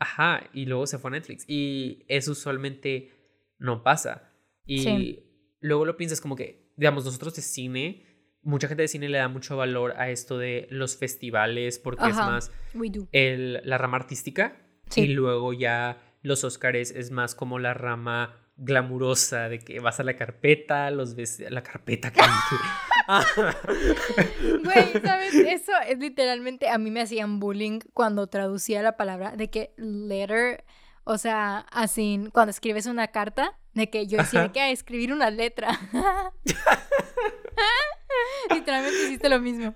Ajá, 0.04 0.50
y 0.52 0.66
luego 0.66 0.86
se 0.86 0.98
fue 0.98 1.08
a 1.08 1.12
Netflix. 1.12 1.44
Y 1.48 2.04
eso 2.08 2.32
usualmente 2.32 3.10
no 3.58 3.82
pasa. 3.82 4.30
Y 4.66 5.24
luego 5.60 5.86
lo 5.86 5.96
piensas 5.96 6.20
como 6.20 6.36
que, 6.36 6.70
digamos, 6.76 7.06
nosotros 7.06 7.34
de 7.34 7.40
cine, 7.40 8.04
mucha 8.42 8.68
gente 8.68 8.82
de 8.82 8.88
cine 8.88 9.08
le 9.08 9.16
da 9.16 9.28
mucho 9.28 9.56
valor 9.56 9.94
a 9.96 10.10
esto 10.10 10.36
de 10.36 10.66
los 10.70 10.98
festivales 10.98 11.78
porque 11.78 12.06
es 12.06 12.16
más 12.16 12.52
El, 13.12 13.62
la 13.64 13.78
rama 13.78 13.96
artística. 13.96 14.60
Y 14.94 15.06
luego 15.06 15.54
ya 15.54 16.02
los 16.20 16.44
Oscars 16.44 16.90
es 16.90 17.10
más 17.10 17.34
como 17.34 17.58
la 17.58 17.72
rama 17.72 18.43
glamurosa 18.56 19.48
de 19.48 19.58
que 19.58 19.80
vas 19.80 20.00
a 20.00 20.04
la 20.04 20.16
carpeta, 20.16 20.90
los 20.90 21.14
ves 21.14 21.40
la 21.50 21.62
carpeta 21.62 22.12
que 22.12 22.20
Güey, 24.64 24.92
¿sabes? 25.02 25.34
Eso 25.34 25.72
es 25.86 25.98
literalmente, 25.98 26.68
a 26.68 26.78
mí 26.78 26.90
me 26.90 27.02
hacían 27.02 27.40
bullying 27.40 27.80
cuando 27.92 28.26
traducía 28.28 28.82
la 28.82 28.96
palabra 28.96 29.36
de 29.36 29.50
que 29.50 29.72
letter, 29.76 30.64
o 31.04 31.18
sea, 31.18 31.66
así, 31.70 32.28
cuando 32.32 32.50
escribes 32.50 32.86
una 32.86 33.08
carta, 33.08 33.58
de 33.74 33.90
que 33.90 34.06
yo 34.06 34.18
decía 34.18 34.52
que 34.52 34.70
escribir 34.70 35.12
una 35.12 35.30
letra. 35.30 35.78
Literalmente 38.54 39.04
hiciste 39.04 39.28
lo 39.28 39.40
mismo. 39.40 39.74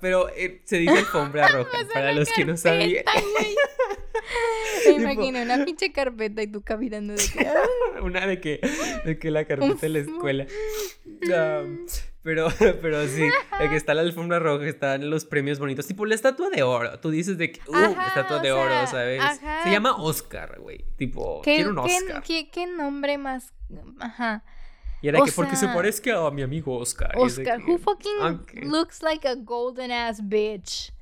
pero 0.00 0.28
eh, 0.30 0.62
se 0.64 0.78
dice 0.78 0.98
alfombra 0.98 1.48
roja, 1.52 1.78
para 1.92 2.12
los 2.12 2.28
que 2.30 2.44
no 2.44 2.56
sabían. 2.56 3.04
Me 4.86 4.92
imagino 4.92 5.42
una 5.42 5.64
pinche 5.64 5.92
carpeta 5.92 6.42
y 6.42 6.46
tú 6.46 6.62
caminando 6.62 7.14
de 7.14 7.22
que... 7.22 7.48
una 8.02 8.26
de 8.26 8.40
que, 8.40 8.60
de 9.04 9.18
que 9.18 9.30
la 9.30 9.44
carpeta 9.44 9.80
de 9.80 9.88
la 9.88 9.98
escuela. 10.00 10.46
pero, 12.22 12.48
pero 12.80 13.06
sí, 13.06 13.28
que 13.58 13.76
está 13.76 13.94
la 13.94 14.02
alfombra 14.02 14.38
roja, 14.38 14.66
están 14.66 15.10
los 15.10 15.24
premios 15.24 15.58
bonitos, 15.58 15.86
tipo 15.86 16.06
la 16.06 16.14
estatua 16.14 16.50
de 16.50 16.62
oro. 16.62 16.98
Tú 17.00 17.10
dices 17.10 17.36
de 17.38 17.52
que, 17.52 17.60
uh, 17.68 17.96
estatua 18.06 18.40
de 18.40 18.52
oro, 18.52 18.86
¿sabes? 18.86 19.22
Se 19.64 19.70
llama 19.70 19.96
Oscar, 19.96 20.60
güey. 20.60 20.84
Tipo, 20.96 21.42
quiero 21.42 21.70
un 21.70 21.78
Oscar. 21.78 22.22
¿qué, 22.22 22.50
qué, 22.50 22.66
nombre 22.66 23.18
más? 23.18 23.52
Ajá. 23.98 24.44
Y 25.02 25.08
era 25.08 25.20
que 25.24 25.32
porque 25.32 25.56
se 25.56 25.66
parezca 25.66 26.26
a 26.26 26.30
mi 26.30 26.42
amigo 26.42 26.78
Oscar. 26.78 27.12
Oscar, 27.16 27.60
who 27.60 27.76
fucking 27.76 28.70
looks 28.70 29.02
like 29.02 29.26
a 29.26 29.34
golden 29.34 29.90
ass 29.90 30.22
bitch. 30.22 30.92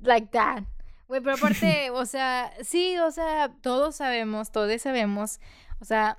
Like 0.00 0.28
that. 0.32 0.64
Güey, 1.08 1.22
pero 1.22 1.36
aparte, 1.36 1.90
o 1.94 2.04
sea, 2.04 2.52
sí, 2.62 2.98
o 2.98 3.10
sea, 3.10 3.50
todos 3.62 3.96
sabemos, 3.96 4.52
todos 4.52 4.82
sabemos, 4.82 5.40
o 5.80 5.84
sea, 5.86 6.18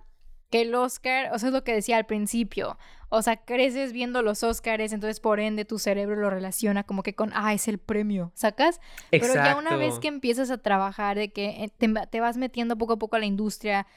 que 0.50 0.62
el 0.62 0.74
Oscar, 0.74 1.30
o 1.32 1.38
sea, 1.38 1.50
es 1.50 1.54
lo 1.54 1.64
que 1.64 1.74
decía 1.74 1.98
al 1.98 2.08
principio, 2.08 2.78
o 3.10 3.22
sea, 3.22 3.38
creces 3.38 3.92
viendo 3.92 4.22
los 4.22 4.44
Oscars, 4.44 4.94
entonces 4.94 5.20
por 5.20 5.40
ende 5.40 5.66
tu 5.66 5.80
cerebro 5.80 6.16
lo 6.16 6.30
relaciona 6.30 6.84
como 6.84 7.04
que 7.04 7.14
con, 7.14 7.32
ah, 7.34 7.54
es 7.54 7.68
el 7.68 7.78
premio, 7.80 8.32
¿sacas? 8.36 8.82
Pero 9.12 9.34
ya 9.34 9.58
una 9.58 9.76
vez 9.78 10.00
que 10.00 10.08
empiezas 10.08 10.52
a 10.52 10.60
trabajar, 10.60 11.18
de 11.18 11.32
que 11.32 11.64
eh, 11.64 11.72
te, 11.76 11.92
te 12.10 12.20
vas 12.20 12.38
metiendo 12.38 12.78
poco 12.78 12.94
a 12.94 13.00
poco 13.00 13.16
a 13.16 13.20
la 13.20 13.26
industria, 13.26 13.88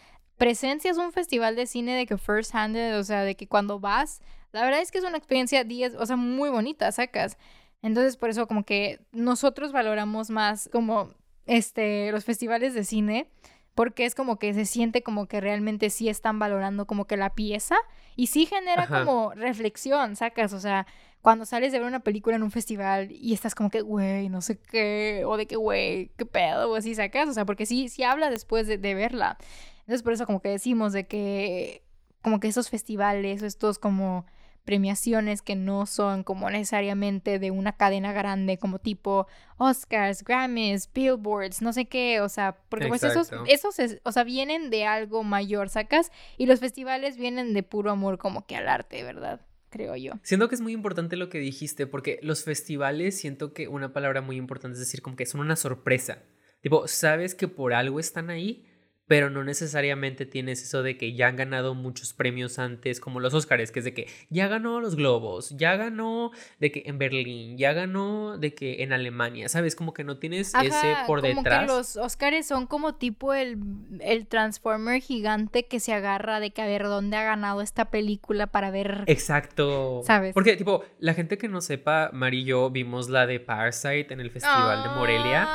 presencias 0.42 0.98
un 0.98 1.12
festival 1.12 1.54
de 1.54 1.66
cine 1.66 1.94
de 1.94 2.04
que 2.04 2.18
first 2.18 2.52
handed, 2.52 2.98
o 2.98 3.04
sea, 3.04 3.22
de 3.22 3.36
que 3.36 3.46
cuando 3.46 3.78
vas, 3.78 4.20
la 4.50 4.64
verdad 4.64 4.80
es 4.80 4.90
que 4.90 4.98
es 4.98 5.04
una 5.04 5.16
experiencia 5.16 5.62
10, 5.62 5.94
o 5.94 6.04
sea, 6.04 6.16
muy 6.16 6.50
bonita, 6.50 6.90
sacas. 6.90 7.38
Entonces, 7.80 8.16
por 8.16 8.28
eso 8.28 8.48
como 8.48 8.64
que 8.64 8.98
nosotros 9.12 9.70
valoramos 9.70 10.30
más 10.30 10.68
como 10.72 11.14
este 11.46 12.10
los 12.10 12.24
festivales 12.24 12.74
de 12.74 12.82
cine 12.82 13.28
porque 13.76 14.04
es 14.04 14.16
como 14.16 14.40
que 14.40 14.52
se 14.52 14.64
siente 14.64 15.04
como 15.04 15.26
que 15.26 15.40
realmente 15.40 15.90
sí 15.90 16.08
están 16.08 16.40
valorando 16.40 16.88
como 16.88 17.06
que 17.06 17.16
la 17.16 17.34
pieza 17.36 17.76
y 18.16 18.26
sí 18.26 18.46
genera 18.46 18.88
como 18.88 19.32
reflexión, 19.34 20.16
sacas, 20.16 20.52
o 20.52 20.58
sea, 20.60 20.88
cuando 21.22 21.46
sales 21.46 21.70
de 21.70 21.78
ver 21.78 21.86
una 21.86 22.00
película 22.00 22.34
en 22.34 22.42
un 22.42 22.50
festival 22.50 23.12
y 23.12 23.32
estás 23.32 23.54
como 23.54 23.70
que, 23.70 23.80
güey, 23.80 24.28
no 24.28 24.40
sé 24.40 24.58
qué, 24.58 25.22
o 25.24 25.36
de 25.36 25.46
que, 25.46 25.54
güey, 25.54 26.10
qué 26.16 26.26
pedo, 26.26 26.70
o 26.70 26.74
así 26.74 26.96
sacas, 26.96 27.28
o 27.28 27.32
sea, 27.32 27.44
porque 27.44 27.64
sí, 27.64 27.88
sí 27.88 28.02
habla 28.02 28.28
después 28.28 28.66
de, 28.66 28.76
de 28.76 28.94
verla. 28.94 29.38
Entonces, 29.82 30.02
por 30.02 30.12
eso 30.12 30.26
como 30.26 30.40
que 30.40 30.48
decimos 30.48 30.92
de 30.92 31.06
que, 31.06 31.82
como 32.22 32.40
que 32.40 32.48
esos 32.48 32.70
festivales 32.70 33.42
o 33.42 33.46
estos 33.46 33.78
como 33.78 34.26
premiaciones 34.64 35.42
que 35.42 35.56
no 35.56 35.86
son 35.86 36.22
como 36.22 36.48
necesariamente 36.48 37.38
de 37.38 37.50
una 37.50 37.76
cadena 37.76 38.12
grande 38.12 38.58
como 38.58 38.78
tipo 38.78 39.26
Oscars, 39.58 40.22
Grammys, 40.22 40.88
Billboards, 40.92 41.62
no 41.62 41.72
sé 41.72 41.86
qué, 41.86 42.20
o 42.20 42.28
sea, 42.28 42.56
porque 42.68 42.86
pues 42.86 43.02
esos, 43.02 43.30
esos 43.46 43.76
o 44.04 44.12
sea, 44.12 44.24
vienen 44.24 44.70
de 44.70 44.84
algo 44.86 45.24
mayor, 45.24 45.68
sacas, 45.68 46.12
y 46.36 46.46
los 46.46 46.60
festivales 46.60 47.16
vienen 47.16 47.54
de 47.54 47.62
puro 47.62 47.90
amor 47.90 48.18
como 48.18 48.46
que 48.46 48.56
al 48.56 48.68
arte, 48.68 49.02
¿verdad? 49.02 49.40
Creo 49.68 49.96
yo. 49.96 50.12
Siento 50.22 50.48
que 50.48 50.54
es 50.54 50.60
muy 50.60 50.72
importante 50.72 51.16
lo 51.16 51.28
que 51.28 51.38
dijiste, 51.38 51.86
porque 51.86 52.20
los 52.22 52.44
festivales, 52.44 53.18
siento 53.18 53.54
que 53.54 53.68
una 53.68 53.92
palabra 53.92 54.20
muy 54.20 54.36
importante 54.36 54.74
es 54.74 54.80
decir, 54.80 55.02
como 55.02 55.16
que 55.16 55.26
son 55.26 55.40
una 55.40 55.56
sorpresa. 55.56 56.22
Tipo, 56.60 56.86
sabes 56.86 57.34
que 57.34 57.48
por 57.48 57.72
algo 57.72 57.98
están 57.98 58.30
ahí, 58.30 58.66
pero 59.12 59.28
no 59.28 59.44
necesariamente 59.44 60.24
tienes 60.24 60.62
eso 60.62 60.82
de 60.82 60.96
que 60.96 61.12
ya 61.12 61.26
han 61.26 61.36
ganado 61.36 61.74
muchos 61.74 62.14
premios 62.14 62.58
antes, 62.58 62.98
como 62.98 63.20
los 63.20 63.34
Oscars, 63.34 63.70
que 63.70 63.80
es 63.80 63.84
de 63.84 63.92
que 63.92 64.08
ya 64.30 64.48
ganó 64.48 64.80
los 64.80 64.96
Globos, 64.96 65.50
ya 65.58 65.76
ganó 65.76 66.30
de 66.60 66.72
que 66.72 66.84
en 66.86 66.96
Berlín, 66.96 67.58
ya 67.58 67.74
ganó 67.74 68.38
de 68.38 68.54
que 68.54 68.82
en 68.82 68.94
Alemania, 68.94 69.50
¿sabes? 69.50 69.76
Como 69.76 69.92
que 69.92 70.02
no 70.02 70.16
tienes 70.16 70.54
ese 70.54 70.96
por 71.06 71.20
como 71.20 71.34
detrás. 71.34 71.60
Que 71.60 71.66
los 71.66 71.96
Oscars 71.98 72.46
son 72.46 72.66
como 72.66 72.94
tipo 72.94 73.34
el, 73.34 73.58
el 74.00 74.26
Transformer 74.26 75.02
gigante 75.02 75.66
que 75.66 75.78
se 75.78 75.92
agarra 75.92 76.40
de 76.40 76.52
que 76.52 76.62
a 76.62 76.66
ver 76.66 76.84
dónde 76.84 77.18
ha 77.18 77.22
ganado 77.22 77.60
esta 77.60 77.90
película 77.90 78.46
para 78.46 78.70
ver. 78.70 79.04
Exacto. 79.08 80.00
¿Sabes? 80.06 80.32
Porque, 80.32 80.56
tipo, 80.56 80.86
la 81.00 81.12
gente 81.12 81.36
que 81.36 81.48
no 81.48 81.60
sepa, 81.60 82.08
Mari 82.14 82.40
y 82.40 82.44
yo 82.44 82.70
vimos 82.70 83.10
la 83.10 83.26
de 83.26 83.40
Parasite 83.40 84.06
en 84.14 84.20
el 84.20 84.30
Festival 84.30 84.82
de 84.82 84.88
Morelia. 84.88 85.46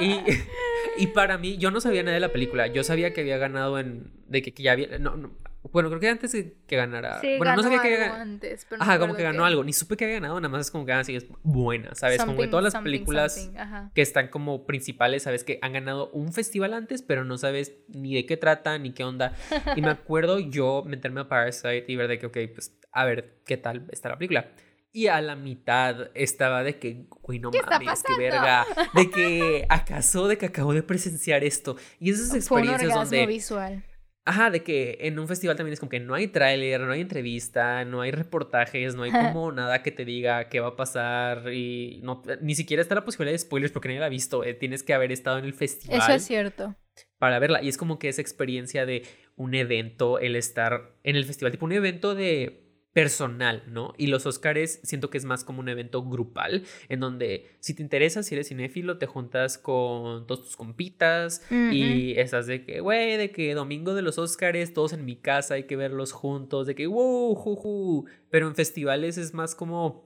Y, 0.00 0.18
y 0.98 1.06
para 1.08 1.38
mí, 1.38 1.56
yo 1.56 1.70
no 1.70 1.80
sabía 1.80 2.02
nada 2.02 2.14
de 2.14 2.20
la 2.20 2.26
película. 2.26 2.39
Yo 2.72 2.84
sabía 2.84 3.12
que 3.12 3.20
había 3.20 3.38
ganado 3.38 3.78
en. 3.78 4.10
de 4.28 4.42
que, 4.42 4.62
ya 4.62 4.72
había. 4.72 4.98
No, 4.98 5.30
bueno, 5.72 5.90
creo 5.90 6.00
que 6.00 6.08
antes 6.08 6.32
que 6.32 6.76
ganara. 6.76 7.20
Sí, 7.20 7.36
bueno, 7.36 7.54
no 7.54 7.62
sabía 7.62 7.82
que 7.82 7.96
ganó 7.96 8.14
antes, 8.14 8.66
pero 8.68 8.82
Ajá, 8.82 8.98
como 8.98 9.14
que 9.14 9.22
ganó 9.22 9.44
algo. 9.44 9.62
Ni 9.62 9.72
supe 9.72 9.96
que 9.96 10.04
había 10.04 10.16
ganado, 10.16 10.40
nada 10.40 10.48
más 10.48 10.66
es 10.66 10.70
como 10.70 10.86
que 10.86 10.92
así 10.92 11.14
ah, 11.14 11.18
es 11.18 11.26
buena, 11.42 11.94
¿sabes? 11.94 12.22
como 12.24 12.38
que 12.38 12.48
todas 12.48 12.64
las 12.64 12.82
películas 12.82 13.50
que 13.94 14.02
están 14.02 14.28
como 14.28 14.66
principales, 14.66 15.24
sabes 15.24 15.44
que 15.44 15.58
han 15.60 15.74
ganado 15.74 16.10
un 16.10 16.32
festival 16.32 16.72
antes, 16.72 17.02
pero 17.02 17.24
no 17.24 17.36
sabes 17.36 17.74
ni 17.88 18.14
de 18.14 18.24
qué 18.24 18.36
trata, 18.36 18.78
ni 18.78 18.92
qué 18.92 19.04
onda. 19.04 19.34
Y 19.76 19.82
me 19.82 19.90
acuerdo 19.90 20.38
yo 20.38 20.82
meterme 20.86 21.20
a 21.20 21.28
Parasite 21.28 21.84
y 21.86 21.96
ver 21.96 22.08
de 22.08 22.18
que, 22.18 22.26
ok, 22.26 22.38
pues 22.54 22.74
a 22.92 23.04
ver 23.04 23.36
qué 23.44 23.56
tal 23.56 23.86
está 23.90 24.08
la 24.08 24.16
película. 24.16 24.48
Y 24.92 25.06
a 25.06 25.20
la 25.20 25.36
mitad 25.36 26.10
estaba 26.14 26.64
de 26.64 26.78
que, 26.78 27.06
güey, 27.22 27.38
no 27.38 27.50
mames, 27.50 28.02
qué 28.02 28.14
verga. 28.18 28.66
De 28.94 29.08
que 29.08 29.64
acaso, 29.68 30.26
de 30.26 30.36
que 30.36 30.46
acabo 30.46 30.72
de 30.74 30.82
presenciar 30.82 31.44
esto. 31.44 31.76
Y 32.00 32.10
esas 32.10 32.34
experiencias 32.34 32.92
Fue 32.92 33.02
un 33.02 33.04
donde. 33.04 33.26
visual. 33.26 33.84
Ajá, 34.24 34.50
de 34.50 34.62
que 34.62 34.98
en 35.00 35.18
un 35.18 35.26
festival 35.26 35.56
también 35.56 35.72
es 35.72 35.80
como 35.80 35.90
que 35.90 35.98
no 35.98 36.14
hay 36.14 36.28
tráiler, 36.28 36.80
no 36.82 36.92
hay 36.92 37.00
entrevista, 37.00 37.84
no 37.84 38.00
hay 38.02 38.10
reportajes, 38.10 38.94
no 38.94 39.04
hay 39.04 39.10
como 39.34 39.50
nada 39.50 39.82
que 39.82 39.90
te 39.90 40.04
diga 40.04 40.48
qué 40.48 40.60
va 40.60 40.68
a 40.68 40.76
pasar 40.76 41.52
y 41.52 42.00
no, 42.02 42.22
ni 42.40 42.54
siquiera 42.54 42.82
está 42.82 42.94
la 42.94 43.04
posibilidad 43.04 43.32
de 43.32 43.38
spoilers 43.38 43.72
porque 43.72 43.88
nadie 43.88 44.00
la 44.00 44.06
ha 44.06 44.10
visto. 44.10 44.44
Eh, 44.44 44.54
tienes 44.54 44.82
que 44.82 44.92
haber 44.92 45.10
estado 45.10 45.38
en 45.38 45.46
el 45.46 45.54
festival. 45.54 45.98
Eso 45.98 46.12
es 46.12 46.24
cierto. 46.24 46.74
Para 47.18 47.38
verla. 47.38 47.62
Y 47.62 47.68
es 47.68 47.78
como 47.78 47.98
que 47.98 48.08
esa 48.08 48.20
experiencia 48.20 48.86
de 48.86 49.04
un 49.36 49.54
evento, 49.54 50.18
el 50.18 50.36
estar 50.36 50.96
en 51.02 51.16
el 51.16 51.24
festival, 51.24 51.52
tipo 51.52 51.64
un 51.64 51.72
evento 51.72 52.14
de 52.14 52.69
personal, 52.92 53.62
¿no? 53.68 53.94
Y 53.98 54.08
los 54.08 54.26
Oscars 54.26 54.80
siento 54.82 55.10
que 55.10 55.18
es 55.18 55.24
más 55.24 55.44
como 55.44 55.60
un 55.60 55.68
evento 55.68 56.02
grupal, 56.02 56.64
en 56.88 57.00
donde 57.00 57.46
si 57.60 57.74
te 57.74 57.82
interesa, 57.82 58.22
si 58.22 58.34
eres 58.34 58.48
cinéfilo, 58.48 58.98
te 58.98 59.06
juntas 59.06 59.58
con 59.58 60.26
todos 60.26 60.44
tus 60.44 60.56
compitas 60.56 61.46
y 61.50 62.18
estás 62.18 62.46
de 62.46 62.64
que, 62.64 62.80
güey, 62.80 63.16
de 63.16 63.30
que 63.30 63.54
domingo 63.54 63.94
de 63.94 64.02
los 64.02 64.18
Oscars, 64.18 64.74
todos 64.74 64.92
en 64.92 65.04
mi 65.04 65.16
casa, 65.16 65.54
hay 65.54 65.64
que 65.64 65.76
verlos 65.76 66.12
juntos, 66.12 66.66
de 66.66 66.74
que, 66.74 66.86
wow, 66.86 67.34
juju. 67.34 68.06
Pero 68.28 68.48
en 68.48 68.56
festivales 68.56 69.18
es 69.18 69.34
más 69.34 69.54
como 69.54 70.04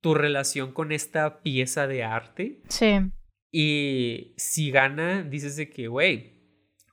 tu 0.00 0.14
relación 0.14 0.72
con 0.72 0.92
esta 0.92 1.42
pieza 1.42 1.88
de 1.88 2.04
arte. 2.04 2.62
Sí. 2.68 3.00
Y 3.50 4.34
si 4.36 4.70
gana, 4.70 5.24
dices 5.24 5.56
de 5.56 5.70
que, 5.70 5.88
güey, 5.88 6.36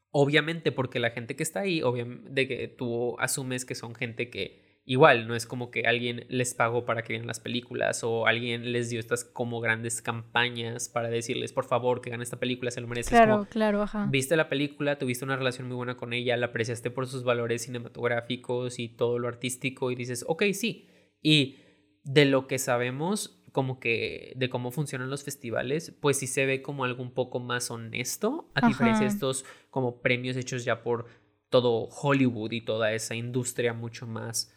obviamente 0.10 0.72
porque 0.72 1.00
la 1.00 1.12
gente 1.12 1.36
que 1.36 1.44
está 1.44 1.62
ahí, 1.62 1.84
obviamente, 1.84 2.30
de 2.32 2.48
que 2.48 2.68
tú 2.68 3.20
asumes 3.20 3.66
que 3.66 3.76
son 3.76 3.94
gente 3.94 4.30
que 4.30 4.63
igual, 4.86 5.28
no 5.28 5.36
es 5.36 5.46
como 5.46 5.72
que 5.72 5.84
alguien 5.84 6.26
les 6.30 6.54
pagó 6.54 6.86
para 6.86 7.04
que 7.04 7.14
vean 7.14 7.28
las 7.28 7.40
películas 7.40 8.04
o 8.04 8.28
alguien 8.28 8.72
les 8.72 8.90
dio 8.90 9.00
estas 9.00 9.24
como 9.24 9.62
grandes 9.62 10.02
campañas 10.02 10.90
para 10.90 11.10
decirles, 11.10 11.54
por 11.54 11.66
favor, 11.66 12.02
que 12.02 12.10
ganen 12.10 12.24
esta 12.24 12.40
película, 12.40 12.72
se 12.72 12.82
lo 12.82 12.88
mereces. 12.88 13.12
Claro, 13.12 13.48
claro, 13.50 13.82
ajá. 13.82 14.08
Viste 14.10 14.36
la 14.36 14.50
película, 14.50 14.98
tuviste 14.98 15.24
una 15.24 15.38
relación 15.38 15.68
muy 15.68 15.78
buena 15.78 15.96
con 15.96 16.14
ella, 16.14 16.36
la 16.38 16.48
apreciaste 16.48 16.92
por 16.92 17.08
sus 17.08 17.24
valores 17.24 17.64
cinematográficos 17.64 18.80
y 18.80 18.90
todo 18.90 19.20
lo 19.20 19.28
artístico 19.28 19.92
y 19.92 19.96
dices, 19.96 20.26
ok, 20.28 20.44
sí. 20.54 20.90
Y 21.22 21.58
de 22.04 22.26
lo 22.26 22.48
que 22.48 22.60
sabemos, 22.60 23.42
como 23.54 23.80
que 23.80 24.34
de 24.36 24.50
cómo 24.50 24.72
funcionan 24.72 25.10
los 25.10 25.24
festivales, 25.24 25.96
pues 26.02 26.18
sí 26.18 26.28
se 26.28 26.46
ve 26.46 26.62
como 26.62 26.84
algo 26.84 27.04
un 27.04 27.14
poco 27.14 27.40
más 27.40 27.72
honesto, 27.72 28.52
a 28.56 28.68
diferencia 28.68 29.06
de 29.06 29.14
estos 29.14 29.46
como 29.70 30.02
premios 30.02 30.36
hechos 30.36 30.66
ya 30.66 30.84
por 30.84 31.06
todo 31.50 31.88
Hollywood 31.88 32.52
y 32.52 32.62
toda 32.62 32.94
esa 32.94 33.16
industria 33.16 33.74
mucho 33.74 34.08
más 34.08 34.52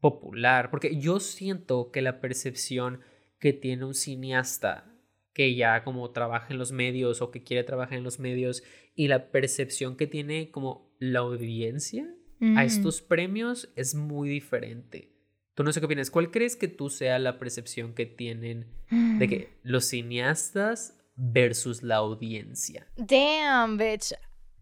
popular, 0.00 0.70
porque 0.70 0.96
yo 0.96 1.20
siento 1.20 1.90
que 1.90 2.02
la 2.02 2.20
percepción 2.20 3.00
que 3.38 3.52
tiene 3.52 3.84
un 3.84 3.94
cineasta 3.94 4.92
que 5.32 5.54
ya 5.54 5.84
como 5.84 6.10
trabaja 6.12 6.46
en 6.50 6.58
los 6.58 6.72
medios 6.72 7.20
o 7.20 7.30
que 7.30 7.42
quiere 7.42 7.62
trabajar 7.62 7.98
en 7.98 8.04
los 8.04 8.18
medios 8.18 8.62
y 8.94 9.08
la 9.08 9.30
percepción 9.30 9.96
que 9.96 10.06
tiene 10.06 10.50
como 10.50 10.90
la 10.98 11.18
audiencia 11.20 12.04
a 12.40 12.44
mm. 12.44 12.58
estos 12.60 13.02
premios 13.02 13.68
es 13.76 13.94
muy 13.94 14.30
diferente. 14.30 15.12
Tú 15.54 15.62
no 15.62 15.72
sé 15.72 15.80
qué 15.80 15.86
opinas. 15.86 16.10
¿Cuál 16.10 16.30
crees 16.30 16.56
que 16.56 16.68
tú 16.68 16.90
sea 16.90 17.18
la 17.18 17.38
percepción 17.38 17.94
que 17.94 18.06
tienen 18.06 18.66
de 18.90 19.28
que 19.28 19.58
los 19.62 19.86
cineastas 19.86 20.98
versus 21.16 21.82
la 21.82 21.96
audiencia? 21.96 22.86
Damn, 22.96 23.76
bitch. 23.76 24.12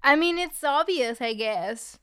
I 0.04 0.16
mean, 0.16 0.38
it's 0.38 0.62
obvious, 0.62 1.20
I 1.20 1.34
guess. 1.34 2.00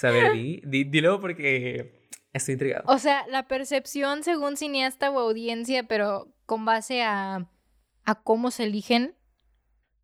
Pues 0.00 0.04
a 0.04 0.10
ver, 0.10 0.32
di, 0.34 0.84
dilo 0.84 1.20
porque 1.20 2.10
estoy 2.34 2.52
intrigado. 2.52 2.84
O 2.86 2.98
sea, 2.98 3.26
la 3.28 3.48
percepción 3.48 4.22
según 4.22 4.58
cineasta 4.58 5.10
o 5.10 5.18
audiencia, 5.18 5.84
pero 5.84 6.34
con 6.44 6.66
base 6.66 7.02
a, 7.02 7.50
a 8.04 8.14
cómo 8.22 8.50
se 8.50 8.64
eligen 8.64 9.14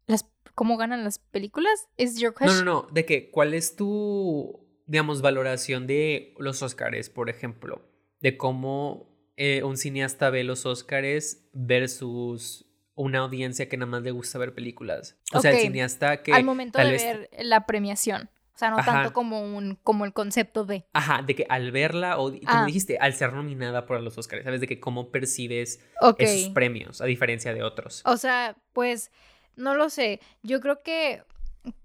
las 0.07 0.27
cómo 0.55 0.79
ganan 0.79 1.05
las 1.05 1.19
películas, 1.19 1.89
¿es 1.99 2.19
your 2.19 2.33
question? 2.35 2.65
No, 2.65 2.73
no, 2.73 2.83
no, 2.83 2.89
de 2.91 3.05
que 3.05 3.31
cuál 3.31 3.53
es 3.53 3.77
tu 3.77 4.67
digamos 4.87 5.21
valoración 5.21 5.87
de 5.87 6.35
los 6.39 6.63
Oscars, 6.63 7.11
por 7.11 7.29
ejemplo, 7.29 7.83
de 8.21 8.37
cómo 8.39 9.31
eh, 9.37 9.63
un 9.63 9.77
cineasta 9.77 10.31
ve 10.31 10.43
los 10.43 10.65
Oscars 10.65 11.49
versus 11.53 12.67
una 12.95 13.21
audiencia 13.21 13.69
que 13.69 13.77
nada 13.77 13.91
más 13.91 14.03
le 14.03 14.11
gusta 14.11 14.39
ver 14.39 14.55
películas. 14.55 15.19
O 15.35 15.41
sea, 15.41 15.51
el 15.51 15.61
cineasta 15.61 16.23
que 16.23 16.33
al 16.33 16.45
momento 16.45 16.79
de 16.79 16.91
ver 16.91 17.31
la 17.41 17.67
premiación. 17.67 18.31
O 18.55 18.59
sea, 18.59 18.71
no 18.71 18.77
tanto 18.85 19.13
como 19.13 19.41
un 19.41 19.79
como 19.83 20.05
el 20.05 20.13
concepto 20.13 20.65
de. 20.65 20.85
Ajá, 20.93 21.23
de 21.23 21.35
que 21.35 21.47
al 21.49 21.73
verla, 21.73 22.19
o 22.19 22.31
como 22.31 22.43
ah. 22.47 22.67
dijiste, 22.67 22.99
al 22.99 23.15
ser 23.15 23.33
nominada 23.33 23.87
por 23.87 24.01
los 24.01 24.19
Oscars, 24.19 24.45
¿sabes? 24.45 24.61
De 24.61 24.67
que 24.67 24.79
cómo 24.79 25.11
percibes 25.11 25.81
esos 26.19 26.51
premios, 26.51 27.01
a 27.01 27.07
diferencia 27.07 27.55
de 27.55 27.63
otros. 27.63 28.03
O 28.05 28.17
sea, 28.17 28.57
pues, 28.73 29.11
no 29.57 29.75
lo 29.75 29.89
sé. 29.89 30.21
Yo 30.43 30.61
creo 30.61 30.83
que 30.83 31.23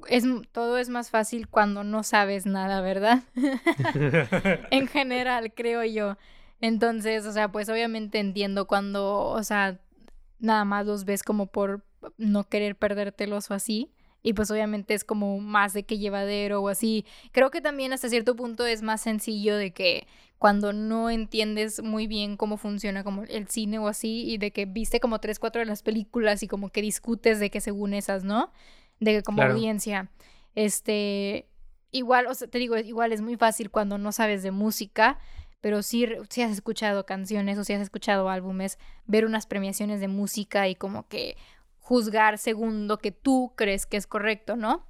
es, 0.09 0.25
todo 0.51 0.77
es 0.77 0.89
más 0.89 1.09
fácil 1.09 1.47
cuando 1.47 1.85
no 1.85 2.03
sabes 2.03 2.45
nada, 2.45 2.81
¿verdad? 2.81 3.23
en 4.71 4.87
general, 4.87 5.53
creo 5.53 5.85
yo. 5.85 6.17
Entonces, 6.59 7.25
o 7.25 7.31
sea, 7.31 7.51
pues 7.51 7.69
obviamente 7.69 8.19
entiendo 8.19 8.67
cuando, 8.67 9.19
o 9.19 9.43
sea, 9.43 9.79
nada 10.39 10.65
más 10.65 10.85
los 10.85 11.05
ves 11.05 11.23
como 11.23 11.47
por 11.47 11.85
no 12.17 12.49
querer 12.49 12.75
perdértelos 12.75 13.49
o 13.51 13.53
así 13.53 13.93
y 14.27 14.33
pues 14.33 14.51
obviamente 14.51 14.93
es 14.93 15.05
como 15.05 15.39
más 15.39 15.71
de 15.71 15.83
que 15.83 15.99
llevadero 15.99 16.61
o 16.61 16.67
así. 16.67 17.05
Creo 17.31 17.49
que 17.49 17.61
también 17.61 17.93
hasta 17.93 18.09
cierto 18.09 18.35
punto 18.35 18.65
es 18.65 18.81
más 18.81 18.99
sencillo 18.99 19.55
de 19.55 19.71
que 19.71 20.05
cuando 20.37 20.73
no 20.73 21.09
entiendes 21.09 21.81
muy 21.81 22.07
bien 22.07 22.35
cómo 22.35 22.57
funciona 22.57 23.05
como 23.05 23.23
el 23.23 23.47
cine 23.47 23.79
o 23.79 23.87
así 23.87 24.29
y 24.29 24.37
de 24.37 24.51
que 24.51 24.65
viste 24.65 24.99
como 24.99 25.19
tres, 25.19 25.39
cuatro 25.39 25.59
de 25.59 25.65
las 25.65 25.81
películas 25.81 26.43
y 26.43 26.49
como 26.49 26.71
que 26.71 26.81
discutes 26.81 27.39
de 27.39 27.49
que 27.49 27.61
según 27.61 27.93
esas, 27.93 28.25
¿no? 28.25 28.51
De 28.99 29.13
que 29.13 29.23
como 29.23 29.43
audiencia, 29.43 30.11
este, 30.55 31.47
igual, 31.91 32.27
o 32.27 32.33
sea, 32.33 32.49
te 32.49 32.57
digo, 32.57 32.75
igual 32.75 33.13
es 33.13 33.21
muy 33.21 33.37
fácil 33.37 33.71
cuando 33.71 33.97
no 33.97 34.11
sabes 34.11 34.43
de 34.43 34.51
música, 34.51 35.19
pero 35.61 35.81
si 35.83 36.05
si 36.29 36.41
has 36.41 36.51
escuchado 36.51 37.05
canciones 37.05 37.57
o 37.57 37.63
si 37.63 37.71
has 37.71 37.81
escuchado 37.81 38.29
álbumes, 38.29 38.77
ver 39.05 39.25
unas 39.25 39.47
premiaciones 39.47 40.01
de 40.01 40.09
música 40.09 40.67
y 40.67 40.75
como 40.75 41.07
que 41.07 41.37
juzgar 41.87 42.37
según 42.37 42.89
lo 42.89 42.97
que 42.97 43.13
tú 43.13 43.53
crees 43.55 43.85
que 43.85 43.95
es 43.95 44.07
correcto, 44.07 44.57
¿no? 44.57 44.85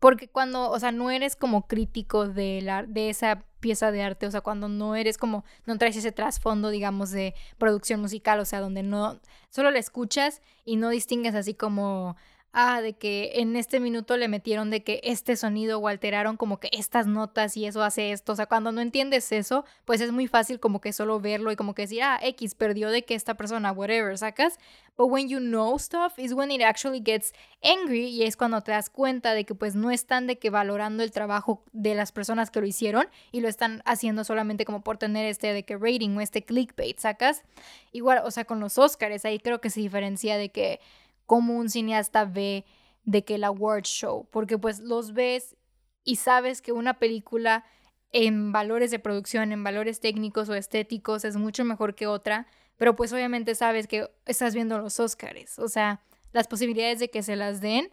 Porque 0.00 0.26
cuando, 0.26 0.70
o 0.70 0.80
sea, 0.80 0.90
no 0.90 1.10
eres 1.10 1.36
como 1.36 1.66
crítico 1.66 2.26
de, 2.26 2.62
la, 2.62 2.82
de 2.84 3.10
esa 3.10 3.44
pieza 3.60 3.90
de 3.90 4.02
arte, 4.02 4.26
o 4.26 4.30
sea, 4.30 4.40
cuando 4.40 4.70
no 4.70 4.96
eres 4.96 5.18
como, 5.18 5.44
no 5.66 5.76
traes 5.76 5.96
ese 5.96 6.10
trasfondo, 6.10 6.70
digamos, 6.70 7.10
de 7.10 7.34
producción 7.58 8.00
musical, 8.00 8.40
o 8.40 8.46
sea, 8.46 8.60
donde 8.60 8.82
no, 8.82 9.20
solo 9.50 9.70
la 9.70 9.80
escuchas 9.80 10.40
y 10.64 10.76
no 10.76 10.88
distingues 10.88 11.34
así 11.34 11.52
como, 11.52 12.16
ah, 12.60 12.82
de 12.82 12.94
que 12.94 13.34
en 13.36 13.54
este 13.54 13.78
minuto 13.78 14.16
le 14.16 14.26
metieron 14.26 14.68
de 14.68 14.82
que 14.82 15.00
este 15.04 15.36
sonido 15.36 15.78
o 15.78 15.86
alteraron 15.86 16.36
como 16.36 16.58
que 16.58 16.68
estas 16.72 17.06
notas 17.06 17.56
y 17.56 17.66
eso 17.66 17.84
hace 17.84 18.10
esto. 18.10 18.32
O 18.32 18.36
sea, 18.36 18.46
cuando 18.46 18.72
no 18.72 18.80
entiendes 18.80 19.30
eso, 19.30 19.64
pues 19.84 20.00
es 20.00 20.10
muy 20.10 20.26
fácil 20.26 20.58
como 20.58 20.80
que 20.80 20.92
solo 20.92 21.20
verlo 21.20 21.52
y 21.52 21.56
como 21.56 21.74
que 21.74 21.82
decir, 21.82 22.02
ah, 22.02 22.18
X 22.20 22.56
perdió 22.56 22.90
de 22.90 23.04
que 23.04 23.14
esta 23.14 23.34
persona, 23.34 23.70
whatever, 23.70 24.18
sacas. 24.18 24.58
But 24.96 25.08
when 25.08 25.28
you 25.28 25.38
know 25.38 25.78
stuff 25.78 26.18
is 26.18 26.32
when 26.32 26.50
it 26.50 26.60
actually 26.60 27.00
gets 27.00 27.32
angry 27.62 28.06
y 28.06 28.24
es 28.24 28.36
cuando 28.36 28.60
te 28.62 28.72
das 28.72 28.90
cuenta 28.90 29.34
de 29.34 29.44
que 29.44 29.54
pues 29.54 29.76
no 29.76 29.92
están 29.92 30.26
de 30.26 30.38
que 30.38 30.50
valorando 30.50 31.04
el 31.04 31.12
trabajo 31.12 31.62
de 31.72 31.94
las 31.94 32.10
personas 32.10 32.50
que 32.50 32.60
lo 32.60 32.66
hicieron 32.66 33.06
y 33.30 33.40
lo 33.40 33.46
están 33.46 33.82
haciendo 33.84 34.24
solamente 34.24 34.64
como 34.64 34.82
por 34.82 34.98
tener 34.98 35.26
este 35.26 35.52
de 35.52 35.62
que 35.62 35.76
rating 35.76 36.16
o 36.16 36.20
este 36.20 36.42
clickbait, 36.42 36.98
sacas. 36.98 37.44
Igual, 37.92 38.22
o 38.24 38.32
sea, 38.32 38.44
con 38.44 38.58
los 38.58 38.78
Oscars 38.78 39.24
ahí 39.24 39.38
creo 39.38 39.60
que 39.60 39.70
se 39.70 39.78
diferencia 39.78 40.36
de 40.36 40.48
que 40.48 40.80
cómo 41.28 41.58
un 41.58 41.68
cineasta 41.68 42.24
ve 42.24 42.64
de 43.04 43.22
que 43.22 43.34
el 43.34 43.44
award 43.44 43.84
show, 43.84 44.26
porque 44.32 44.56
pues 44.56 44.80
los 44.80 45.12
ves 45.12 45.56
y 46.02 46.16
sabes 46.16 46.62
que 46.62 46.72
una 46.72 46.98
película 46.98 47.66
en 48.12 48.50
valores 48.50 48.90
de 48.90 48.98
producción, 48.98 49.52
en 49.52 49.62
valores 49.62 50.00
técnicos 50.00 50.48
o 50.48 50.54
estéticos 50.54 51.26
es 51.26 51.36
mucho 51.36 51.66
mejor 51.66 51.94
que 51.94 52.06
otra, 52.06 52.46
pero 52.78 52.96
pues 52.96 53.12
obviamente 53.12 53.54
sabes 53.54 53.86
que 53.86 54.10
estás 54.24 54.54
viendo 54.54 54.78
los 54.78 54.98
Oscars, 55.00 55.58
o 55.58 55.68
sea, 55.68 56.00
las 56.32 56.48
posibilidades 56.48 56.98
de 56.98 57.10
que 57.10 57.22
se 57.22 57.36
las 57.36 57.60
den 57.60 57.90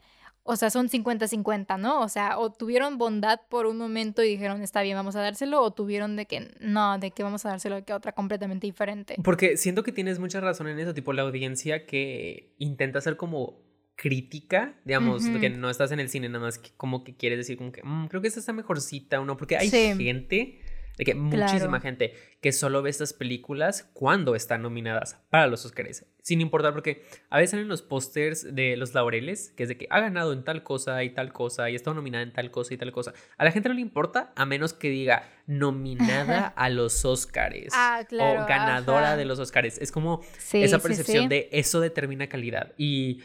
o 0.47 0.55
sea, 0.55 0.69
son 0.69 0.89
50-50, 0.89 1.79
¿no? 1.79 2.01
O 2.01 2.07
sea, 2.07 2.37
o 2.37 2.51
tuvieron 2.51 2.99
bondad 2.99 3.39
por 3.49 3.65
un 3.65 3.77
momento 3.77 4.23
y 4.23 4.29
dijeron, 4.29 4.61
está 4.61 4.83
bien, 4.83 4.95
vamos 4.95 5.15
a 5.15 5.21
dárselo, 5.21 5.59
o 5.61 5.73
tuvieron 5.73 6.15
de 6.15 6.27
que 6.27 6.51
no, 6.59 6.99
de 6.99 7.09
que 7.09 7.23
vamos 7.23 7.43
a 7.47 7.49
dárselo 7.49 7.83
que 7.83 7.93
otra 7.93 8.11
completamente 8.11 8.67
diferente. 8.67 9.15
Porque 9.23 9.57
siento 9.57 9.81
que 9.81 9.91
tienes 9.91 10.19
mucha 10.19 10.39
razón 10.39 10.67
en 10.67 10.77
eso, 10.77 10.93
tipo 10.93 11.13
la 11.13 11.23
audiencia 11.23 11.87
que 11.87 12.53
intenta 12.59 13.01
ser 13.01 13.17
como 13.17 13.65
crítica, 13.95 14.75
digamos, 14.85 15.25
que 15.25 15.49
no 15.49 15.69
estás 15.69 15.91
en 15.91 15.99
el 15.99 16.09
cine 16.09 16.29
nada 16.29 16.43
más 16.45 16.59
que 16.59 16.69
como 16.77 17.03
que 17.03 17.15
quieres 17.15 17.39
decir 17.39 17.57
como 17.57 17.71
que 17.71 17.81
mm, 17.83 18.07
creo 18.07 18.21
que 18.21 18.27
esta 18.27 18.39
está 18.39 18.53
mejorcita 18.53 19.19
o 19.19 19.25
no, 19.25 19.37
porque 19.37 19.57
hay 19.57 19.71
gente 19.71 20.59
de 20.97 21.05
que 21.05 21.15
muchísima 21.15 21.79
gente 21.79 22.13
que 22.41 22.51
solo 22.51 22.81
ve 22.81 22.89
estas 22.89 23.13
películas 23.13 23.89
cuando 23.93 24.35
están 24.35 24.61
nominadas 24.61 25.19
para 25.29 25.47
los 25.47 25.65
Oscars. 25.65 26.05
Sin 26.21 26.41
importar, 26.41 26.73
porque 26.73 27.03
a 27.29 27.37
veces 27.37 27.59
en 27.59 27.67
los 27.67 27.81
pósters 27.81 28.55
de 28.55 28.77
los 28.77 28.93
laureles, 28.93 29.51
que 29.55 29.63
es 29.63 29.69
de 29.69 29.77
que 29.77 29.87
ha 29.89 29.99
ganado 29.99 30.33
en 30.33 30.43
tal 30.43 30.63
cosa 30.63 31.03
y 31.03 31.11
tal 31.11 31.31
cosa 31.33 31.69
y 31.69 31.75
está 31.75 31.93
nominada 31.93 32.23
en 32.23 32.31
tal 32.31 32.51
cosa 32.51 32.73
y 32.73 32.77
tal 32.77 32.91
cosa. 32.91 33.13
A 33.37 33.43
la 33.43 33.51
gente 33.51 33.69
no 33.69 33.75
le 33.75 33.81
importa 33.81 34.33
a 34.35 34.45
menos 34.45 34.73
que 34.73 34.89
diga 34.89 35.29
nominada 35.47 36.47
a 36.55 36.69
los 36.69 37.05
Oscars 37.05 37.73
ah, 37.73 38.03
o 38.11 38.45
ganadora 38.47 39.17
de 39.17 39.25
los 39.25 39.39
Oscars. 39.39 39.77
Es 39.79 39.91
como 39.91 40.21
esa 40.53 40.79
percepción 40.79 41.29
de 41.29 41.49
eso 41.51 41.79
determina 41.79 42.27
calidad. 42.27 42.73
Y 42.77 43.21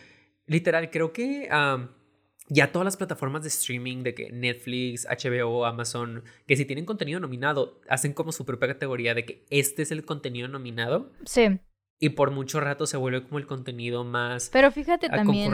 literal, 0.47 0.91
creo 0.91 1.13
que 1.13 1.49
ya 2.51 2.73
todas 2.73 2.85
las 2.85 2.97
plataformas 2.97 3.43
de 3.43 3.49
streaming 3.49 4.03
de 4.03 4.15
que 4.15 4.31
Netflix, 4.31 5.07
HBO, 5.07 5.65
Amazon, 5.65 6.25
que 6.47 6.57
si 6.57 6.65
tienen 6.65 6.85
contenido 6.85 7.21
nominado, 7.21 7.81
hacen 7.89 8.13
como 8.13 8.33
su 8.33 8.45
propia 8.45 8.69
categoría 8.69 9.15
de 9.15 9.25
que 9.25 9.45
este 9.51 9.83
es 9.83 9.93
el 9.93 10.05
contenido 10.05 10.49
nominado. 10.49 11.13
Sí. 11.25 11.61
Y 12.03 12.09
por 12.11 12.31
mucho 12.31 12.61
rato 12.61 12.87
se 12.87 12.97
vuelve 12.97 13.23
como 13.23 13.39
el 13.39 13.47
contenido 13.47 14.05
más 14.05 14.49
Pero 14.51 14.73
fíjate 14.73 15.11
también, 15.11 15.53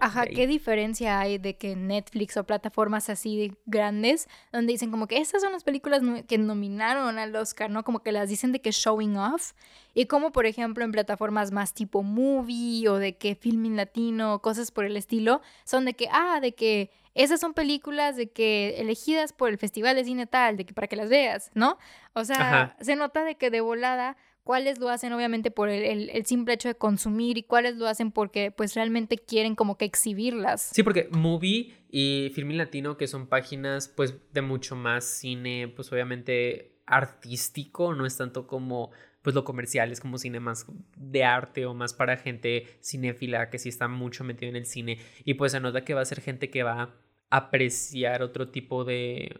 Ajá, 0.00 0.26
¿qué 0.26 0.48
diferencia 0.48 1.20
hay 1.20 1.38
de 1.38 1.56
que 1.56 1.76
Netflix 1.76 2.36
o 2.36 2.42
plataformas 2.42 3.08
así 3.08 3.52
grandes 3.64 4.28
donde 4.52 4.72
dicen 4.72 4.90
como 4.90 5.06
que 5.06 5.18
estas 5.18 5.42
son 5.42 5.52
las 5.52 5.62
películas 5.62 6.02
que 6.26 6.36
nominaron 6.36 7.16
al 7.16 7.36
Oscar, 7.36 7.70
¿no? 7.70 7.84
Como 7.84 8.02
que 8.02 8.10
las 8.10 8.28
dicen 8.28 8.50
de 8.50 8.60
que 8.60 8.72
showing 8.72 9.16
off. 9.16 9.52
Y 9.94 10.06
como 10.06 10.32
por 10.32 10.46
ejemplo 10.46 10.84
en 10.84 10.90
plataformas 10.90 11.52
más 11.52 11.74
tipo 11.74 12.02
movie 12.02 12.88
o 12.88 12.98
de 12.98 13.16
que 13.16 13.36
filming 13.36 13.76
latino, 13.76 14.42
cosas 14.42 14.72
por 14.72 14.84
el 14.84 14.96
estilo, 14.96 15.42
son 15.64 15.84
de 15.84 15.94
que, 15.94 16.08
ah, 16.10 16.40
de 16.40 16.56
que 16.56 16.90
esas 17.14 17.38
son 17.38 17.54
películas 17.54 18.16
de 18.16 18.30
que 18.30 18.74
elegidas 18.78 19.32
por 19.32 19.48
el 19.48 19.58
Festival 19.58 19.94
de 19.94 20.04
Cine 20.04 20.26
tal, 20.26 20.56
de 20.56 20.66
que 20.66 20.74
para 20.74 20.88
que 20.88 20.96
las 20.96 21.08
veas, 21.08 21.52
¿no? 21.54 21.78
O 22.14 22.24
sea, 22.24 22.76
se 22.80 22.96
nota 22.96 23.22
de 23.22 23.36
que 23.36 23.50
de 23.50 23.60
volada 23.60 24.16
cuáles 24.44 24.78
lo 24.78 24.90
hacen 24.90 25.12
obviamente 25.12 25.50
por 25.50 25.70
el, 25.70 26.24
simple 26.26 26.54
hecho 26.54 26.68
de 26.68 26.74
consumir 26.74 27.38
y 27.38 27.42
cuáles 27.42 27.76
lo 27.76 27.88
hacen 27.88 28.12
porque 28.12 28.50
pues 28.50 28.74
realmente 28.74 29.18
quieren 29.18 29.56
como 29.56 29.76
que 29.76 29.86
exhibirlas. 29.86 30.70
Sí, 30.72 30.82
porque 30.82 31.08
Movie 31.10 31.74
y 31.90 32.30
Filmin 32.34 32.58
Latino, 32.58 32.96
que 32.96 33.08
son 33.08 33.26
páginas 33.26 33.88
pues 33.88 34.14
de 34.32 34.42
mucho 34.42 34.76
más 34.76 35.04
cine, 35.04 35.72
pues 35.74 35.90
obviamente 35.92 36.76
artístico, 36.86 37.94
no 37.94 38.06
es 38.06 38.16
tanto 38.16 38.46
como 38.46 38.90
pues 39.22 39.34
lo 39.34 39.42
comercial, 39.44 39.90
es 39.90 40.00
como 40.00 40.18
cine 40.18 40.38
más 40.38 40.66
de 40.98 41.24
arte 41.24 41.64
o 41.64 41.72
más 41.72 41.94
para 41.94 42.18
gente 42.18 42.66
cinéfila 42.82 43.48
que 43.48 43.58
sí 43.58 43.70
está 43.70 43.88
mucho 43.88 44.22
metido 44.22 44.50
en 44.50 44.56
el 44.56 44.66
cine. 44.66 44.98
Y 45.24 45.34
pues 45.34 45.52
se 45.52 45.60
nota 45.60 45.82
que 45.82 45.94
va 45.94 46.02
a 46.02 46.04
ser 46.04 46.20
gente 46.20 46.50
que 46.50 46.62
va 46.62 46.82
a 46.82 46.94
apreciar 47.30 48.22
otro 48.22 48.50
tipo 48.50 48.84
de 48.84 49.34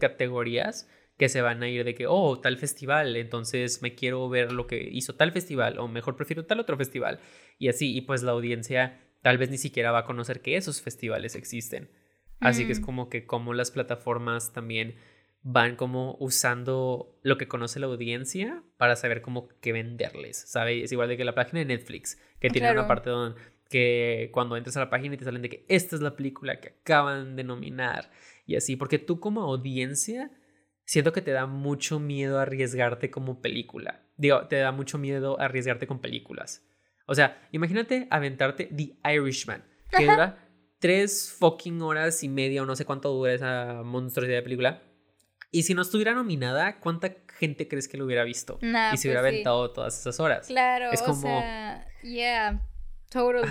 categorías 0.00 0.88
que 1.20 1.28
se 1.28 1.42
van 1.42 1.62
a 1.62 1.68
ir 1.68 1.84
de 1.84 1.94
que, 1.94 2.06
oh, 2.06 2.40
tal 2.40 2.56
festival, 2.56 3.14
entonces 3.14 3.82
me 3.82 3.94
quiero 3.94 4.26
ver 4.30 4.52
lo 4.52 4.66
que 4.66 4.88
hizo 4.90 5.16
tal 5.16 5.32
festival, 5.32 5.78
o 5.78 5.86
mejor 5.86 6.16
prefiero 6.16 6.46
tal 6.46 6.60
otro 6.60 6.78
festival. 6.78 7.20
Y 7.58 7.68
así, 7.68 7.94
y 7.94 8.00
pues 8.00 8.22
la 8.22 8.32
audiencia 8.32 8.98
tal 9.20 9.36
vez 9.36 9.50
ni 9.50 9.58
siquiera 9.58 9.92
va 9.92 9.98
a 9.98 10.04
conocer 10.06 10.40
que 10.40 10.56
esos 10.56 10.80
festivales 10.80 11.34
existen. 11.34 11.90
Así 12.40 12.64
que 12.64 12.72
es 12.72 12.80
mm. 12.80 12.84
como 12.84 13.10
que 13.10 13.26
como 13.26 13.52
las 13.52 13.70
plataformas 13.70 14.54
también 14.54 14.96
van 15.42 15.76
como 15.76 16.16
usando 16.20 17.20
lo 17.22 17.36
que 17.36 17.48
conoce 17.48 17.80
la 17.80 17.86
audiencia 17.88 18.62
para 18.78 18.96
saber 18.96 19.20
cómo 19.20 19.48
qué 19.60 19.72
venderles, 19.72 20.42
¿sabes? 20.48 20.84
Es 20.84 20.92
igual 20.92 21.10
de 21.10 21.18
que 21.18 21.26
la 21.26 21.34
página 21.34 21.58
de 21.58 21.66
Netflix, 21.66 22.18
que 22.40 22.48
tiene 22.48 22.72
una 22.72 22.86
parte 22.86 23.10
donde 23.10 23.38
que 23.68 24.30
cuando 24.32 24.56
entras 24.56 24.78
a 24.78 24.80
la 24.80 24.90
página 24.90 25.16
y 25.16 25.18
te 25.18 25.24
salen 25.26 25.42
de 25.42 25.50
que 25.50 25.66
esta 25.68 25.96
es 25.96 26.02
la 26.02 26.16
película 26.16 26.60
que 26.60 26.68
acaban 26.80 27.36
de 27.36 27.44
nominar 27.44 28.10
y 28.46 28.56
así, 28.56 28.74
porque 28.74 28.98
tú 28.98 29.20
como 29.20 29.42
audiencia 29.42 30.30
siento 30.90 31.12
que 31.12 31.22
te 31.22 31.30
da 31.30 31.46
mucho 31.46 32.00
miedo 32.00 32.40
arriesgarte 32.40 33.12
como 33.12 33.40
película. 33.40 34.02
Digo, 34.16 34.48
te 34.48 34.56
da 34.56 34.72
mucho 34.72 34.98
miedo 34.98 35.38
arriesgarte 35.38 35.86
con 35.86 36.00
películas. 36.00 36.66
O 37.06 37.14
sea, 37.14 37.40
imagínate 37.52 38.08
aventarte 38.10 38.64
The 38.64 38.98
Irishman, 39.08 39.62
que 39.96 40.04
dura 40.04 40.48
tres 40.80 41.32
fucking 41.38 41.80
horas 41.80 42.24
y 42.24 42.28
media 42.28 42.64
o 42.64 42.66
no 42.66 42.74
sé 42.74 42.84
cuánto 42.86 43.08
dura 43.10 43.32
esa 43.32 43.82
monstruosidad 43.84 44.38
de 44.38 44.42
película. 44.42 44.82
Y 45.52 45.62
si 45.62 45.74
no 45.74 45.82
estuviera 45.82 46.12
nominada, 46.12 46.80
¿cuánta 46.80 47.14
gente 47.38 47.68
crees 47.68 47.86
que 47.86 47.96
lo 47.96 48.04
hubiera 48.04 48.24
visto? 48.24 48.58
y 48.60 48.96
se 48.96 49.06
hubiera 49.06 49.20
pues 49.20 49.32
aventado 49.32 49.70
todas 49.70 49.96
esas 49.96 50.18
horas. 50.18 50.48
Claro, 50.48 50.90
es 50.90 51.02
como... 51.02 51.38
O 51.38 51.40
sea, 51.40 51.86
yeah, 52.02 52.68
totally 53.10 53.48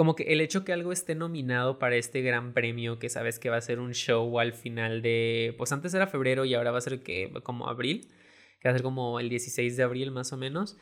como 0.00 0.16
que 0.16 0.22
el 0.32 0.40
hecho 0.40 0.64
que 0.64 0.72
algo 0.72 0.92
esté 0.92 1.14
nominado 1.14 1.78
para 1.78 1.94
este 1.96 2.22
gran 2.22 2.54
premio, 2.54 2.98
que 2.98 3.10
sabes 3.10 3.38
que 3.38 3.50
va 3.50 3.58
a 3.58 3.60
ser 3.60 3.80
un 3.80 3.92
show 3.92 4.40
al 4.40 4.54
final 4.54 5.02
de, 5.02 5.54
pues 5.58 5.72
antes 5.72 5.92
era 5.92 6.06
febrero 6.06 6.46
y 6.46 6.54
ahora 6.54 6.70
va 6.70 6.78
a 6.78 6.80
ser 6.80 7.02
que 7.02 7.30
como 7.42 7.68
abril, 7.68 8.08
que 8.60 8.68
va 8.70 8.70
a 8.70 8.78
ser 8.78 8.82
como 8.82 9.20
el 9.20 9.28
16 9.28 9.76
de 9.76 9.82
abril 9.82 10.10
más 10.10 10.32
o 10.32 10.38
menos, 10.38 10.78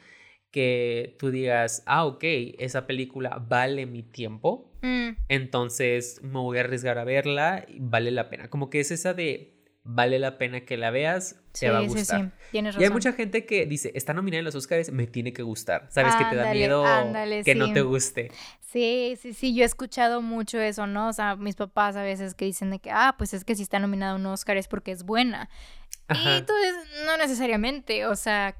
que 0.52 1.16
tú 1.18 1.32
digas, 1.32 1.82
ah, 1.86 2.06
ok, 2.06 2.22
esa 2.60 2.86
película 2.86 3.44
vale 3.44 3.86
mi 3.86 4.04
tiempo, 4.04 4.70
mm. 4.82 5.24
entonces 5.28 6.22
me 6.22 6.38
voy 6.38 6.58
a 6.58 6.60
arriesgar 6.60 6.96
a 6.98 7.02
verla 7.02 7.66
y 7.66 7.80
vale 7.80 8.12
la 8.12 8.30
pena. 8.30 8.48
Como 8.48 8.70
que 8.70 8.78
es 8.78 8.92
esa 8.92 9.14
de 9.14 9.57
vale 9.84 10.18
la 10.18 10.38
pena 10.38 10.60
que 10.60 10.76
la 10.76 10.90
veas, 10.90 11.36
te 11.58 11.70
va 11.70 11.78
a 11.78 11.82
gustar. 11.82 12.20
Sí, 12.20 12.26
sí. 12.26 12.32
Tienes 12.50 12.74
razón. 12.74 12.82
Y 12.82 12.84
hay 12.84 12.90
mucha 12.92 13.12
gente 13.12 13.46
que 13.46 13.66
dice, 13.66 13.90
está 13.94 14.14
nominada 14.14 14.40
en 14.40 14.44
los 14.44 14.54
Oscars, 14.54 14.92
me 14.92 15.06
tiene 15.06 15.32
que 15.32 15.42
gustar. 15.42 15.86
Sabes 15.90 16.14
que 16.16 16.24
te 16.24 16.36
da 16.36 16.52
miedo 16.52 16.84
que 17.44 17.54
no 17.54 17.72
te 17.72 17.82
guste. 17.82 18.30
Sí, 18.60 19.16
sí, 19.20 19.32
sí, 19.32 19.54
yo 19.54 19.62
he 19.62 19.66
escuchado 19.66 20.20
mucho 20.20 20.60
eso, 20.60 20.86
¿no? 20.86 21.08
O 21.08 21.12
sea, 21.14 21.36
mis 21.36 21.56
papás 21.56 21.96
a 21.96 22.02
veces 22.02 22.34
que 22.34 22.44
dicen 22.44 22.70
de 22.70 22.80
que, 22.80 22.90
ah, 22.90 23.14
pues 23.16 23.32
es 23.32 23.44
que 23.44 23.54
si 23.54 23.62
está 23.62 23.78
nominada 23.78 24.12
a 24.12 24.16
un 24.16 24.26
Oscar 24.26 24.58
es 24.58 24.68
porque 24.68 24.92
es 24.92 25.04
buena. 25.04 25.48
Y 26.10 26.28
entonces, 26.28 26.74
no 27.06 27.16
necesariamente, 27.16 28.06
o 28.06 28.14
sea, 28.14 28.56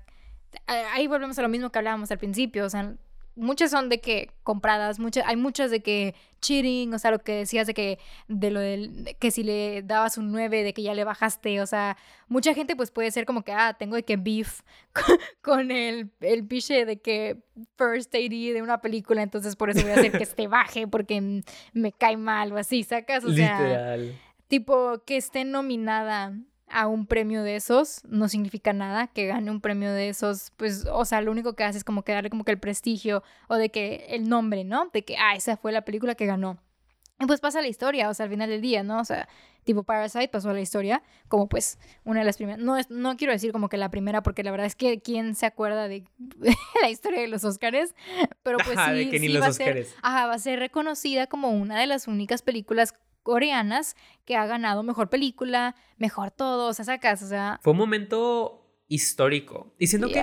ahí 0.67 1.07
volvemos 1.07 1.39
a 1.39 1.43
lo 1.43 1.49
mismo 1.49 1.71
que 1.71 1.79
hablábamos 1.79 2.11
al 2.11 2.19
principio, 2.19 2.65
o 2.65 2.71
sea, 2.71 2.95
muchas 3.39 3.71
son 3.71 3.89
de 3.89 4.01
que 4.01 4.31
compradas, 4.43 4.99
muchas, 4.99 5.25
hay 5.27 5.37
muchas 5.37 5.71
de 5.71 5.81
que 5.81 6.15
cheating, 6.41 6.93
o 6.93 6.99
sea, 6.99 7.11
lo 7.11 7.21
que 7.21 7.33
decías 7.33 7.67
de 7.67 7.75
que, 7.75 7.99
de 8.27 8.51
lo 8.51 8.61
del, 8.61 9.17
que 9.19 9.31
si 9.31 9.43
le 9.43 9.83
dabas 9.83 10.19
un 10.19 10.31
9, 10.33 10.63
de 10.63 10.73
que 10.75 10.83
ya 10.83 10.95
le 10.95 11.05
bajaste, 11.05 11.61
o 11.61 11.67
sea, 11.67 11.97
mucha 12.29 12.55
gente 12.55 12.77
pues 12.77 12.91
puede 12.91 13.11
ser 13.11 13.25
como 13.27 13.43
que, 13.43 13.53
ah, 13.53 13.77
tengo 13.79 13.97
de 13.97 14.03
que 14.03 14.17
beef 14.17 14.61
con, 15.43 15.71
el, 15.71 16.11
el 16.21 16.47
piche 16.47 16.85
de 16.85 17.01
que 17.01 17.39
first 17.77 18.15
AD 18.15 18.31
de 18.31 18.61
una 18.63 18.81
película, 18.81 19.23
entonces 19.23 19.57
por 19.57 19.71
eso 19.71 19.83
voy 19.83 19.93
a 19.93 19.95
hacer 19.95 20.13
que 20.13 20.25
este 20.25 20.47
baje 20.49 20.87
porque 20.87 21.43
me 21.73 21.93
cae 21.93 22.17
mal 22.17 22.53
o 22.53 22.59
así, 22.59 22.83
¿sacas? 22.83 23.25
O 23.25 23.33
sea, 23.33 23.97
tipo 24.49 25.03
que 25.07 25.17
esté 25.17 25.45
nominada 25.45 26.35
a 26.71 26.87
un 26.87 27.07
premio 27.07 27.43
de 27.43 27.57
esos 27.57 28.03
no 28.05 28.29
significa 28.29 28.73
nada, 28.73 29.09
que 29.09 29.27
gane 29.27 29.51
un 29.51 29.61
premio 29.61 29.93
de 29.93 30.09
esos, 30.09 30.53
pues, 30.57 30.87
o 30.91 31.05
sea, 31.05 31.21
lo 31.21 31.31
único 31.31 31.55
que 31.55 31.65
hace 31.65 31.79
es 31.79 31.85
como 31.85 32.03
que 32.03 32.13
darle 32.13 32.31
como 32.31 32.45
que 32.45 32.53
el 32.53 32.59
prestigio 32.59 33.23
o 33.49 33.57
de 33.57 33.71
que 33.71 34.07
el 34.11 34.29
nombre, 34.29 34.65
¿no? 34.65 34.91
De 34.93 35.05
que, 35.05 35.17
ah, 35.17 35.35
esa 35.35 35.57
fue 35.57 35.73
la 35.73 35.83
película 35.83 36.15
que 36.15 36.27
ganó. 36.27 36.59
Y 37.21 37.27
pues 37.27 37.41
pasa 37.41 37.61
la 37.61 37.69
historia, 37.69 38.09
o 38.09 38.15
sea, 38.15 38.25
al 38.25 38.31
final 38.31 38.49
del 38.49 38.61
día, 38.61 38.85
¿no? 38.85 39.01
O 39.01 39.05
sea, 39.05 39.29
tipo 39.65 39.83
Parasite 39.83 40.29
pasó 40.29 40.51
a 40.51 40.53
la 40.53 40.61
historia 40.61 41.03
como 41.27 41.49
pues 41.49 41.79
una 42.05 42.21
de 42.21 42.27
las 42.27 42.37
primeras, 42.37 42.61
no, 42.61 42.77
es, 42.77 42.91
no 42.91 43.17
quiero 43.17 43.33
decir 43.33 43.51
como 43.51 43.69
que 43.69 43.77
la 43.77 43.91
primera, 43.91 44.23
porque 44.23 44.45
la 44.45 44.53
verdad 44.53 44.67
es 44.67 44.77
que 44.77 45.01
quién 45.01 45.35
se 45.35 45.47
acuerda 45.47 45.89
de, 45.89 46.05
la 46.83 46.91
historia 46.91 47.21
de 47.21 47.29
los 47.29 47.45
Oscars, 47.45 47.95
pero 48.43 48.59
pues 48.59 48.79
sí, 48.79 49.19
sí 49.19 49.37
va, 49.37 49.47
a 49.47 49.53
ser, 49.53 49.87
ajá, 50.01 50.27
va 50.27 50.35
a 50.35 50.39
ser 50.39 50.61
reconocida 50.61 51.27
como 51.27 51.51
una 51.51 51.79
de 51.81 51.87
las 51.87 52.07
únicas 52.07 52.43
películas 52.43 52.95
coreanas 53.23 53.97
que 54.25 54.37
ha 54.37 54.47
ganado 54.47 54.83
mejor 54.83 55.09
película, 55.09 55.75
mejor 55.97 56.31
todo, 56.31 56.69
o 56.69 56.75
sea, 56.75 56.85
sacas, 56.85 57.23
o 57.23 57.29
sea... 57.29 57.61
Fue 57.63 57.73
un 57.73 57.79
momento 57.79 58.83
histórico. 58.89 59.75
Diciendo 59.79 60.09
que 60.09 60.23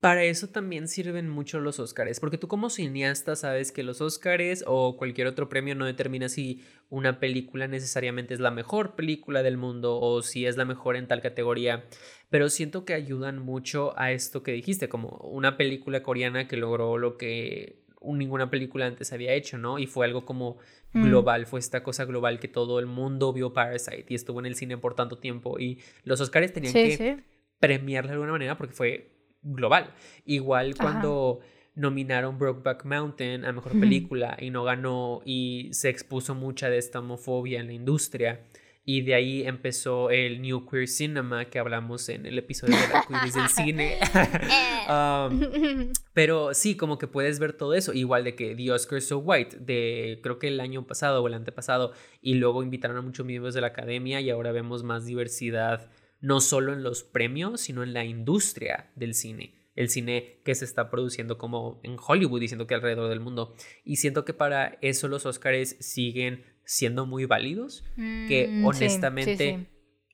para 0.00 0.24
eso 0.24 0.48
también 0.48 0.88
sirven 0.88 1.28
mucho 1.28 1.60
los 1.60 1.78
Oscars, 1.78 2.20
porque 2.20 2.38
tú 2.38 2.48
como 2.48 2.70
cineasta 2.70 3.36
sabes 3.36 3.70
que 3.70 3.82
los 3.82 4.00
Oscars 4.00 4.64
o 4.66 4.96
cualquier 4.96 5.26
otro 5.26 5.50
premio 5.50 5.74
no 5.74 5.84
determina 5.84 6.30
si 6.30 6.64
una 6.88 7.20
película 7.20 7.68
necesariamente 7.68 8.32
es 8.32 8.40
la 8.40 8.50
mejor 8.50 8.96
película 8.96 9.42
del 9.42 9.58
mundo 9.58 10.00
o 10.00 10.22
si 10.22 10.46
es 10.46 10.56
la 10.56 10.64
mejor 10.64 10.96
en 10.96 11.06
tal 11.06 11.20
categoría, 11.20 11.84
pero 12.30 12.48
siento 12.48 12.86
que 12.86 12.94
ayudan 12.94 13.40
mucho 13.40 13.92
a 13.98 14.10
esto 14.12 14.42
que 14.42 14.52
dijiste, 14.52 14.88
como 14.88 15.08
una 15.18 15.58
película 15.58 16.02
coreana 16.02 16.48
que 16.48 16.56
logró 16.56 16.96
lo 16.96 17.18
que 17.18 17.84
ninguna 18.02 18.48
película 18.48 18.86
antes 18.86 19.12
había 19.12 19.34
hecho, 19.34 19.58
¿no? 19.58 19.78
Y 19.78 19.86
fue 19.86 20.06
algo 20.06 20.24
como 20.24 20.56
mm. 20.92 21.02
global, 21.04 21.46
fue 21.46 21.60
esta 21.60 21.82
cosa 21.82 22.04
global 22.04 22.40
que 22.40 22.48
todo 22.48 22.78
el 22.78 22.86
mundo 22.86 23.32
vio 23.32 23.52
Parasite 23.52 24.06
y 24.08 24.14
estuvo 24.14 24.40
en 24.40 24.46
el 24.46 24.54
cine 24.54 24.76
por 24.78 24.94
tanto 24.94 25.18
tiempo 25.18 25.58
y 25.58 25.80
los 26.04 26.20
Oscars 26.20 26.52
tenían 26.52 26.72
que 26.72 27.24
premiarla 27.58 28.10
de 28.10 28.14
alguna 28.14 28.32
manera 28.32 28.56
porque 28.56 28.74
fue 28.74 29.20
global. 29.42 29.94
Igual 30.24 30.74
cuando 30.76 31.40
nominaron 31.74 32.38
Brokeback 32.38 32.84
Mountain 32.84 33.44
a 33.44 33.52
mejor 33.52 33.78
película 33.78 34.36
y 34.40 34.50
no 34.50 34.64
ganó 34.64 35.22
y 35.24 35.70
se 35.72 35.88
expuso 35.88 36.34
mucha 36.34 36.68
de 36.68 36.78
esta 36.78 36.98
homofobia 36.98 37.60
en 37.60 37.68
la 37.68 37.72
industria 37.72 38.40
y 38.84 39.02
de 39.02 39.14
ahí 39.14 39.42
empezó 39.42 40.10
el 40.10 40.40
New 40.40 40.66
Queer 40.66 40.88
Cinema 40.88 41.44
que 41.44 41.58
hablamos 41.58 42.08
en 42.08 42.26
el 42.26 42.38
episodio 42.38 42.76
de 42.76 42.88
la 42.88 43.04
Queer 43.06 43.32
del 43.32 43.48
cine. 43.48 43.98
Um, 44.90 45.92
pero 46.14 46.52
sí, 46.52 46.76
como 46.76 46.98
que 46.98 47.06
puedes 47.06 47.38
ver 47.38 47.52
todo 47.52 47.74
eso. 47.74 47.92
Igual 47.92 48.24
de 48.24 48.34
que 48.34 48.56
The 48.56 48.72
Oscars 48.72 49.06
So 49.06 49.18
White, 49.18 49.58
de 49.60 50.18
creo 50.20 50.40
que 50.40 50.48
el 50.48 50.58
año 50.58 50.84
pasado 50.84 51.22
o 51.22 51.28
el 51.28 51.34
antepasado, 51.34 51.92
y 52.20 52.34
luego 52.34 52.64
invitaron 52.64 52.96
a 52.96 53.02
muchos 53.02 53.24
miembros 53.24 53.54
de 53.54 53.60
la 53.60 53.68
academia 53.68 54.20
y 54.20 54.30
ahora 54.30 54.50
vemos 54.50 54.82
más 54.82 55.06
diversidad, 55.06 55.92
no 56.20 56.40
solo 56.40 56.72
en 56.72 56.82
los 56.82 57.04
premios, 57.04 57.60
sino 57.60 57.84
en 57.84 57.92
la 57.92 58.04
industria 58.04 58.90
del 58.96 59.14
cine 59.14 59.60
el 59.76 59.88
cine 59.88 60.40
que 60.44 60.54
se 60.54 60.64
está 60.64 60.90
produciendo 60.90 61.38
como 61.38 61.80
en 61.84 61.96
Hollywood, 61.98 62.40
diciendo 62.40 62.66
que 62.66 62.74
alrededor 62.74 63.08
del 63.08 63.20
mundo. 63.20 63.54
Y 63.84 63.96
siento 63.96 64.24
que 64.24 64.34
para 64.34 64.78
eso 64.82 65.08
los 65.08 65.24
Oscars 65.24 65.76
siguen 65.80 66.44
siendo 66.64 67.06
muy 67.06 67.24
válidos, 67.24 67.84
que 67.96 68.48
mm, 68.50 68.64
honestamente 68.64 69.68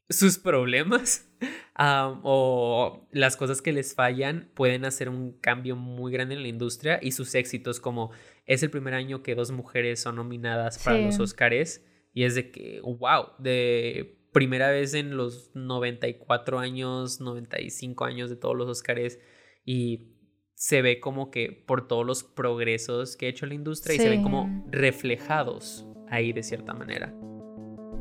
sus 0.08 0.38
problemas 0.38 1.28
o 1.78 3.06
las 3.10 3.36
cosas 3.36 3.60
que 3.60 3.72
les 3.72 3.94
fallan 3.94 4.50
pueden 4.54 4.84
hacer 4.84 5.08
un 5.08 5.32
cambio 5.32 5.76
muy 5.76 6.12
grande 6.12 6.34
en 6.34 6.42
la 6.42 6.48
industria 6.48 6.98
y 7.02 7.12
sus 7.12 7.34
éxitos 7.34 7.80
como 7.80 8.12
es 8.46 8.62
el 8.62 8.70
primer 8.70 8.94
año 8.94 9.22
que 9.22 9.34
dos 9.34 9.50
mujeres 9.50 10.00
son 10.00 10.16
nominadas 10.16 10.78
para 10.82 10.98
los 10.98 11.18
Oscars 11.18 11.84
y 12.12 12.24
es 12.24 12.34
de 12.34 12.50
que, 12.50 12.80
wow, 12.80 13.32
de 13.38 14.18
primera 14.32 14.70
vez 14.70 14.94
en 14.94 15.16
los 15.16 15.50
94 15.54 16.58
años, 16.58 17.20
95 17.20 18.04
años 18.04 18.30
de 18.30 18.36
todos 18.36 18.56
los 18.56 18.68
Oscars 18.68 19.18
y 19.64 20.12
se 20.54 20.80
ve 20.80 21.00
como 21.00 21.30
que 21.30 21.52
por 21.52 21.86
todos 21.86 22.06
los 22.06 22.24
progresos 22.24 23.16
que 23.16 23.26
ha 23.26 23.28
hecho 23.28 23.44
la 23.44 23.54
industria 23.54 23.96
y 23.96 23.98
se 23.98 24.08
ven 24.08 24.22
como 24.22 24.64
reflejados 24.70 25.85
ahí 26.10 26.32
de 26.32 26.42
cierta 26.42 26.74
manera. 26.74 27.12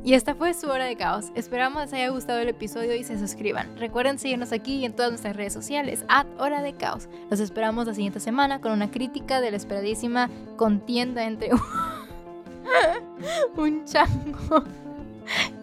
Y 0.05 0.13
esta 0.13 0.35
fue 0.35 0.53
su 0.53 0.69
hora 0.69 0.85
de 0.85 0.95
caos. 0.95 1.31
Esperamos 1.33 1.81
les 1.81 1.93
haya 1.93 2.09
gustado 2.09 2.39
el 2.39 2.49
episodio 2.49 2.95
y 2.95 3.03
se 3.03 3.17
suscriban. 3.17 3.75
Recuerden 3.75 4.19
seguirnos 4.19 4.51
aquí 4.51 4.75
y 4.75 4.85
en 4.85 4.93
todas 4.93 5.09
nuestras 5.09 5.35
redes 5.35 5.51
sociales, 5.51 6.05
at 6.07 6.27
hora 6.37 6.61
de 6.61 6.75
caos. 6.75 7.09
Los 7.31 7.39
esperamos 7.39 7.87
la 7.87 7.95
siguiente 7.95 8.19
semana 8.19 8.61
con 8.61 8.71
una 8.71 8.91
crítica 8.91 9.41
de 9.41 9.49
la 9.49 9.57
esperadísima 9.57 10.29
contienda 10.57 11.25
entre 11.25 11.49
un 13.57 13.83
chango 13.85 14.63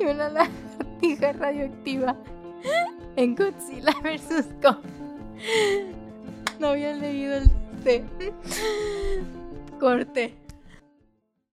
y 0.00 0.06
una 0.06 0.28
lagartija 0.28 1.34
radioactiva 1.34 2.16
en 3.14 3.36
Godzilla 3.36 3.94
vs. 4.02 4.48
Kong. 4.60 4.78
No 6.58 6.68
había 6.68 6.94
leído 6.94 7.36
el 7.36 7.50
T. 7.84 8.04
Corte. 9.78 10.41